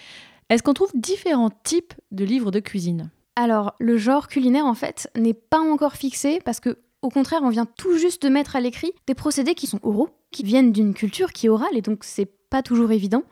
est-ce 0.49 0.63
qu'on 0.63 0.75
trouve 0.75 0.93
différents 0.95 1.51
types 1.63 1.93
de 2.11 2.25
livres 2.25 2.51
de 2.51 2.61
cuisine? 2.61 3.11
Alors, 3.35 3.75
le 3.81 3.99
genre 3.99 4.29
culinaire, 4.29 4.65
en 4.65 4.75
fait, 4.75 5.11
n'est 5.15 5.35
pas 5.35 5.59
encore 5.59 5.95
fixé 5.95 6.39
parce 6.43 6.61
que, 6.61 6.79
au 7.03 7.11
contraire, 7.11 7.41
on 7.43 7.51
vient 7.51 7.67
tout 7.67 7.97
juste 7.97 8.23
de 8.23 8.29
mettre 8.29 8.57
à 8.57 8.61
l'écrit 8.61 8.93
des 9.07 9.15
procédés 9.15 9.55
qui 9.55 9.67
sont 9.67 9.81
oraux, 9.83 10.11
qui 10.31 10.43
viennent 10.43 10.73
d'une 10.73 10.95
culture 10.95 11.33
qui 11.33 11.47
est 11.47 11.51
orale, 11.51 11.77
et 11.77 11.83
donc 11.83 12.05
c'est 12.05 12.31
pas 12.51 12.63
toujours 12.63 12.93
évident. 12.93 13.25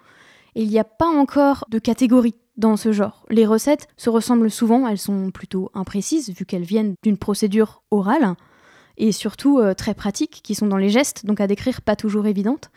Et 0.54 0.62
il 0.62 0.68
n'y 0.68 0.78
a 0.78 0.84
pas 0.84 1.08
encore 1.08 1.64
de 1.68 1.78
catégorie 1.78 2.36
dans 2.56 2.76
ce 2.76 2.92
genre. 2.92 3.26
Les 3.30 3.46
recettes 3.46 3.88
se 3.96 4.10
ressemblent 4.10 4.50
souvent, 4.50 4.86
elles 4.86 4.98
sont 4.98 5.30
plutôt 5.30 5.70
imprécises, 5.74 6.30
vu 6.30 6.44
qu'elles 6.44 6.62
viennent 6.62 6.94
d'une 7.02 7.18
procédure 7.18 7.82
orale, 7.90 8.34
et 8.96 9.10
surtout 9.10 9.58
euh, 9.58 9.74
très 9.74 9.94
pratiques, 9.94 10.40
qui 10.44 10.54
sont 10.54 10.66
dans 10.66 10.76
les 10.76 10.88
gestes, 10.88 11.26
donc 11.26 11.40
à 11.40 11.46
décrire 11.46 11.82
pas 11.82 11.96
toujours 11.96 12.26
évidentes. 12.26 12.70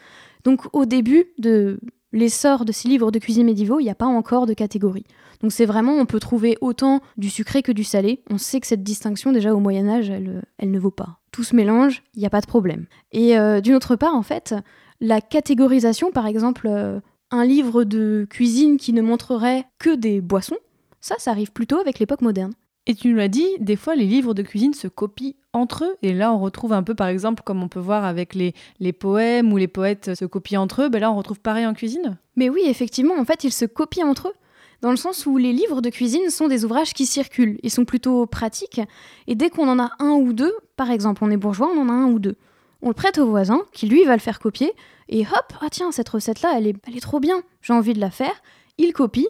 Donc 0.43 0.63
au 0.73 0.85
début 0.85 1.25
de 1.37 1.79
l'essor 2.17 2.65
de 2.65 2.71
ces 2.71 2.87
livres 2.87 3.11
de 3.11 3.19
cuisine 3.19 3.45
médiévaux, 3.45 3.79
il 3.79 3.83
n'y 3.83 3.89
a 3.89 3.95
pas 3.95 4.05
encore 4.05 4.45
de 4.45 4.53
catégorie. 4.53 5.05
Donc 5.41 5.51
c'est 5.51 5.65
vraiment, 5.65 5.93
on 5.93 6.05
peut 6.05 6.19
trouver 6.19 6.57
autant 6.61 7.01
du 7.17 7.29
sucré 7.29 7.61
que 7.61 7.71
du 7.71 7.83
salé. 7.83 8.23
On 8.29 8.37
sait 8.37 8.59
que 8.59 8.67
cette 8.67 8.83
distinction, 8.83 9.31
déjà 9.31 9.53
au 9.53 9.59
Moyen 9.59 9.87
Âge, 9.87 10.09
elle, 10.09 10.71
ne 10.71 10.79
vaut 10.79 10.91
pas. 10.91 11.19
Tout 11.31 11.43
se 11.43 11.55
mélange, 11.55 12.03
il 12.15 12.19
n'y 12.19 12.25
a 12.25 12.31
pas 12.31 12.41
de 12.41 12.47
problème. 12.47 12.87
Et 13.11 13.37
euh, 13.37 13.61
d'une 13.61 13.75
autre 13.75 13.95
part, 13.95 14.15
en 14.15 14.23
fait, 14.23 14.55
la 14.99 15.21
catégorisation, 15.21 16.11
par 16.11 16.25
exemple, 16.25 16.67
euh, 16.67 16.99
un 17.29 17.45
livre 17.45 17.83
de 17.83 18.25
cuisine 18.29 18.77
qui 18.77 18.93
ne 18.93 19.01
montrerait 19.01 19.65
que 19.77 19.95
des 19.95 20.21
boissons, 20.21 20.57
ça, 21.01 21.15
ça 21.19 21.31
arrive 21.31 21.51
plutôt 21.51 21.77
avec 21.77 21.99
l'époque 21.99 22.21
moderne. 22.21 22.53
Et 22.89 22.95
tu 22.95 23.09
nous 23.09 23.17
l'as 23.17 23.27
dit, 23.27 23.45
des 23.59 23.75
fois 23.75 23.95
les 23.95 24.05
livres 24.05 24.33
de 24.33 24.41
cuisine 24.41 24.73
se 24.73 24.87
copient 24.87 25.33
entre 25.51 25.83
eux. 25.83 25.97
Et 26.01 26.13
là, 26.13 26.31
on 26.33 26.39
retrouve 26.39 26.71
un 26.71 26.83
peu, 26.83 26.95
par 26.95 27.07
exemple, 27.07 27.43
comme 27.43 27.61
on 27.61 27.67
peut 27.67 27.81
voir 27.81 28.05
avec 28.05 28.33
les, 28.33 28.53
les 28.79 28.93
poèmes 28.93 29.51
où 29.51 29.57
les 29.57 29.67
poètes 29.67 30.15
se 30.15 30.23
copient 30.23 30.61
entre 30.61 30.83
eux, 30.83 30.89
ben 30.89 30.99
là, 30.99 31.11
on 31.11 31.17
retrouve 31.17 31.41
pareil 31.41 31.65
en 31.65 31.73
cuisine. 31.73 32.17
Mais 32.37 32.49
oui, 32.49 32.61
effectivement, 32.65 33.15
en 33.19 33.25
fait, 33.25 33.43
ils 33.43 33.51
se 33.51 33.65
copient 33.65 34.07
entre 34.07 34.29
eux. 34.29 34.33
Dans 34.81 34.91
le 34.91 34.95
sens 34.95 35.25
où 35.25 35.37
les 35.37 35.51
livres 35.51 35.81
de 35.81 35.89
cuisine 35.89 36.29
sont 36.29 36.47
des 36.47 36.63
ouvrages 36.63 36.93
qui 36.93 37.05
circulent. 37.05 37.59
Ils 37.61 37.71
sont 37.71 37.83
plutôt 37.83 38.25
pratiques. 38.25 38.79
Et 39.25 39.35
dès 39.35 39.49
qu'on 39.49 39.67
en 39.67 39.79
a 39.79 39.91
un 39.99 40.11
ou 40.11 40.31
deux, 40.31 40.53
par 40.77 40.89
exemple, 40.89 41.23
on 41.25 41.31
est 41.31 41.37
bourgeois, 41.37 41.69
on 41.75 41.81
en 41.81 41.89
a 41.89 41.93
un 41.93 42.05
ou 42.05 42.19
deux. 42.19 42.35
on 42.81 42.89
le 42.89 42.93
prête 42.93 43.17
au 43.17 43.25
voisin, 43.25 43.63
qui 43.73 43.87
lui 43.87 44.05
va 44.05 44.13
le 44.13 44.21
faire 44.21 44.39
copier, 44.39 44.71
et 45.09 45.21
hop, 45.21 45.53
ah 45.61 45.67
tiens, 45.71 45.91
cette 45.91 46.09
recette-là, 46.09 46.53
elle 46.55 46.67
est, 46.67 46.75
elle 46.87 46.95
est 46.95 47.01
trop 47.01 47.19
bien, 47.19 47.41
j'ai 47.61 47.73
envie 47.73 47.93
de 47.93 47.99
la 47.99 48.11
faire, 48.11 48.43
il 48.77 48.93
copie, 48.93 49.27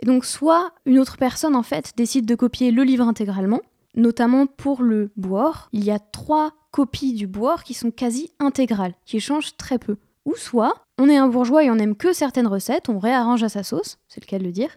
et 0.00 0.06
donc 0.06 0.24
soit 0.24 0.72
une 0.86 0.98
autre 0.98 1.16
personne 1.16 1.56
en 1.56 1.62
fait 1.62 1.92
décide 1.96 2.26
de 2.26 2.34
copier 2.34 2.70
le 2.70 2.82
livre 2.82 3.06
intégralement, 3.06 3.60
notamment 3.94 4.46
pour 4.46 4.82
le 4.82 5.10
boire, 5.16 5.68
il 5.72 5.84
y 5.84 5.90
a 5.90 5.98
trois 5.98 6.52
copies 6.70 7.14
du 7.14 7.26
boire 7.26 7.64
qui 7.64 7.74
sont 7.74 7.90
quasi 7.90 8.30
intégrales, 8.38 8.94
qui 9.04 9.20
changent 9.20 9.56
très 9.56 9.78
peu. 9.78 9.96
Ou 10.24 10.36
soit, 10.36 10.74
on 10.98 11.08
est 11.08 11.16
un 11.16 11.28
bourgeois 11.28 11.64
et 11.64 11.70
on 11.70 11.78
aime 11.78 11.96
que 11.96 12.12
certaines 12.12 12.46
recettes, 12.46 12.88
on 12.88 12.98
réarrange 12.98 13.42
à 13.42 13.48
sa 13.48 13.62
sauce, 13.62 13.98
c'est 14.08 14.22
le 14.22 14.28
cas 14.28 14.38
de 14.38 14.44
le 14.44 14.52
dire, 14.52 14.76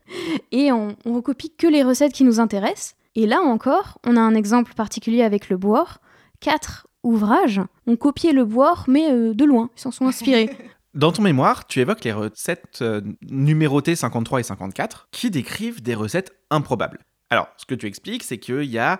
et 0.51 0.71
on, 0.71 0.95
on 1.05 1.13
recopie 1.13 1.51
que 1.55 1.67
les 1.67 1.83
recettes 1.83 2.13
qui 2.13 2.23
nous 2.23 2.39
intéressent. 2.39 2.95
Et 3.15 3.27
là 3.27 3.41
encore, 3.41 3.99
on 4.05 4.15
a 4.15 4.21
un 4.21 4.35
exemple 4.35 4.73
particulier 4.73 5.23
avec 5.23 5.49
le 5.49 5.57
boire. 5.57 5.99
Quatre 6.39 6.87
ouvrages 7.03 7.61
ont 7.87 7.97
copié 7.97 8.31
le 8.31 8.45
boire, 8.45 8.85
mais 8.87 9.11
euh, 9.11 9.33
de 9.33 9.43
loin, 9.43 9.69
ils 9.75 9.81
s'en 9.81 9.91
sont 9.91 10.05
inspirés. 10.07 10.49
Dans 10.93 11.13
ton 11.13 11.21
mémoire, 11.21 11.67
tu 11.67 11.79
évoques 11.79 12.03
les 12.03 12.11
recettes 12.11 12.79
euh, 12.81 12.99
numérotées 13.29 13.95
53 13.95 14.41
et 14.41 14.43
54 14.43 15.07
qui 15.11 15.31
décrivent 15.31 15.81
des 15.81 15.95
recettes 15.95 16.35
improbables. 16.49 16.99
Alors, 17.29 17.47
ce 17.55 17.65
que 17.65 17.75
tu 17.75 17.85
expliques, 17.85 18.23
c'est 18.23 18.39
qu'il 18.39 18.65
y 18.65 18.77
a 18.77 18.99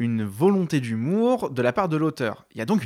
une 0.00 0.24
volonté 0.24 0.80
d'humour 0.80 1.50
de 1.50 1.62
la 1.62 1.72
part 1.72 1.88
de 1.88 1.96
l'auteur. 1.96 2.46
Il 2.52 2.58
y 2.58 2.60
a 2.60 2.66
donc 2.66 2.82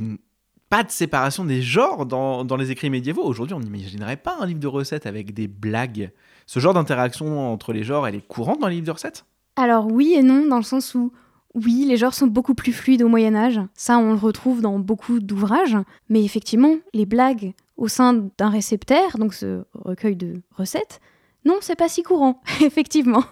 pas 0.69 0.83
de 0.83 0.91
séparation 0.91 1.47
des 1.47 1.63
genres 1.63 2.05
dans, 2.05 2.45
dans 2.45 2.57
les 2.57 2.71
écrits 2.71 2.91
médiévaux. 2.91 3.25
Aujourd'hui, 3.25 3.55
on 3.55 3.61
n'imaginerait 3.61 4.19
pas 4.19 4.37
un 4.39 4.47
livre 4.47 4.61
de 4.61 4.67
recettes 4.67 5.07
avec 5.07 5.33
des 5.33 5.49
blagues. 5.49 6.13
Ce 6.45 6.61
genre 6.61 6.75
d'interaction 6.75 7.51
entre 7.51 7.73
les 7.73 7.83
genres, 7.83 8.07
elle 8.07 8.17
est 8.17 8.27
courante 8.27 8.61
dans 8.61 8.69
les 8.69 8.75
livres 8.75 8.87
de 8.87 8.93
recettes? 8.93 9.25
Alors 9.57 9.87
oui 9.91 10.15
et 10.19 10.23
non, 10.23 10.47
dans 10.47 10.59
le 10.59 10.65
sens 10.65 10.95
où 10.95 11.13
oui, 11.55 11.87
les 11.89 11.97
genres 11.97 12.15
sont 12.15 12.27
beaucoup 12.27 12.55
plus 12.55 12.73
fluides 12.73 13.03
au 13.03 13.09
Moyen 13.09 13.37
Âge. 13.37 13.61
Ça, 13.75 13.97
on 13.99 14.11
le 14.11 14.19
retrouve 14.19 14.61
dans 14.61 14.79
beaucoup 14.81 15.21
d'ouvrages. 15.21 15.79
Mais 16.09 16.25
effectivement, 16.25 16.75
les 16.93 17.07
blagues 17.07 17.55
au 17.77 17.89
sein 17.89 18.29
d'un 18.39 18.51
réceptaire, 18.51 19.19
donc 19.19 19.35
ce 19.35 19.65
recueil 19.75 20.17
de 20.17 20.43
recettes, 20.57 21.01
non, 21.45 21.59
c'est 21.61 21.77
pas 21.77 21.89
si 21.89 22.03
courant, 22.03 22.41
effectivement. 22.63 23.25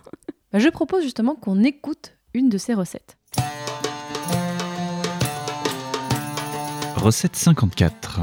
Bah, 0.53 0.59
je 0.59 0.69
propose 0.69 1.03
justement 1.03 1.35
qu'on 1.35 1.65
écoute 1.65 2.17
une 2.35 2.49
de 2.49 2.59
ces 2.59 2.75
recettes. 2.75 3.17
Recette 6.97 7.37
54. 7.37 8.21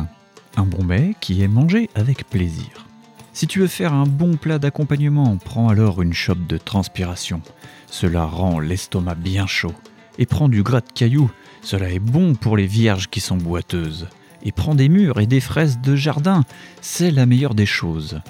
Un 0.55 0.63
bon 0.63 0.83
mets 0.83 1.15
qui 1.19 1.41
est 1.41 1.47
mangé 1.47 1.89
avec 1.95 2.27
plaisir. 2.29 2.87
Si 3.33 3.47
tu 3.47 3.59
veux 3.59 3.67
faire 3.67 3.93
un 3.93 4.05
bon 4.05 4.37
plat 4.37 4.59
d'accompagnement, 4.59 5.37
prends 5.37 5.69
alors 5.69 6.01
une 6.01 6.13
chope 6.13 6.45
de 6.47 6.57
transpiration. 6.57 7.41
Cela 7.87 8.25
rend 8.25 8.59
l'estomac 8.59 9.15
bien 9.15 9.47
chaud. 9.47 9.73
Et 10.17 10.25
prends 10.25 10.49
du 10.49 10.61
gras 10.61 10.81
de 10.81 10.91
cailloux. 10.93 11.31
Cela 11.61 11.89
est 11.89 11.99
bon 11.99 12.35
pour 12.35 12.57
les 12.57 12.67
vierges 12.67 13.09
qui 13.09 13.21
sont 13.21 13.37
boiteuses. 13.37 14.07
Et 14.43 14.51
prends 14.51 14.75
des 14.75 14.89
mûres 14.89 15.19
et 15.19 15.27
des 15.27 15.39
fraises 15.39 15.79
de 15.81 15.95
jardin. 15.95 16.43
C'est 16.81 17.11
la 17.11 17.25
meilleure 17.25 17.55
des 17.55 17.65
choses. 17.65 18.21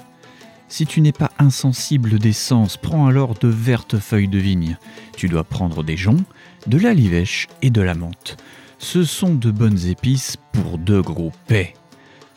Si 0.68 0.86
tu 0.86 1.00
n'es 1.00 1.12
pas 1.12 1.32
insensible 1.38 2.18
des 2.18 2.32
sens, 2.32 2.76
prends 2.76 3.06
alors 3.06 3.34
de 3.34 3.48
vertes 3.48 3.98
feuilles 3.98 4.28
de 4.28 4.38
vigne. 4.38 4.76
Tu 5.16 5.28
dois 5.28 5.44
prendre 5.44 5.82
des 5.82 5.96
joncs, 5.96 6.24
de 6.68 6.78
la 6.78 6.94
livèche 6.94 7.48
et 7.60 7.70
de 7.70 7.80
la 7.80 7.94
menthe. 7.94 8.36
Ce 8.78 9.04
sont 9.04 9.34
de 9.34 9.50
bonnes 9.50 9.86
épices 9.86 10.36
pour 10.52 10.78
deux 10.78 11.02
gros 11.02 11.32
paix. 11.48 11.74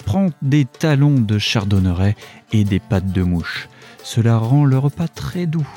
Prends 0.06 0.30
des 0.42 0.66
talons 0.66 1.20
de 1.20 1.38
chardonneret 1.38 2.16
et 2.52 2.64
des 2.64 2.80
pâtes 2.80 3.12
de 3.12 3.22
mouche. 3.22 3.70
Cela 4.04 4.38
rend 4.38 4.66
le 4.66 4.78
repas 4.78 5.08
très 5.08 5.46
doux. 5.46 5.68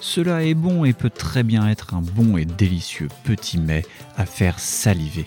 Cela 0.00 0.44
est 0.44 0.54
bon 0.54 0.84
et 0.84 0.92
peut 0.92 1.10
très 1.10 1.42
bien 1.42 1.68
être 1.68 1.94
un 1.94 2.00
bon 2.00 2.36
et 2.36 2.44
délicieux 2.44 3.08
petit 3.24 3.58
mets 3.58 3.84
à 4.16 4.24
faire 4.24 4.60
saliver. 4.60 5.26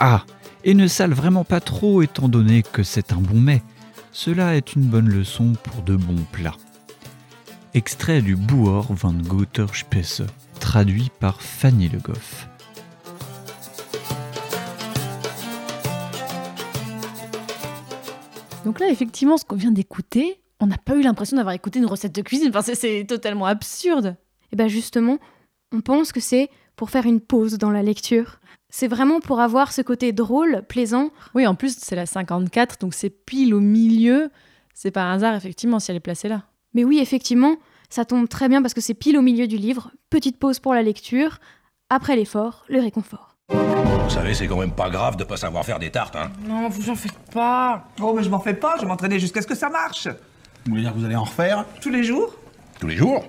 Ah, 0.00 0.24
et 0.64 0.72
ne 0.74 0.86
sale 0.88 1.12
vraiment 1.12 1.44
pas 1.44 1.60
trop 1.60 2.00
étant 2.02 2.28
donné 2.28 2.62
que 2.62 2.82
c'est 2.82 3.12
un 3.12 3.20
bon 3.20 3.38
mets. 3.40 3.62
Cela 4.12 4.56
est 4.56 4.74
une 4.74 4.84
bonne 4.84 5.08
leçon 5.08 5.52
pour 5.62 5.82
de 5.82 5.94
bons 5.94 6.24
plats. 6.32 6.56
Extrait 7.74 8.22
du 8.22 8.34
Boer 8.34 8.82
van 8.90 9.12
Guter 9.12 9.66
Spesse, 9.72 10.22
traduit 10.58 11.10
par 11.20 11.40
Fanny 11.42 11.88
Le 11.88 11.98
Goff. 11.98 12.48
Donc 18.64 18.78
là, 18.80 18.88
effectivement, 18.90 19.36
ce 19.38 19.44
qu'on 19.44 19.56
vient 19.56 19.70
d'écouter, 19.70 20.40
on 20.60 20.66
n'a 20.66 20.76
pas 20.76 20.94
eu 20.96 21.02
l'impression 21.02 21.36
d'avoir 21.36 21.54
écouté 21.54 21.78
une 21.78 21.86
recette 21.86 22.14
de 22.14 22.22
cuisine. 22.22 22.48
Enfin, 22.50 22.62
c'est- 22.62 22.74
c'est 22.74 23.04
totalement 23.04 23.46
absurde. 23.46 24.16
Et 24.52 24.56
bien 24.56 24.68
justement, 24.68 25.18
on 25.72 25.80
pense 25.80 26.12
que 26.12 26.20
c'est 26.20 26.50
pour 26.76 26.90
faire 26.90 27.06
une 27.06 27.20
pause 27.20 27.56
dans 27.58 27.70
la 27.70 27.82
lecture. 27.82 28.39
C'est 28.70 28.88
vraiment 28.88 29.20
pour 29.20 29.40
avoir 29.40 29.72
ce 29.72 29.82
côté 29.82 30.12
drôle, 30.12 30.62
plaisant. 30.68 31.10
Oui, 31.34 31.46
en 31.46 31.54
plus, 31.54 31.76
c'est 31.78 31.96
la 31.96 32.06
54, 32.06 32.78
donc 32.80 32.94
c'est 32.94 33.10
pile 33.10 33.54
au 33.54 33.60
milieu. 33.60 34.30
C'est 34.74 34.90
par 34.90 35.10
hasard, 35.10 35.34
effectivement, 35.34 35.78
si 35.80 35.90
elle 35.90 35.96
est 35.96 36.00
placée 36.00 36.28
là. 36.28 36.44
Mais 36.74 36.84
oui, 36.84 36.98
effectivement, 37.00 37.56
ça 37.88 38.04
tombe 38.04 38.28
très 38.28 38.48
bien 38.48 38.62
parce 38.62 38.74
que 38.74 38.80
c'est 38.80 38.94
pile 38.94 39.18
au 39.18 39.22
milieu 39.22 39.48
du 39.48 39.56
livre. 39.56 39.90
Petite 40.08 40.38
pause 40.38 40.60
pour 40.60 40.72
la 40.72 40.82
lecture. 40.82 41.38
Après 41.90 42.14
l'effort, 42.14 42.64
le 42.68 42.80
réconfort. 42.80 43.36
Vous 43.48 44.10
savez, 44.10 44.34
c'est 44.34 44.46
quand 44.46 44.58
même 44.58 44.72
pas 44.72 44.88
grave 44.88 45.16
de 45.16 45.24
pas 45.24 45.36
savoir 45.36 45.64
faire 45.64 45.80
des 45.80 45.90
tartes, 45.90 46.14
hein. 46.14 46.30
Non, 46.46 46.68
vous 46.68 46.88
en 46.90 46.94
faites 46.94 47.18
pas. 47.32 47.88
Oh, 48.00 48.12
mais 48.14 48.22
je 48.22 48.30
m'en 48.30 48.38
fais 48.38 48.54
pas, 48.54 48.76
je 48.76 48.82
vais 48.82 48.86
m'entraîner 48.86 49.18
jusqu'à 49.18 49.42
ce 49.42 49.46
que 49.48 49.56
ça 49.56 49.68
marche. 49.68 50.06
Vous 50.06 50.70
voulez 50.70 50.82
dire 50.82 50.92
que 50.92 50.98
vous 50.98 51.04
allez 51.04 51.16
en 51.16 51.24
refaire? 51.24 51.64
Tous 51.80 51.90
les 51.90 52.04
jours 52.04 52.32
Tous 52.78 52.86
les 52.86 52.96
jours? 52.96 53.24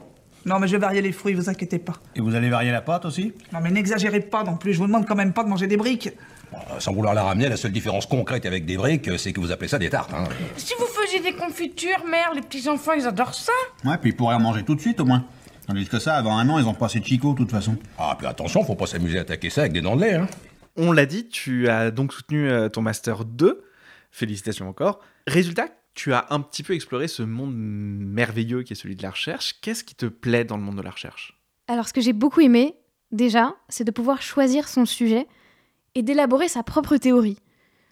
Non, 0.45 0.59
mais 0.59 0.67
je 0.67 0.73
vais 0.73 0.79
varier 0.79 1.01
les 1.01 1.11
fruits, 1.11 1.33
vous 1.33 1.49
inquiétez 1.49 1.79
pas. 1.79 1.93
Et 2.15 2.21
vous 2.21 2.33
allez 2.35 2.49
varier 2.49 2.71
la 2.71 2.81
pâte 2.81 3.05
aussi? 3.05 3.33
Non, 3.53 3.59
mais 3.61 3.69
n'exagérez 3.71 4.21
pas 4.21 4.43
non 4.43 4.57
plus, 4.57 4.73
je 4.73 4.79
vous 4.79 4.87
demande 4.87 5.05
quand 5.07 5.15
même 5.15 5.33
pas 5.33 5.43
de 5.43 5.49
manger 5.49 5.67
des 5.67 5.77
briques. 5.77 6.09
Euh, 6.53 6.79
Sans 6.79 6.93
vouloir 6.93 7.13
la 7.13 7.23
ramener, 7.23 7.47
la 7.47 7.57
seule 7.57 7.71
différence 7.71 8.05
concrète 8.05 8.45
avec 8.45 8.65
des 8.65 8.75
briques, 8.75 9.07
euh, 9.07 9.17
c'est 9.17 9.31
que 9.33 9.39
vous 9.39 9.51
appelez 9.51 9.67
ça 9.69 9.77
des 9.79 9.89
tartes, 9.89 10.11
hein. 10.13 10.23
Si 10.57 10.73
vous 10.79 10.85
faisiez 10.85 11.19
des 11.21 11.33
confitures, 11.33 12.03
mère, 12.09 12.33
les 12.35 12.41
petits 12.41 12.67
enfants, 12.67 12.93
ils 12.93 13.05
adorent 13.07 13.33
ça. 13.35 13.53
Ouais, 13.85 13.97
puis 13.97 14.09
ils 14.09 14.15
pourraient 14.15 14.35
en 14.35 14.39
manger 14.41 14.63
tout 14.63 14.75
de 14.75 14.81
suite 14.81 14.99
au 14.99 15.05
moins. 15.05 15.23
Tandis 15.67 15.87
que 15.87 15.99
ça, 15.99 16.15
avant 16.15 16.37
un 16.37 16.49
an, 16.49 16.57
ils 16.59 16.65
ont 16.67 16.73
passé 16.73 16.99
de 16.99 17.05
Chico 17.05 17.33
de 17.33 17.37
toute 17.37 17.51
façon. 17.51 17.77
Ah, 17.97 18.15
puis 18.17 18.27
attention, 18.27 18.63
faut 18.65 18.75
pas 18.75 18.87
s'amuser 18.87 19.19
à 19.19 19.21
attaquer 19.21 19.49
ça 19.49 19.61
avec 19.61 19.73
des 19.73 19.81
dents 19.81 19.95
de 19.95 20.01
lait, 20.01 20.15
hein. 20.15 20.27
On 20.77 20.91
l'a 20.91 21.05
dit, 21.05 21.27
tu 21.27 21.69
as 21.69 21.91
donc 21.91 22.13
soutenu 22.13 22.49
euh, 22.49 22.67
ton 22.69 22.81
Master 22.81 23.25
2. 23.25 23.63
Félicitations 24.09 24.67
encore. 24.67 24.99
Résultat, 25.27 25.67
tu 25.93 26.13
as 26.13 26.27
un 26.29 26.39
petit 26.39 26.63
peu 26.63 26.73
exploré 26.73 27.07
ce 27.07 27.23
monde 27.23 27.53
merveilleux 27.55 28.63
qui 28.63 28.73
est 28.73 28.75
celui 28.75 28.95
de 28.95 29.03
la 29.03 29.11
recherche. 29.11 29.59
Qu'est-ce 29.61 29.83
qui 29.83 29.95
te 29.95 30.05
plaît 30.05 30.45
dans 30.45 30.57
le 30.57 30.63
monde 30.63 30.77
de 30.77 30.81
la 30.81 30.91
recherche? 30.91 31.39
Alors 31.67 31.87
ce 31.87 31.93
que 31.93 32.01
j'ai 32.01 32.13
beaucoup 32.13 32.41
aimé, 32.41 32.75
déjà, 33.11 33.55
c'est 33.69 33.83
de 33.83 33.91
pouvoir 33.91 34.21
choisir 34.21 34.67
son 34.67 34.85
sujet 34.85 35.27
et 35.95 36.03
d'élaborer 36.03 36.47
sa 36.47 36.63
propre 36.63 36.97
théorie. 36.97 37.37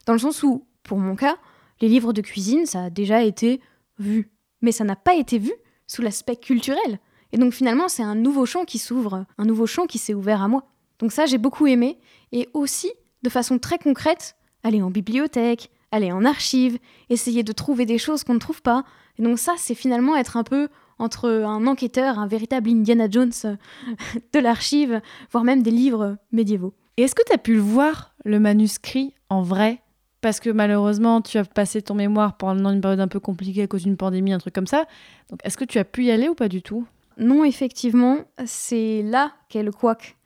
Dans 0.06 0.14
le 0.14 0.20
sens 0.20 0.44
où, 0.44 0.66
pour 0.84 0.98
mon 0.98 1.16
cas, 1.16 1.38
les 1.82 1.88
livres 1.88 2.14
de 2.14 2.22
cuisine, 2.22 2.66
ça 2.66 2.86
a 2.86 2.90
déjà 2.90 3.24
été 3.24 3.62
vu. 4.00 4.32
Mais 4.62 4.72
ça 4.72 4.84
n'a 4.84 4.96
pas 4.96 5.16
été 5.16 5.38
vu 5.38 5.52
sous 5.88 6.02
l'aspect 6.02 6.36
culturel. 6.36 7.00
Et 7.32 7.38
donc 7.38 7.54
finalement, 7.54 7.88
c'est 7.88 8.04
un 8.04 8.16
nouveau 8.16 8.46
champ 8.46 8.66
qui 8.66 8.80
s'ouvre, 8.80 9.26
un 9.38 9.46
nouveau 9.46 9.68
champ 9.68 9.86
qui 9.86 9.98
s'est 9.98 10.14
ouvert 10.14 10.42
à 10.42 10.48
moi. 10.48 10.68
Donc 11.00 11.12
ça, 11.12 11.26
j'ai 11.26 11.38
beaucoup 11.38 11.68
aimé. 11.68 12.00
Et 12.32 12.50
aussi, 12.54 12.92
de 13.24 13.30
façon 13.30 13.60
très 13.60 13.78
concrète, 13.78 14.36
aller 14.64 14.82
en 14.82 14.90
bibliothèque, 14.90 15.70
aller 15.91 16.12
en 16.12 16.25
archive, 16.25 16.78
essayer 17.10 17.43
de 17.43 17.52
trouver 17.52 17.86
des 17.86 17.97
choses 17.97 18.23
qu'on 18.23 18.34
ne 18.34 18.39
trouve 18.39 18.62
pas. 18.62 18.84
Et 19.17 19.23
donc 19.23 19.39
ça, 19.39 19.54
c'est 19.58 19.75
finalement 19.75 20.15
être 20.15 20.38
un 20.38 20.43
peu 20.43 20.69
entre 20.99 21.30
un 21.30 21.65
enquêteur, 21.65 22.19
un 22.19 22.28
véritable 22.28 22.69
Indiana 22.69 23.08
Jones 23.10 23.32
euh, 23.45 23.56
de 24.34 24.39
l'archive, 24.39 25.02
voire 25.32 25.43
même 25.43 25.63
des 25.63 25.71
livres 25.71 26.17
médiévaux. 26.32 26.73
Et 26.97 27.04
est-ce 27.04 27.15
que 27.15 27.23
tu 27.25 27.34
as 27.34 27.38
pu 27.38 27.56
le 27.56 27.62
voir, 27.62 28.13
le 28.25 28.39
manuscrit, 28.39 29.13
en 29.30 29.41
vrai? 29.41 29.82
Parce 30.21 30.41
que 30.41 30.49
malheureusement, 30.49 31.21
tu 31.21 31.38
as 31.38 31.45
passé 31.45 31.82
ton 31.82 31.95
mémoire 31.95 32.36
pendant 32.36 32.71
une 32.71 32.82
période 32.82 32.99
un 32.99 33.08
peu 33.08 33.21
compliquée 33.21 33.63
à 33.63 33.67
cause 33.67 33.84
d'une 33.84 33.95
pandémie, 33.95 34.34
un 34.34 34.38
truc 34.38 34.54
comme 34.54 34.67
ça. 34.67 34.86
Donc 35.30 35.39
est-ce 35.45 35.58
que 35.58 35.63
tu 35.63 35.80
as 35.80 35.86
pu 35.86 36.06
y 36.06 36.12
aller 36.12 36.28
ou 36.28 36.36
pas 36.36 36.49
du 36.49 36.62
tout? 36.62 36.86
Non, 37.17 37.45
effectivement, 37.45 38.17
c'est 38.45 39.02
là 39.04 39.32
qu'est 39.47 39.63
le 39.63 39.71
couac. 39.71 40.17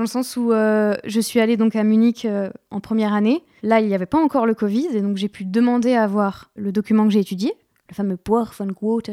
Dans 0.00 0.04
le 0.04 0.08
sens 0.08 0.38
où 0.38 0.50
euh, 0.50 0.96
je 1.04 1.20
suis 1.20 1.40
allée 1.40 1.58
donc 1.58 1.76
à 1.76 1.84
Munich 1.84 2.24
euh, 2.24 2.48
en 2.70 2.80
première 2.80 3.12
année. 3.12 3.44
Là, 3.62 3.82
il 3.82 3.86
n'y 3.86 3.94
avait 3.94 4.06
pas 4.06 4.16
encore 4.18 4.46
le 4.46 4.54
Covid, 4.54 4.86
et 4.94 5.02
donc 5.02 5.18
j'ai 5.18 5.28
pu 5.28 5.44
demander 5.44 5.92
à 5.92 6.06
voir 6.06 6.50
le 6.56 6.72
document 6.72 7.04
que 7.04 7.10
j'ai 7.10 7.20
étudié, 7.20 7.52
le 7.90 7.94
fameux 7.94 8.16
Boer 8.24 8.46
von 8.58 8.68
Quota. 8.72 9.12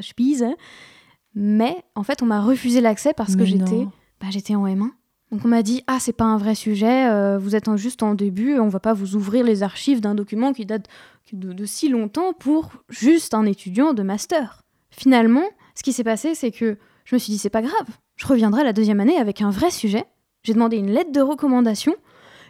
Mais 1.35 1.75
en 1.95 2.03
fait, 2.03 2.21
on 2.23 2.25
m'a 2.25 2.39
refusé 2.39 2.79
l'accès 2.79 3.11
parce 3.13 3.35
que 3.35 3.43
j'étais 3.65 3.85
bah, 4.21 4.27
j'étais 4.29 4.55
en 4.55 4.65
M1. 4.65 4.91
Donc 5.33 5.41
on 5.43 5.49
m'a 5.49 5.61
dit 5.61 5.83
ah 5.87 5.97
c'est 5.99 6.13
pas 6.13 6.23
un 6.23 6.37
vrai 6.37 6.55
sujet, 6.55 7.09
euh, 7.09 7.37
vous 7.37 7.53
êtes 7.53 7.67
en- 7.67 7.75
juste 7.75 8.01
en 8.01 8.15
début, 8.15 8.57
on 8.57 8.69
va 8.69 8.79
pas 8.79 8.93
vous 8.93 9.17
ouvrir 9.17 9.43
les 9.43 9.63
archives 9.63 9.99
d'un 9.99 10.15
document 10.15 10.53
qui 10.53 10.65
date 10.65 10.87
de, 11.33 11.51
de 11.51 11.65
si 11.65 11.89
longtemps 11.89 12.31
pour 12.31 12.71
juste 12.87 13.33
un 13.33 13.45
étudiant 13.45 13.93
de 13.93 14.03
master. 14.03 14.61
Finalement, 14.89 15.43
ce 15.75 15.83
qui 15.83 15.91
s'est 15.91 16.05
passé, 16.05 16.33
c'est 16.33 16.51
que 16.51 16.77
je 17.03 17.13
me 17.13 17.19
suis 17.19 17.33
dit 17.33 17.39
c'est 17.39 17.49
pas 17.49 17.61
grave, 17.61 17.87
je 18.15 18.25
reviendrai 18.25 18.63
la 18.63 18.71
deuxième 18.71 19.01
année 19.01 19.17
avec 19.17 19.41
un 19.41 19.49
vrai 19.49 19.69
sujet. 19.69 20.05
J'ai 20.47 20.53
demandé 20.53 20.77
une 20.77 20.91
lettre 20.91 21.11
de 21.11 21.19
recommandation, 21.19 21.93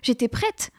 j'étais 0.04 0.28
prête. 0.28 0.70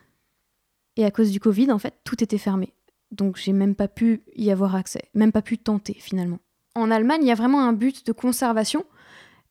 Et 0.96 1.04
à 1.04 1.10
cause 1.10 1.32
du 1.32 1.40
Covid, 1.40 1.72
en 1.72 1.78
fait, 1.80 1.94
tout 2.04 2.22
était 2.22 2.38
fermé. 2.38 2.72
Donc 3.10 3.36
j'ai 3.36 3.52
même 3.52 3.74
pas 3.74 3.88
pu 3.88 4.22
y 4.36 4.52
avoir 4.52 4.76
accès, 4.76 5.02
même 5.14 5.32
pas 5.32 5.42
pu 5.42 5.58
tenter 5.58 5.94
finalement. 5.94 6.38
En 6.76 6.92
Allemagne, 6.92 7.22
il 7.22 7.26
y 7.26 7.32
a 7.32 7.34
vraiment 7.34 7.62
un 7.62 7.72
but 7.72 8.06
de 8.06 8.12
conservation. 8.12 8.84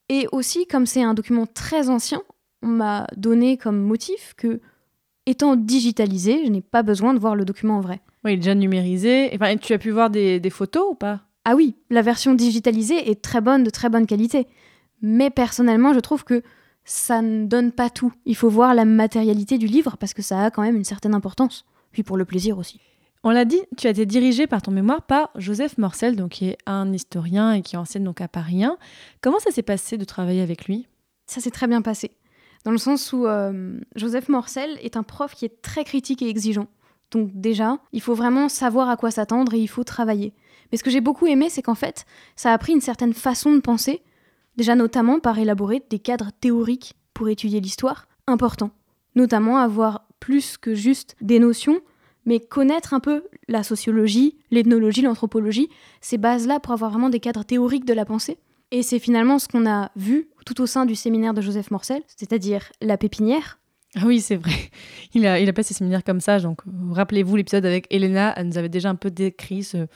Et 0.08 0.30
aussi, 0.32 0.66
comme 0.66 0.86
c'est 0.86 1.04
un 1.04 1.14
document 1.14 1.46
très 1.46 1.90
ancien, 1.90 2.22
on 2.62 2.68
m'a 2.68 3.06
donné 3.18 3.58
comme 3.58 3.82
motif 3.82 4.34
que 4.38 4.62
étant 5.26 5.58
digitalisé, 5.58 6.46
je 6.46 6.50
n'ai 6.50 6.62
pas 6.62 6.84
besoin 6.84 7.14
de 7.14 7.20
voir 7.20 7.36
le 7.36 7.44
document 7.44 7.80
en 7.80 7.82
vrai. 7.82 8.00
Oui, 8.24 8.32
il 8.32 8.34
est 8.36 8.38
déjà 8.38 8.56
numérisé. 8.56 9.30
Enfin, 9.36 9.58
tu 9.58 9.74
as 9.74 9.78
pu 9.78 9.92
voir 9.92 10.10
des, 10.10 10.40
des 10.40 10.50
photos 10.50 10.92
ou 10.92 10.96
pas? 10.96 11.24
Ah 11.44 11.54
oui, 11.54 11.76
la 11.90 12.02
version 12.02 12.34
digitalisée 12.34 13.12
est 13.12 13.22
très 13.22 13.42
bonne, 13.42 13.66
de 13.66 13.70
très 13.70 13.90
bonne 13.90 14.06
qualité. 14.06 14.48
Mais 15.02 15.30
personnellement, 15.30 15.94
je 15.94 16.00
trouve 16.00 16.24
que 16.24 16.44
ça 16.88 17.22
ne 17.22 17.46
donne 17.46 17.74
pas 17.74 17.90
tout. 17.90 18.14
Il 18.26 18.36
faut 18.36 18.50
voir 18.50 18.74
la 18.74 18.86
matérialité 18.86 19.58
du 19.58 19.68
livre 19.68 19.98
parce 20.00 20.14
que 20.14 20.22
ça 20.22 20.46
a 20.46 20.52
quand 20.52 20.62
même 20.62 20.78
une 20.78 20.86
certaine 20.86 21.14
importance. 21.14 21.66
Puis 21.92 22.02
pour 22.02 22.16
le 22.16 22.24
plaisir 22.24 22.58
aussi. 22.58 22.80
On 23.24 23.30
l'a 23.30 23.44
dit, 23.44 23.62
tu 23.76 23.88
as 23.88 23.90
été 23.90 24.06
dirigé 24.06 24.48
par 24.48 24.62
ton 24.62 24.72
mémoire 24.72 25.02
par 25.02 25.30
Joseph 25.36 25.78
Morcel, 25.78 26.16
donc 26.16 26.32
qui 26.32 26.48
est 26.48 26.58
un 26.66 26.94
historien 26.94 27.52
et 27.52 27.62
qui 27.62 27.76
enseigne 27.76 28.06
donc 28.06 28.22
à 28.22 28.30
Paris 28.30 28.64
1. 28.64 28.78
Comment 29.22 29.40
ça 29.40 29.52
s'est 29.52 29.64
passé 29.64 29.98
de 29.98 30.06
travailler 30.06 30.42
avec 30.42 30.66
lui? 30.66 30.88
Ça 31.26 31.42
s'est 31.42 31.52
très 31.52 31.68
bien 31.68 31.82
passé. 31.82 32.12
Dans 32.64 32.72
le 32.72 32.78
sens 32.78 33.12
où 33.12 33.28
euh, 33.28 33.80
Joseph 33.96 34.30
Morcel 34.30 34.78
est 34.82 34.96
un 34.96 35.04
prof 35.04 35.36
qui 35.36 35.44
est 35.44 35.62
très 35.62 35.84
critique 35.84 36.22
et 36.22 36.30
exigeant. 36.30 36.68
Donc 37.12 37.32
déjà, 37.34 37.80
il 37.92 38.02
faut 38.02 38.16
vraiment 38.16 38.48
savoir 38.48 38.90
à 38.90 38.96
quoi 38.96 39.12
s'attendre 39.12 39.54
et 39.54 39.60
il 39.60 39.68
faut 39.68 39.84
travailler. 39.84 40.34
Mais 40.72 40.78
ce 40.78 40.84
que 40.84 40.90
j'ai 40.90 41.02
beaucoup 41.02 41.28
aimé, 41.28 41.50
c'est 41.50 41.62
qu'en 41.62 41.76
fait, 41.76 42.06
ça 42.38 42.54
a 42.54 42.58
pris 42.58 42.72
une 42.72 42.82
certaine 42.82 43.14
façon 43.14 43.54
de 43.54 43.60
penser, 43.60 44.04
déjà 44.58 44.76
notamment 44.76 45.20
par 45.20 45.40
élaborer 45.40 45.84
des 45.90 46.00
cadres 46.00 46.32
théoriques 46.40 46.96
pour 47.14 47.30
étudier 47.30 47.62
l'histoire, 47.62 48.08
importants. 48.28 48.72
Notamment 49.16 49.58
avoir 49.58 50.08
plus 50.20 50.58
que 50.58 50.76
juste 50.76 51.16
des 51.22 51.40
notions, 51.40 51.80
mais 52.26 52.40
connaître 52.40 52.94
un 52.94 53.00
peu 53.00 53.24
la 53.48 53.64
sociologie, 53.64 54.36
l'ethnologie, 54.52 55.02
l'anthropologie, 55.02 55.70
ces 56.02 56.18
bases-là 56.18 56.60
pour 56.60 56.74
avoir 56.74 56.92
vraiment 56.92 57.10
des 57.10 57.20
cadres 57.20 57.44
théoriques 57.44 57.86
de 57.86 57.94
la 57.94 58.06
pensée. 58.06 58.38
Et 58.72 58.84
c'est 58.84 59.00
finalement 59.00 59.40
ce 59.40 59.48
qu'on 59.48 59.66
a 59.66 59.92
vu 59.96 60.28
tout 60.46 60.62
au 60.62 60.66
sein 60.66 60.86
du 60.86 60.96
séminaire 60.96 61.34
de 61.34 61.42
Joseph 61.42 61.72
Morcel, 61.72 62.02
c'est-à-dire 62.08 62.70
la 62.82 62.98
pépinière. 62.98 63.60
Ah 63.96 64.02
oui, 64.06 64.20
c'est 64.20 64.36
vrai. 64.36 64.52
Il 65.14 65.26
a, 65.26 65.54
passé 65.54 65.74
séminaire 65.74 66.04
comme 66.04 66.20
ça. 66.20 66.40
Donc, 66.40 66.62
rappelez-vous 66.92 67.38
l'épisode 67.38 67.66
avec 67.66 67.88
Elena, 67.90 68.34
elle 68.36 68.48
nous 68.48 68.58
avait 68.58 68.70
déjà 68.70 68.90
un 68.90 68.96
peu 68.96 69.10
décrit 69.10 69.64
ce, 69.64 69.88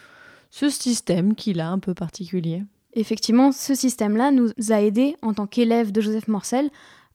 ce 0.50 0.70
système 0.70 1.36
qu'il 1.36 1.60
a 1.60 1.70
un 1.70 1.80
peu 1.80 1.94
particulier. 1.94 2.64
Effectivement, 2.94 3.52
ce 3.52 3.74
système-là 3.74 4.32
nous 4.32 4.50
a 4.70 4.82
aidés, 4.82 5.16
en 5.22 5.34
tant 5.34 5.48
qu'élèves 5.48 5.92
de 5.92 6.02
Joseph 6.02 6.28
Morcel, 6.28 6.70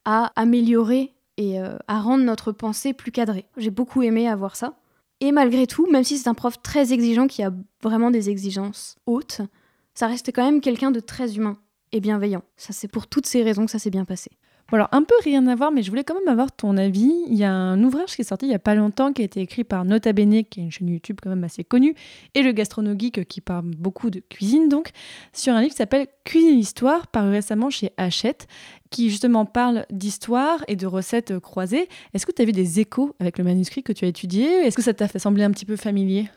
à 0.05 0.33
améliorer 0.37 1.13
et 1.37 1.61
euh, 1.61 1.77
à 1.89 2.01
rendre 2.01 2.25
notre 2.25 2.53
pensée 2.53 2.93
plus 2.93 3.13
cadrée. 3.13 3.47
J'ai 3.57 3.71
beaucoup 3.71 4.03
aimé 4.03 4.29
avoir 4.29 4.57
ça. 4.57 4.79
Et 5.21 5.33
malgré 5.33 5.67
tout, 5.67 5.91
même 5.91 6.05
si 6.05 6.19
c'est 6.19 6.29
un 6.29 6.35
prof 6.35 6.61
très 6.63 6.93
exigeant 6.93 7.27
qui 7.27 7.43
a 7.43 7.53
vraiment 7.83 8.11
des 8.11 8.31
exigences 8.31 8.97
hautes, 9.07 9.41
ça 9.95 10.07
reste 10.07 10.31
quand 10.35 10.45
même 10.45 10.61
quelqu'un 10.61 10.91
de 10.91 11.01
très 11.01 11.37
humain 11.37 11.59
et 11.93 12.01
bienveillant. 12.01 12.43
Ça, 12.57 12.73
c'est 12.73 12.89
pour 12.89 13.07
toutes 13.07 13.27
ces 13.27 13.43
raisons 13.43 13.65
que 13.65 13.71
ça 13.71 13.79
s'est 13.79 13.91
bien 13.91 14.05
passé. 14.05 14.31
Bon 14.69 14.79
alors 14.79 14.89
un 14.91 15.05
peu 15.05 15.15
rien 15.23 15.47
à 15.47 15.55
voir, 15.55 15.71
mais 15.71 15.85
je 15.85 15.91
voulais 15.91 16.03
quand 16.03 16.15
même 16.15 16.27
avoir 16.27 16.51
ton 16.51 16.77
avis. 16.77 17.13
Il 17.29 17.37
y 17.37 17.45
a 17.45 17.53
un 17.53 17.81
ouvrage 17.85 18.17
qui 18.17 18.23
est 18.23 18.25
sorti 18.25 18.47
il 18.47 18.51
y 18.51 18.55
a 18.55 18.59
pas 18.59 18.75
longtemps, 18.75 19.13
qui 19.13 19.23
a 19.23 19.25
été 19.25 19.41
écrit 19.41 19.63
par 19.63 19.85
Nota 19.85 20.13
Bene, 20.13 20.43
qui 20.43 20.59
est 20.59 20.65
une 20.65 20.73
chaîne 20.73 20.89
YouTube 20.89 21.19
quand 21.23 21.31
même 21.31 21.45
assez 21.45 21.63
connue, 21.63 21.95
et 22.35 22.43
le 22.43 22.51
Gastrono 22.51 22.95
Geek 22.99 23.29
qui 23.29 23.41
parle 23.41 23.67
beaucoup 23.79 24.11
de 24.11 24.21
cuisine 24.29 24.69
donc, 24.69 24.91
sur 25.33 25.55
un 25.55 25.61
livre 25.61 25.71
qui 25.71 25.77
s'appelle 25.77 26.09
Cuisine 26.25 26.57
l'histoire, 26.57 27.07
paru 27.07 27.31
récemment 27.31 27.71
chez 27.71 27.93
Hachette, 27.97 28.49
qui 28.91 29.09
justement 29.09 29.45
parle 29.45 29.87
d'histoire 29.91 30.65
et 30.67 30.75
de 30.75 30.87
recettes 30.87 31.39
croisées. 31.39 31.89
Est-ce 32.13 32.27
que 32.27 32.33
tu 32.33 32.43
as 32.43 32.45
vu 32.45 32.53
des 32.53 32.81
échos 32.81 33.15
avec 33.21 33.39
le 33.39 33.45
manuscrit 33.45 33.85
que 33.85 33.93
tu 33.93 34.05
as 34.05 34.09
étudié? 34.09 34.47
Est-ce 34.47 34.77
que 34.77 34.83
ça 34.83 34.95
t'a 34.95 35.07
sembler 35.07 35.45
un 35.45 35.53
petit 35.53 35.65
peu 35.65 35.77
familier? 35.77 36.29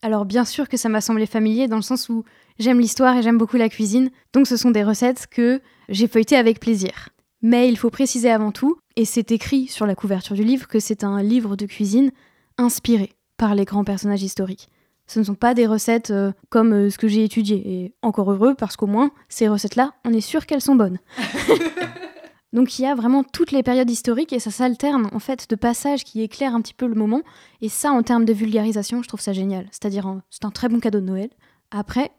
Alors 0.00 0.24
bien 0.24 0.46
sûr 0.46 0.68
que 0.68 0.78
ça 0.78 0.88
m'a 0.88 1.02
semblé 1.02 1.26
familier 1.26 1.68
dans 1.68 1.76
le 1.76 1.82
sens 1.82 2.08
où 2.08 2.24
j'aime 2.58 2.80
l'histoire 2.80 3.16
et 3.16 3.22
j'aime 3.22 3.38
beaucoup 3.38 3.58
la 3.58 3.68
cuisine, 3.68 4.10
donc 4.32 4.46
ce 4.46 4.56
sont 4.56 4.70
des 4.70 4.82
recettes 4.82 5.26
que 5.30 5.60
j'ai 5.90 6.08
feuilletées 6.08 6.36
avec 6.36 6.58
plaisir. 6.58 7.10
Mais 7.42 7.68
il 7.68 7.76
faut 7.76 7.90
préciser 7.90 8.30
avant 8.30 8.52
tout, 8.52 8.78
et 8.96 9.04
c'est 9.04 9.30
écrit 9.30 9.66
sur 9.66 9.86
la 9.86 9.94
couverture 9.94 10.36
du 10.36 10.44
livre, 10.44 10.68
que 10.68 10.80
c'est 10.80 11.04
un 11.04 11.22
livre 11.22 11.56
de 11.56 11.66
cuisine 11.66 12.10
inspiré 12.58 13.12
par 13.36 13.54
les 13.54 13.64
grands 13.64 13.84
personnages 13.84 14.22
historiques. 14.22 14.68
Ce 15.06 15.20
ne 15.20 15.24
sont 15.24 15.34
pas 15.34 15.54
des 15.54 15.66
recettes 15.66 16.10
euh, 16.10 16.32
comme 16.48 16.72
euh, 16.72 16.90
ce 16.90 16.98
que 16.98 17.06
j'ai 17.06 17.22
étudié, 17.22 17.62
et 17.64 17.94
encore 18.02 18.32
heureux 18.32 18.54
parce 18.54 18.76
qu'au 18.76 18.86
moins, 18.86 19.10
ces 19.28 19.48
recettes-là, 19.48 19.92
on 20.04 20.12
est 20.12 20.20
sûr 20.20 20.46
qu'elles 20.46 20.62
sont 20.62 20.74
bonnes. 20.74 20.98
Donc 22.52 22.78
il 22.78 22.82
y 22.82 22.86
a 22.86 22.94
vraiment 22.94 23.22
toutes 23.22 23.52
les 23.52 23.62
périodes 23.62 23.90
historiques 23.90 24.32
et 24.32 24.38
ça 24.38 24.50
s'alterne 24.50 25.08
en 25.12 25.18
fait 25.18 25.50
de 25.50 25.56
passages 25.56 26.04
qui 26.04 26.22
éclairent 26.22 26.54
un 26.54 26.62
petit 26.62 26.74
peu 26.74 26.86
le 26.86 26.94
moment. 26.94 27.22
Et 27.60 27.68
ça, 27.68 27.92
en 27.92 28.02
termes 28.02 28.24
de 28.24 28.32
vulgarisation, 28.32 29.02
je 29.02 29.08
trouve 29.08 29.20
ça 29.20 29.32
génial. 29.32 29.66
C'est-à-dire, 29.70 30.06
euh, 30.08 30.14
c'est 30.30 30.44
un 30.44 30.50
très 30.50 30.68
bon 30.68 30.80
cadeau 30.80 31.00
de 31.00 31.04
Noël. 31.04 31.28
Après, 31.70 32.10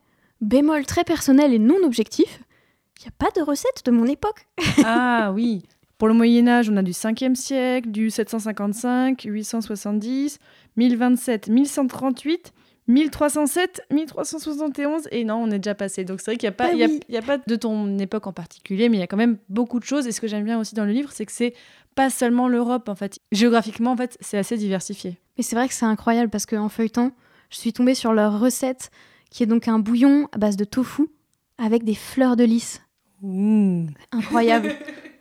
bémol 0.41 0.85
très 0.85 1.03
personnel 1.03 1.53
et 1.53 1.59
non 1.59 1.83
objectif, 1.83 2.41
il 2.99 3.03
n'y 3.03 3.07
a 3.09 3.11
pas 3.17 3.29
de 3.39 3.41
recette 3.45 3.83
de 3.85 3.91
mon 3.91 4.05
époque. 4.05 4.47
ah 4.85 5.31
oui. 5.33 5.63
Pour 5.97 6.07
le 6.07 6.13
Moyen 6.13 6.47
Âge, 6.47 6.69
on 6.69 6.77
a 6.77 6.83
du 6.83 6.91
5e 6.91 7.33
siècle, 7.35 7.89
du 7.89 8.09
755, 8.11 9.23
870, 9.25 10.37
1027, 10.75 11.47
1138, 11.49 12.53
1307, 12.87 13.81
1371, 13.91 15.07
et 15.11 15.23
non, 15.23 15.35
on 15.35 15.51
est 15.51 15.59
déjà 15.59 15.75
passé. 15.75 16.03
Donc 16.03 16.19
c'est 16.21 16.31
vrai 16.31 16.37
qu'il 16.37 16.47
n'y 16.47 16.53
a, 16.53 16.55
pas- 16.55 16.67
Bah 16.67 16.85
a, 16.85 17.11
y 17.13 17.17
a 17.17 17.21
pas 17.21 17.37
de 17.37 17.55
ton 17.55 17.97
époque 17.99 18.27
en 18.27 18.33
particulier, 18.33 18.89
mais 18.89 18.97
il 18.97 18.99
y 18.99 19.03
a 19.03 19.07
quand 19.07 19.17
même 19.17 19.37
beaucoup 19.49 19.79
de 19.79 19.85
choses. 19.85 20.07
Et 20.07 20.11
ce 20.11 20.21
que 20.21 20.27
j'aime 20.27 20.43
bien 20.45 20.59
aussi 20.59 20.75
dans 20.75 20.85
le 20.85 20.91
livre, 20.91 21.11
c'est 21.11 21.25
que 21.25 21.31
c'est 21.31 21.53
pas 21.95 22.09
seulement 22.09 22.47
l'Europe, 22.47 22.89
en 22.89 22.95
fait. 22.95 23.19
Géographiquement, 23.31 23.91
en 23.91 23.97
fait, 23.97 24.17
c'est 24.21 24.37
assez 24.37 24.55
diversifié. 24.57 25.17
Mais 25.37 25.43
c'est 25.43 25.55
vrai 25.55 25.67
que 25.67 25.73
c'est 25.73 25.85
incroyable 25.85 26.29
parce 26.29 26.45
qu'en 26.45 26.69
feuilletant, 26.69 27.11
je 27.49 27.57
suis 27.57 27.73
tombée 27.73 27.95
sur 27.95 28.13
leur 28.13 28.39
recette 28.39 28.91
qui 29.31 29.43
est 29.43 29.47
donc 29.47 29.67
un 29.67 29.79
bouillon 29.79 30.29
à 30.31 30.37
base 30.37 30.57
de 30.57 30.63
tofu 30.63 31.07
avec 31.57 31.83
des 31.83 31.95
fleurs 31.95 32.35
de 32.35 32.43
lys. 32.43 32.81
Incroyable. 34.11 34.75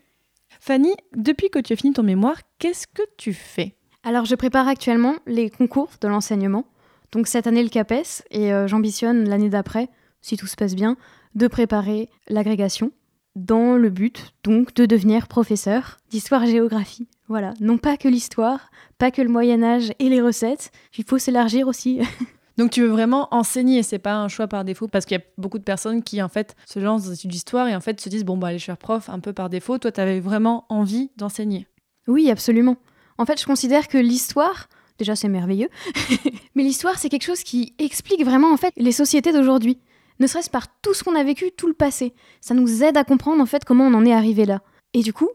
Fanny, 0.61 0.95
depuis 1.15 1.49
que 1.51 1.59
tu 1.59 1.73
as 1.73 1.77
fini 1.77 1.93
ton 1.93 2.03
mémoire, 2.03 2.41
qu'est-ce 2.59 2.87
que 2.87 3.03
tu 3.17 3.33
fais? 3.33 3.77
Alors, 4.03 4.25
je 4.25 4.35
prépare 4.35 4.69
actuellement 4.69 5.15
les 5.27 5.51
concours 5.51 5.91
de 6.01 6.09
l'enseignement. 6.09 6.65
Donc, 7.13 7.27
cette 7.29 7.47
année, 7.47 7.63
le 7.63 7.69
CAPES, 7.69 8.23
et 8.31 8.53
euh, 8.53 8.67
j'ambitionne 8.67 9.29
l'année 9.29 9.49
d'après, 9.49 9.89
si 10.21 10.37
tout 10.37 10.47
se 10.47 10.57
passe 10.57 10.75
bien, 10.75 10.97
de 11.35 11.47
préparer 11.49 12.09
l'agrégation 12.29 12.91
dans 13.37 13.77
le 13.77 13.91
but, 13.91 14.33
donc, 14.45 14.75
de 14.75 14.87
devenir 14.87 15.29
professeur 15.29 15.99
d'histoire-géographie. 16.11 17.09
Voilà, 17.29 17.53
non 17.61 17.79
pas 17.79 17.97
que 17.97 18.09
l'histoire, 18.09 18.71
pas 18.99 19.11
que 19.11 19.23
le 19.23 19.29
Moyen-Âge 19.29 19.93
et 19.99 20.09
les 20.09 20.21
recettes, 20.21 20.71
il 20.97 21.05
faut 21.05 21.19
s'élargir 21.19 21.69
aussi. 21.69 22.01
Donc 22.57 22.71
tu 22.71 22.83
veux 22.83 22.89
vraiment 22.89 23.29
enseigner, 23.33 23.83
c'est 23.83 23.99
pas 23.99 24.17
un 24.17 24.29
choix 24.29 24.47
par 24.47 24.65
défaut 24.65 24.89
parce 24.89 25.05
qu'il 25.05 25.17
y 25.17 25.21
a 25.21 25.25
beaucoup 25.37 25.59
de 25.59 25.65
personnes 25.65 26.03
qui 26.03 26.23
en 26.23 26.29
fait 26.29 26.57
se 26.67 26.79
lancent 26.79 27.05
dans 27.05 27.11
des 27.11 27.15
études 27.17 27.31
d'histoire 27.31 27.69
et 27.69 27.77
en 27.77 27.81
fait 27.81 28.01
se 28.01 28.09
disent 28.09 28.25
bon 28.25 28.39
bah 28.39 28.49
aller 28.49 28.59
faire 28.59 28.79
prof 28.79 29.09
un 29.11 29.21
peu 29.21 29.33
par 29.33 29.51
défaut. 29.51 29.79
Toi 29.79 29.93
tu 29.93 30.01
avais 30.01 30.21
vraiment 30.21 30.65
envie 30.69 31.11
d'enseigner. 31.17 31.67
Oui, 32.07 32.31
absolument. 32.31 32.77
En 33.19 33.27
fait, 33.27 33.41
je 33.41 33.47
considère 33.47 33.89
que 33.89 33.99
l'histoire, 33.99 34.69
déjà 34.99 35.17
c'est 35.17 35.29
merveilleux, 35.29 35.69
mais 36.55 36.63
l'histoire 36.63 36.99
c'est 36.99 37.09
quelque 37.09 37.25
chose 37.25 37.43
qui 37.43 37.75
explique 37.79 38.25
vraiment 38.25 38.53
en 38.53 38.57
fait 38.57 38.73
les 38.77 38.93
sociétés 38.93 39.33
d'aujourd'hui. 39.33 39.79
Ne 40.19 40.27
serait-ce 40.27 40.49
par 40.51 40.67
tout 40.81 40.95
ce 40.95 41.05
qu'on 41.05 41.15
a 41.15 41.25
vécu, 41.25 41.51
tout 41.57 41.67
le 41.67 41.75
passé. 41.75 42.15
Ça 42.41 42.55
nous 42.55 42.83
aide 42.83 42.97
à 42.97 43.05
comprendre 43.05 43.43
en 43.43 43.47
fait 43.47 43.65
comment 43.65 43.85
on 43.85 43.95
en 43.95 44.07
est 44.07 44.15
arrivé 44.15 44.47
là. 44.47 44.63
Et 44.95 45.03
du 45.03 45.13
coup, 45.13 45.29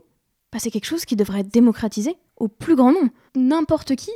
bah, 0.52 0.58
c'est 0.60 0.72
quelque 0.72 0.86
chose 0.86 1.06
qui 1.06 1.16
devrait 1.16 1.42
être 1.42 1.54
démocratisé 1.54 2.16
au 2.38 2.48
plus 2.48 2.76
grand 2.76 2.92
nombre. 2.92 3.12
N'importe 3.36 3.96
qui, 3.96 4.10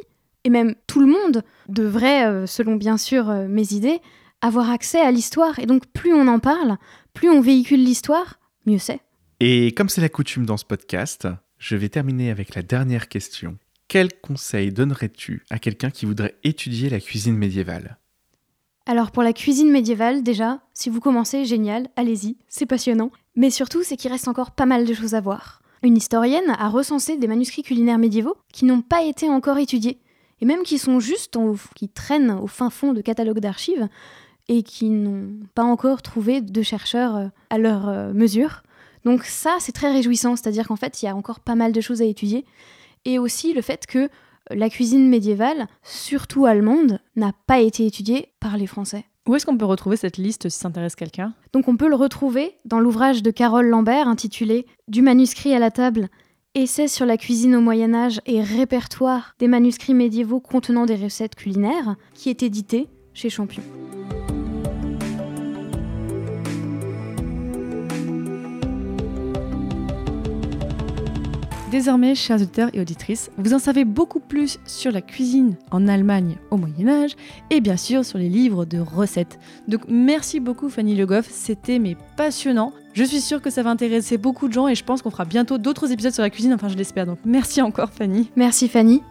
et 0.45 0.49
même 0.49 0.75
tout 0.87 1.01
le 1.01 1.07
monde, 1.07 1.43
devrait, 1.67 2.25
euh, 2.27 2.45
selon 2.45 2.75
bien 2.75 2.97
sûr 2.97 3.29
euh, 3.29 3.47
mes 3.47 3.73
idées, 3.73 3.99
avoir 4.41 4.69
accès 4.69 5.01
à 5.01 5.11
l'histoire. 5.11 5.59
Et 5.59 5.65
donc 5.65 5.87
plus 5.87 6.13
on 6.13 6.27
en 6.27 6.39
parle, 6.39 6.77
plus 7.13 7.29
on 7.29 7.41
véhicule 7.41 7.83
l'histoire, 7.83 8.39
mieux 8.65 8.77
c'est. 8.77 9.01
Et 9.41 9.73
comme 9.73 9.89
c'est 9.89 10.01
la 10.01 10.09
coutume 10.09 10.45
dans 10.45 10.55
ce 10.55 10.63
podcast, 10.63 11.27
je 11.57 11.75
vais 11.75 11.89
terminer 11.89 12.29
avec 12.29 12.55
la 12.55 12.61
dernière 12.61 13.09
question. 13.09 13.57
Quel 13.87 14.13
conseil 14.19 14.71
donnerais-tu 14.71 15.43
à 15.49 15.59
quelqu'un 15.59 15.89
qui 15.89 16.05
voudrait 16.05 16.35
étudier 16.43 16.89
la 16.89 16.99
cuisine 16.99 17.35
médiévale? 17.35 17.97
Alors 18.85 19.11
pour 19.11 19.23
la 19.23 19.33
cuisine 19.33 19.71
médiévale, 19.71 20.21
déjà, 20.21 20.61
si 20.75 20.91
vous 20.91 20.99
commencez, 20.99 21.45
génial, 21.45 21.87
allez-y, 21.95 22.37
c'est 22.47 22.67
passionnant. 22.67 23.11
Mais 23.35 23.49
surtout, 23.49 23.81
c'est 23.83 23.97
qu'il 23.97 24.11
reste 24.11 24.27
encore 24.27 24.51
pas 24.51 24.67
mal 24.67 24.85
de 24.85 24.93
choses 24.93 25.15
à 25.15 25.21
voir. 25.21 25.63
Une 25.81 25.97
historienne 25.97 26.55
a 26.57 26.69
recensé 26.69 27.17
des 27.17 27.27
manuscrits 27.27 27.63
culinaires 27.63 27.97
médiévaux 27.97 28.37
qui 28.53 28.65
n'ont 28.65 28.81
pas 28.81 29.03
été 29.03 29.27
encore 29.27 29.57
étudiés, 29.57 29.99
et 30.45 30.47
même 30.47 30.63
qui 30.63 30.77
sont 30.77 30.99
juste, 30.99 31.35
en- 31.37 31.55
qui 31.75 31.89
traînent 31.89 32.31
au 32.31 32.45
fin 32.47 32.69
fond 32.69 32.93
de 32.93 33.01
catalogues 33.01 33.39
d'archives, 33.39 33.87
et 34.47 34.61
qui 34.61 34.89
n'ont 34.91 35.29
pas 35.55 35.63
encore 35.63 36.03
trouvé 36.03 36.39
de 36.39 36.61
chercheurs 36.61 37.15
euh, 37.15 37.27
à 37.49 37.57
leur 37.57 37.89
euh, 37.89 38.13
mesure. 38.13 38.61
Donc 39.03 39.23
ça, 39.23 39.55
c'est 39.59 39.71
très 39.71 39.91
réjouissant, 39.91 40.35
c'est-à-dire 40.35 40.67
qu'en 40.67 40.75
fait, 40.75 41.01
il 41.01 41.05
y 41.05 41.09
a 41.09 41.15
encore 41.15 41.39
pas 41.39 41.55
mal 41.55 41.71
de 41.71 41.81
choses 41.81 42.01
à 42.01 42.05
étudier. 42.05 42.45
Et 43.05 43.17
aussi 43.19 43.53
le 43.53 43.61
fait 43.61 43.87
que 43.87 44.07
la 44.51 44.69
cuisine 44.69 45.09
médiévale, 45.09 45.67
surtout 45.81 46.45
allemande, 46.45 46.99
n'a 47.15 47.31
pas 47.47 47.59
été 47.59 47.87
étudiée 47.87 48.29
par 48.39 48.57
les 48.57 48.67
Français. 48.67 49.05
Où 49.27 49.33
est-ce 49.35 49.47
qu'on 49.47 49.57
peut 49.57 49.65
retrouver 49.65 49.97
cette 49.97 50.17
liste 50.17 50.49
si 50.49 50.57
ça 50.59 50.67
intéresse 50.67 50.95
quelqu'un? 50.95 51.33
Donc 51.53 51.67
on 51.67 51.77
peut 51.77 51.89
le 51.89 51.95
retrouver 51.95 52.55
dans 52.65 52.79
l'ouvrage 52.79 53.23
de 53.23 53.31
Carole 53.31 53.65
Lambert 53.67 54.07
intitulé 54.07 54.67
Du 54.87 55.01
manuscrit 55.01 55.55
à 55.55 55.59
la 55.59 55.71
table, 55.71 56.09
essai 56.55 56.87
sur 56.87 57.05
la 57.05 57.17
cuisine 57.17 57.55
au 57.55 57.61
Moyen 57.61 57.93
Âge 57.93 58.21
et 58.25 58.41
répertoire 58.41 59.35
des 59.39 59.47
manuscrits 59.47 59.93
médiévaux 59.93 60.39
contenant 60.39 60.85
des 60.85 60.95
recettes 60.95 61.35
culinaires, 61.35 61.95
qui 62.13 62.29
est 62.29 62.43
édité 62.43 62.87
chez 63.13 63.29
Champion. 63.29 63.61
Désormais, 71.71 72.15
chers 72.15 72.37
auditeurs 72.37 72.69
et 72.73 72.79
auditrices, 72.79 73.29
vous 73.37 73.53
en 73.53 73.59
savez 73.59 73.83
beaucoup 73.83 74.21
plus 74.21 74.59
sur 74.65 74.93
la 74.93 75.01
cuisine 75.01 75.57
en 75.71 75.89
Allemagne 75.89 76.37
au 76.49 76.55
Moyen 76.55 76.87
Âge 76.87 77.15
et 77.49 77.59
bien 77.59 77.75
sûr 77.75 78.05
sur 78.05 78.17
les 78.17 78.29
livres 78.29 78.63
de 78.63 78.79
recettes. 78.79 79.39
Donc 79.67 79.81
merci 79.89 80.39
beaucoup 80.39 80.69
Fanny 80.69 80.95
Le 80.95 81.05
Goff, 81.05 81.27
c'était 81.29 81.79
mais 81.79 81.97
passionnant. 82.15 82.71
Je 82.95 83.03
suis 83.03 83.19
sûre 83.19 83.41
que 83.41 83.49
ça 83.49 83.61
va 83.61 83.71
intéresser 83.71 84.17
beaucoup 84.17 84.47
de 84.47 84.53
gens 84.53 84.69
et 84.69 84.75
je 84.75 84.83
pense 84.83 85.01
qu'on 85.01 85.11
fera 85.11 85.25
bientôt 85.25 85.57
d'autres 85.57 85.91
épisodes 85.91 86.13
sur 86.13 86.23
la 86.23 86.29
cuisine, 86.29 86.53
enfin 86.53 86.69
je 86.69 86.77
l'espère. 86.77 87.05
Donc 87.05 87.19
merci 87.25 87.61
encore 87.61 87.91
Fanny. 87.91 88.31
Merci 88.37 88.69
Fanny. 88.69 89.03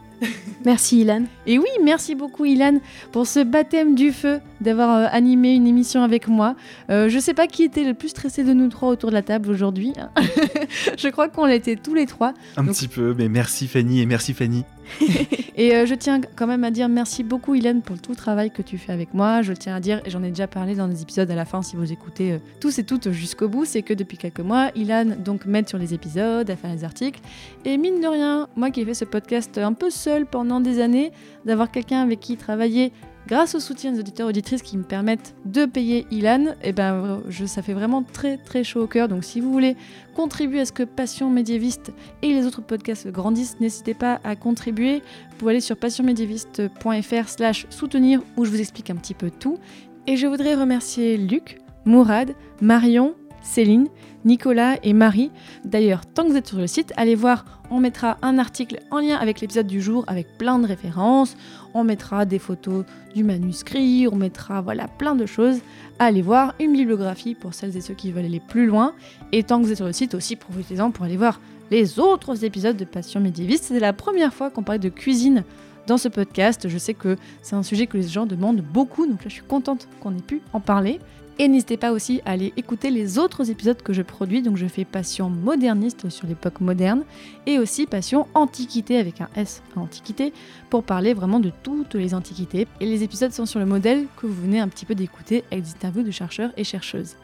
Merci 0.65 1.03
Ilan. 1.03 1.25
Et 1.47 1.59
oui, 1.59 1.69
merci 1.83 2.15
beaucoup 2.15 2.45
Ilan 2.45 2.79
pour 3.13 3.27
ce 3.27 3.41
baptême 3.41 3.95
du 3.95 4.13
feu, 4.13 4.41
d'avoir 4.61 4.97
euh, 4.97 5.07
animé 5.11 5.55
une 5.55 5.67
émission 5.67 6.03
avec 6.03 6.29
moi. 6.29 6.57
Euh, 6.91 7.09
je 7.09 7.19
sais 7.19 7.35
pas 7.35 7.47
qui 7.47 7.63
était 7.63 7.85
le 7.85 7.95
plus 7.95 8.09
stressé 8.09 8.45
de 8.45 8.53
nous 8.53 8.69
trois 8.69 8.89
autour 8.89 9.11
de 9.11 9.15
la 9.15 9.23
table 9.23 9.51
aujourd'hui. 9.51 9.93
je 10.99 11.09
crois 11.09 11.29
qu'on 11.29 11.45
l'était 11.45 11.77
tous 11.77 11.95
les 11.95 12.07
trois. 12.07 12.33
Un 12.57 12.65
petit 12.65 12.89
peu, 12.89 13.15
mais 13.17 13.29
merci 13.29 13.69
Fanny 13.69 14.01
et 14.01 14.07
merci 14.07 14.33
Fanny. 14.33 14.65
et 15.57 15.75
euh, 15.75 15.87
je 15.87 15.95
tiens 15.95 16.21
quand 16.37 16.47
même 16.47 16.65
à 16.65 16.71
dire 16.71 16.89
merci 16.89 17.23
beaucoup 17.23 17.55
Ilan 17.55 17.81
pour 17.81 18.01
tout 18.01 18.11
le 18.11 18.17
travail 18.17 18.51
que 18.51 18.63
tu 18.63 18.79
fais 18.79 18.93
avec 18.93 19.15
moi. 19.15 19.43
Je 19.43 19.53
tiens 19.53 19.75
à 19.75 19.81
dire, 19.81 20.01
et 20.05 20.11
j'en 20.11 20.23
ai 20.23 20.29
déjà 20.29 20.47
parlé 20.47 20.75
dans 20.75 20.89
des 20.89 21.03
épisodes 21.03 21.31
à 21.31 21.35
la 21.35 21.45
fin 21.45 21.63
si 21.63 21.77
vous 21.77 21.93
écoutez 21.93 22.33
euh, 22.33 22.39
tous 22.61 22.79
et 22.79 22.85
toutes 22.85 23.11
jusqu'au 23.11 23.49
bout, 23.49 23.65
c'est 23.65 23.83
que 23.83 23.95
depuis 23.95 24.17
quelques 24.17 24.41
mois, 24.41 24.71
Ilan 24.75 25.17
donc 25.19 25.47
m'aide 25.47 25.69
sur 25.69 25.79
les 25.79 25.95
épisodes, 25.95 26.49
à 26.49 26.57
faire 26.57 26.73
les 26.73 26.85
articles. 26.85 27.21
Et 27.65 27.77
mine 27.77 28.01
de 28.01 28.07
rien, 28.07 28.49
moi 28.57 28.71
qui 28.71 28.81
ai 28.81 28.85
fait 28.85 28.95
ce 28.95 29.05
podcast 29.05 29.59
un 29.59 29.73
peu 29.73 29.91
seul 29.91 30.27
pendant 30.27 30.61
des 30.61 30.81
années, 30.81 31.13
d'avoir 31.45 31.71
quelqu'un 31.71 32.03
avec 32.03 32.21
qui 32.21 32.37
travailler 32.37 32.93
grâce 33.27 33.55
au 33.55 33.61
soutien 33.61 33.93
des 33.93 34.01
auditeurs 34.01 34.29
auditrices 34.29 34.63
qui 34.63 34.77
me 34.77 34.83
permettent 34.83 35.35
de 35.45 35.65
payer 35.65 36.07
Ilan, 36.11 36.47
et 36.63 36.69
eh 36.69 36.73
ben, 36.73 37.23
je, 37.29 37.47
ça 37.47 37.63
fait 37.63 37.73
vraiment 37.73 38.03
très 38.03 38.37
très 38.37 38.65
chaud 38.65 38.83
au 38.83 38.87
cœur. 38.87 39.09
Donc 39.09 39.25
si 39.25 39.41
vous 39.41 39.51
voulez 39.51 39.77
contribuer 40.15 40.61
à 40.61 40.65
ce 40.65 40.73
que 40.73 40.83
Passion 40.83 41.31
médiéviste 41.31 41.93
et 42.23 42.29
les 42.29 42.47
autres 42.47 42.63
podcasts 42.63 43.09
grandissent, 43.09 43.59
n'hésitez 43.61 43.95
pas 43.95 44.21
à 44.25 44.37
contribuer. 44.37 44.99
Vous 45.31 45.37
pouvez 45.39 45.53
aller 45.53 45.61
sur 45.61 45.77
passionmédiéviste.fr 45.77 47.29
slash 47.29 47.67
soutenir 47.71 48.23
où 48.37 48.45
je 48.45 48.51
vous 48.51 48.61
explique 48.61 48.91
un 48.91 48.97
petit 48.97 49.15
peu 49.15 49.31
tout. 49.31 49.59
Et 50.07 50.17
je 50.17 50.27
voudrais 50.27 50.55
remercier 50.55 51.17
Luc, 51.17 51.59
Mourad, 51.87 52.35
Marion, 52.61 53.15
Céline, 53.45 53.87
Nicolas 54.25 54.79
et 54.83 54.93
Marie. 54.93 55.31
D'ailleurs, 55.65 56.07
tant 56.07 56.25
que 56.25 56.31
vous 56.31 56.37
êtes 56.37 56.49
sur 56.49 56.59
le 56.59 56.67
site, 56.67 56.93
allez 56.97 57.15
voir, 57.15 57.45
on 57.71 57.79
mettra 57.79 58.17
un 58.23 58.39
article 58.39 58.81
en 58.91 58.99
lien 58.99 59.17
avec 59.17 59.41
l'épisode 59.41 59.67
du 59.67 59.81
jour 59.81 60.05
avec 60.09 60.37
plein 60.39 60.59
de 60.59 60.67
références, 60.67 61.37
on 61.75 61.85
mettra 61.85 62.25
des 62.25 62.39
photos 62.39 62.85
du 63.15 63.23
manuscrit, 63.23 64.09
on 64.11 64.17
mettra 64.17 64.61
voilà 64.61 64.89
plein 64.89 65.15
de 65.15 65.27
choses. 65.27 65.59
Allez 65.99 66.23
voir 66.23 66.55
une 66.59 66.73
bibliographie 66.73 67.35
pour 67.35 67.55
celles 67.55 67.77
et 67.77 67.81
ceux 67.81 67.95
qui 67.95 68.11
veulent 68.11 68.25
aller 68.25 68.41
plus 68.41 68.67
loin. 68.67 68.95
Et 69.33 69.43
tant 69.43 69.61
que 69.61 69.67
vous 69.67 69.71
êtes 69.71 69.77
sur 69.77 69.87
le 69.87 69.93
site 69.93 70.15
aussi, 70.15 70.37
profitez-en 70.37 70.91
pour 70.91 71.05
aller 71.05 71.17
voir 71.17 71.41
les 71.71 71.99
autres 71.99 72.45
épisodes 72.45 72.77
de 72.77 72.85
Passion 72.85 73.21
médiéviste. 73.21 73.65
C'est 73.65 73.81
la 73.81 73.93
première 73.93 74.33
fois 74.33 74.51
qu'on 74.51 74.63
parle 74.63 74.81
de 74.81 74.89
cuisine 74.89 75.45
dans 75.87 75.99
ce 75.99 76.09
podcast. 76.09 76.69
Je 76.69 76.79
sais 76.79 76.95
que 76.95 77.17
c'est 77.43 77.57
un 77.57 77.63
sujet 77.63 77.87
que 77.87 77.97
les 77.97 78.09
gens 78.09 78.27
demandent 78.27 78.63
beaucoup, 78.63 79.07
donc 79.07 79.23
là 79.23 79.29
je 79.29 79.35
suis 79.35 79.43
contente 79.43 79.89
qu'on 80.01 80.17
ait 80.17 80.23
pu 80.23 80.41
en 80.53 80.61
parler. 80.61 80.99
Et 81.39 81.49
n'hésitez 81.49 81.77
pas 81.77 81.93
aussi 81.93 82.21
à 82.25 82.33
aller 82.33 82.53
écouter 82.57 82.91
les 82.91 83.19
autres 83.19 83.51
épisodes 83.51 83.83
que 83.83 83.93
je 83.93 84.03
produis. 84.03 84.43
Donc 84.43 84.57
je 84.57 84.67
fais 84.67 84.85
Passion 84.85 85.29
moderniste 85.29 86.09
sur 86.09 86.27
l'époque 86.27 86.61
moderne 86.61 87.05
et 87.47 87.59
aussi 87.59 87.87
Passion 87.87 88.27
antiquité 88.35 88.99
avec 88.99 89.21
un 89.21 89.29
S 89.35 89.63
antiquité 89.77 90.33
pour 90.71 90.85
parler 90.85 91.15
vraiment 91.15 91.41
de 91.41 91.51
toutes 91.63 91.95
les 91.95 92.15
antiquités. 92.15 92.67
Et 92.81 92.87
les 92.87 93.03
épisodes 93.03 93.33
sont 93.33 93.47
sur 93.47 93.59
le 93.59 93.67
modèle 93.67 94.07
que 94.17 94.27
vous 94.27 94.43
venez 94.43 94.61
un 94.61 94.69
petit 94.69 94.87
peu 94.87 94.95
d'écouter 94.95 95.45
avec 95.51 95.65
des 95.65 95.71
interviews 95.71 96.03
de 96.03 96.11
chercheurs 96.11 96.53
et 96.57 96.65
chercheuses. 96.65 97.17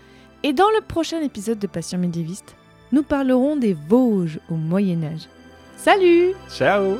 Et 0.42 0.52
dans 0.52 0.70
le 0.70 0.80
prochain 0.80 1.20
épisode 1.20 1.58
de 1.58 1.66
Passion 1.66 1.98
médiéviste, 1.98 2.56
nous 2.92 3.02
parlerons 3.02 3.56
des 3.56 3.76
Vosges 3.88 4.40
au 4.50 4.54
Moyen 4.54 5.04
Âge. 5.04 5.28
Salut 5.76 6.32
Ciao 6.50 6.96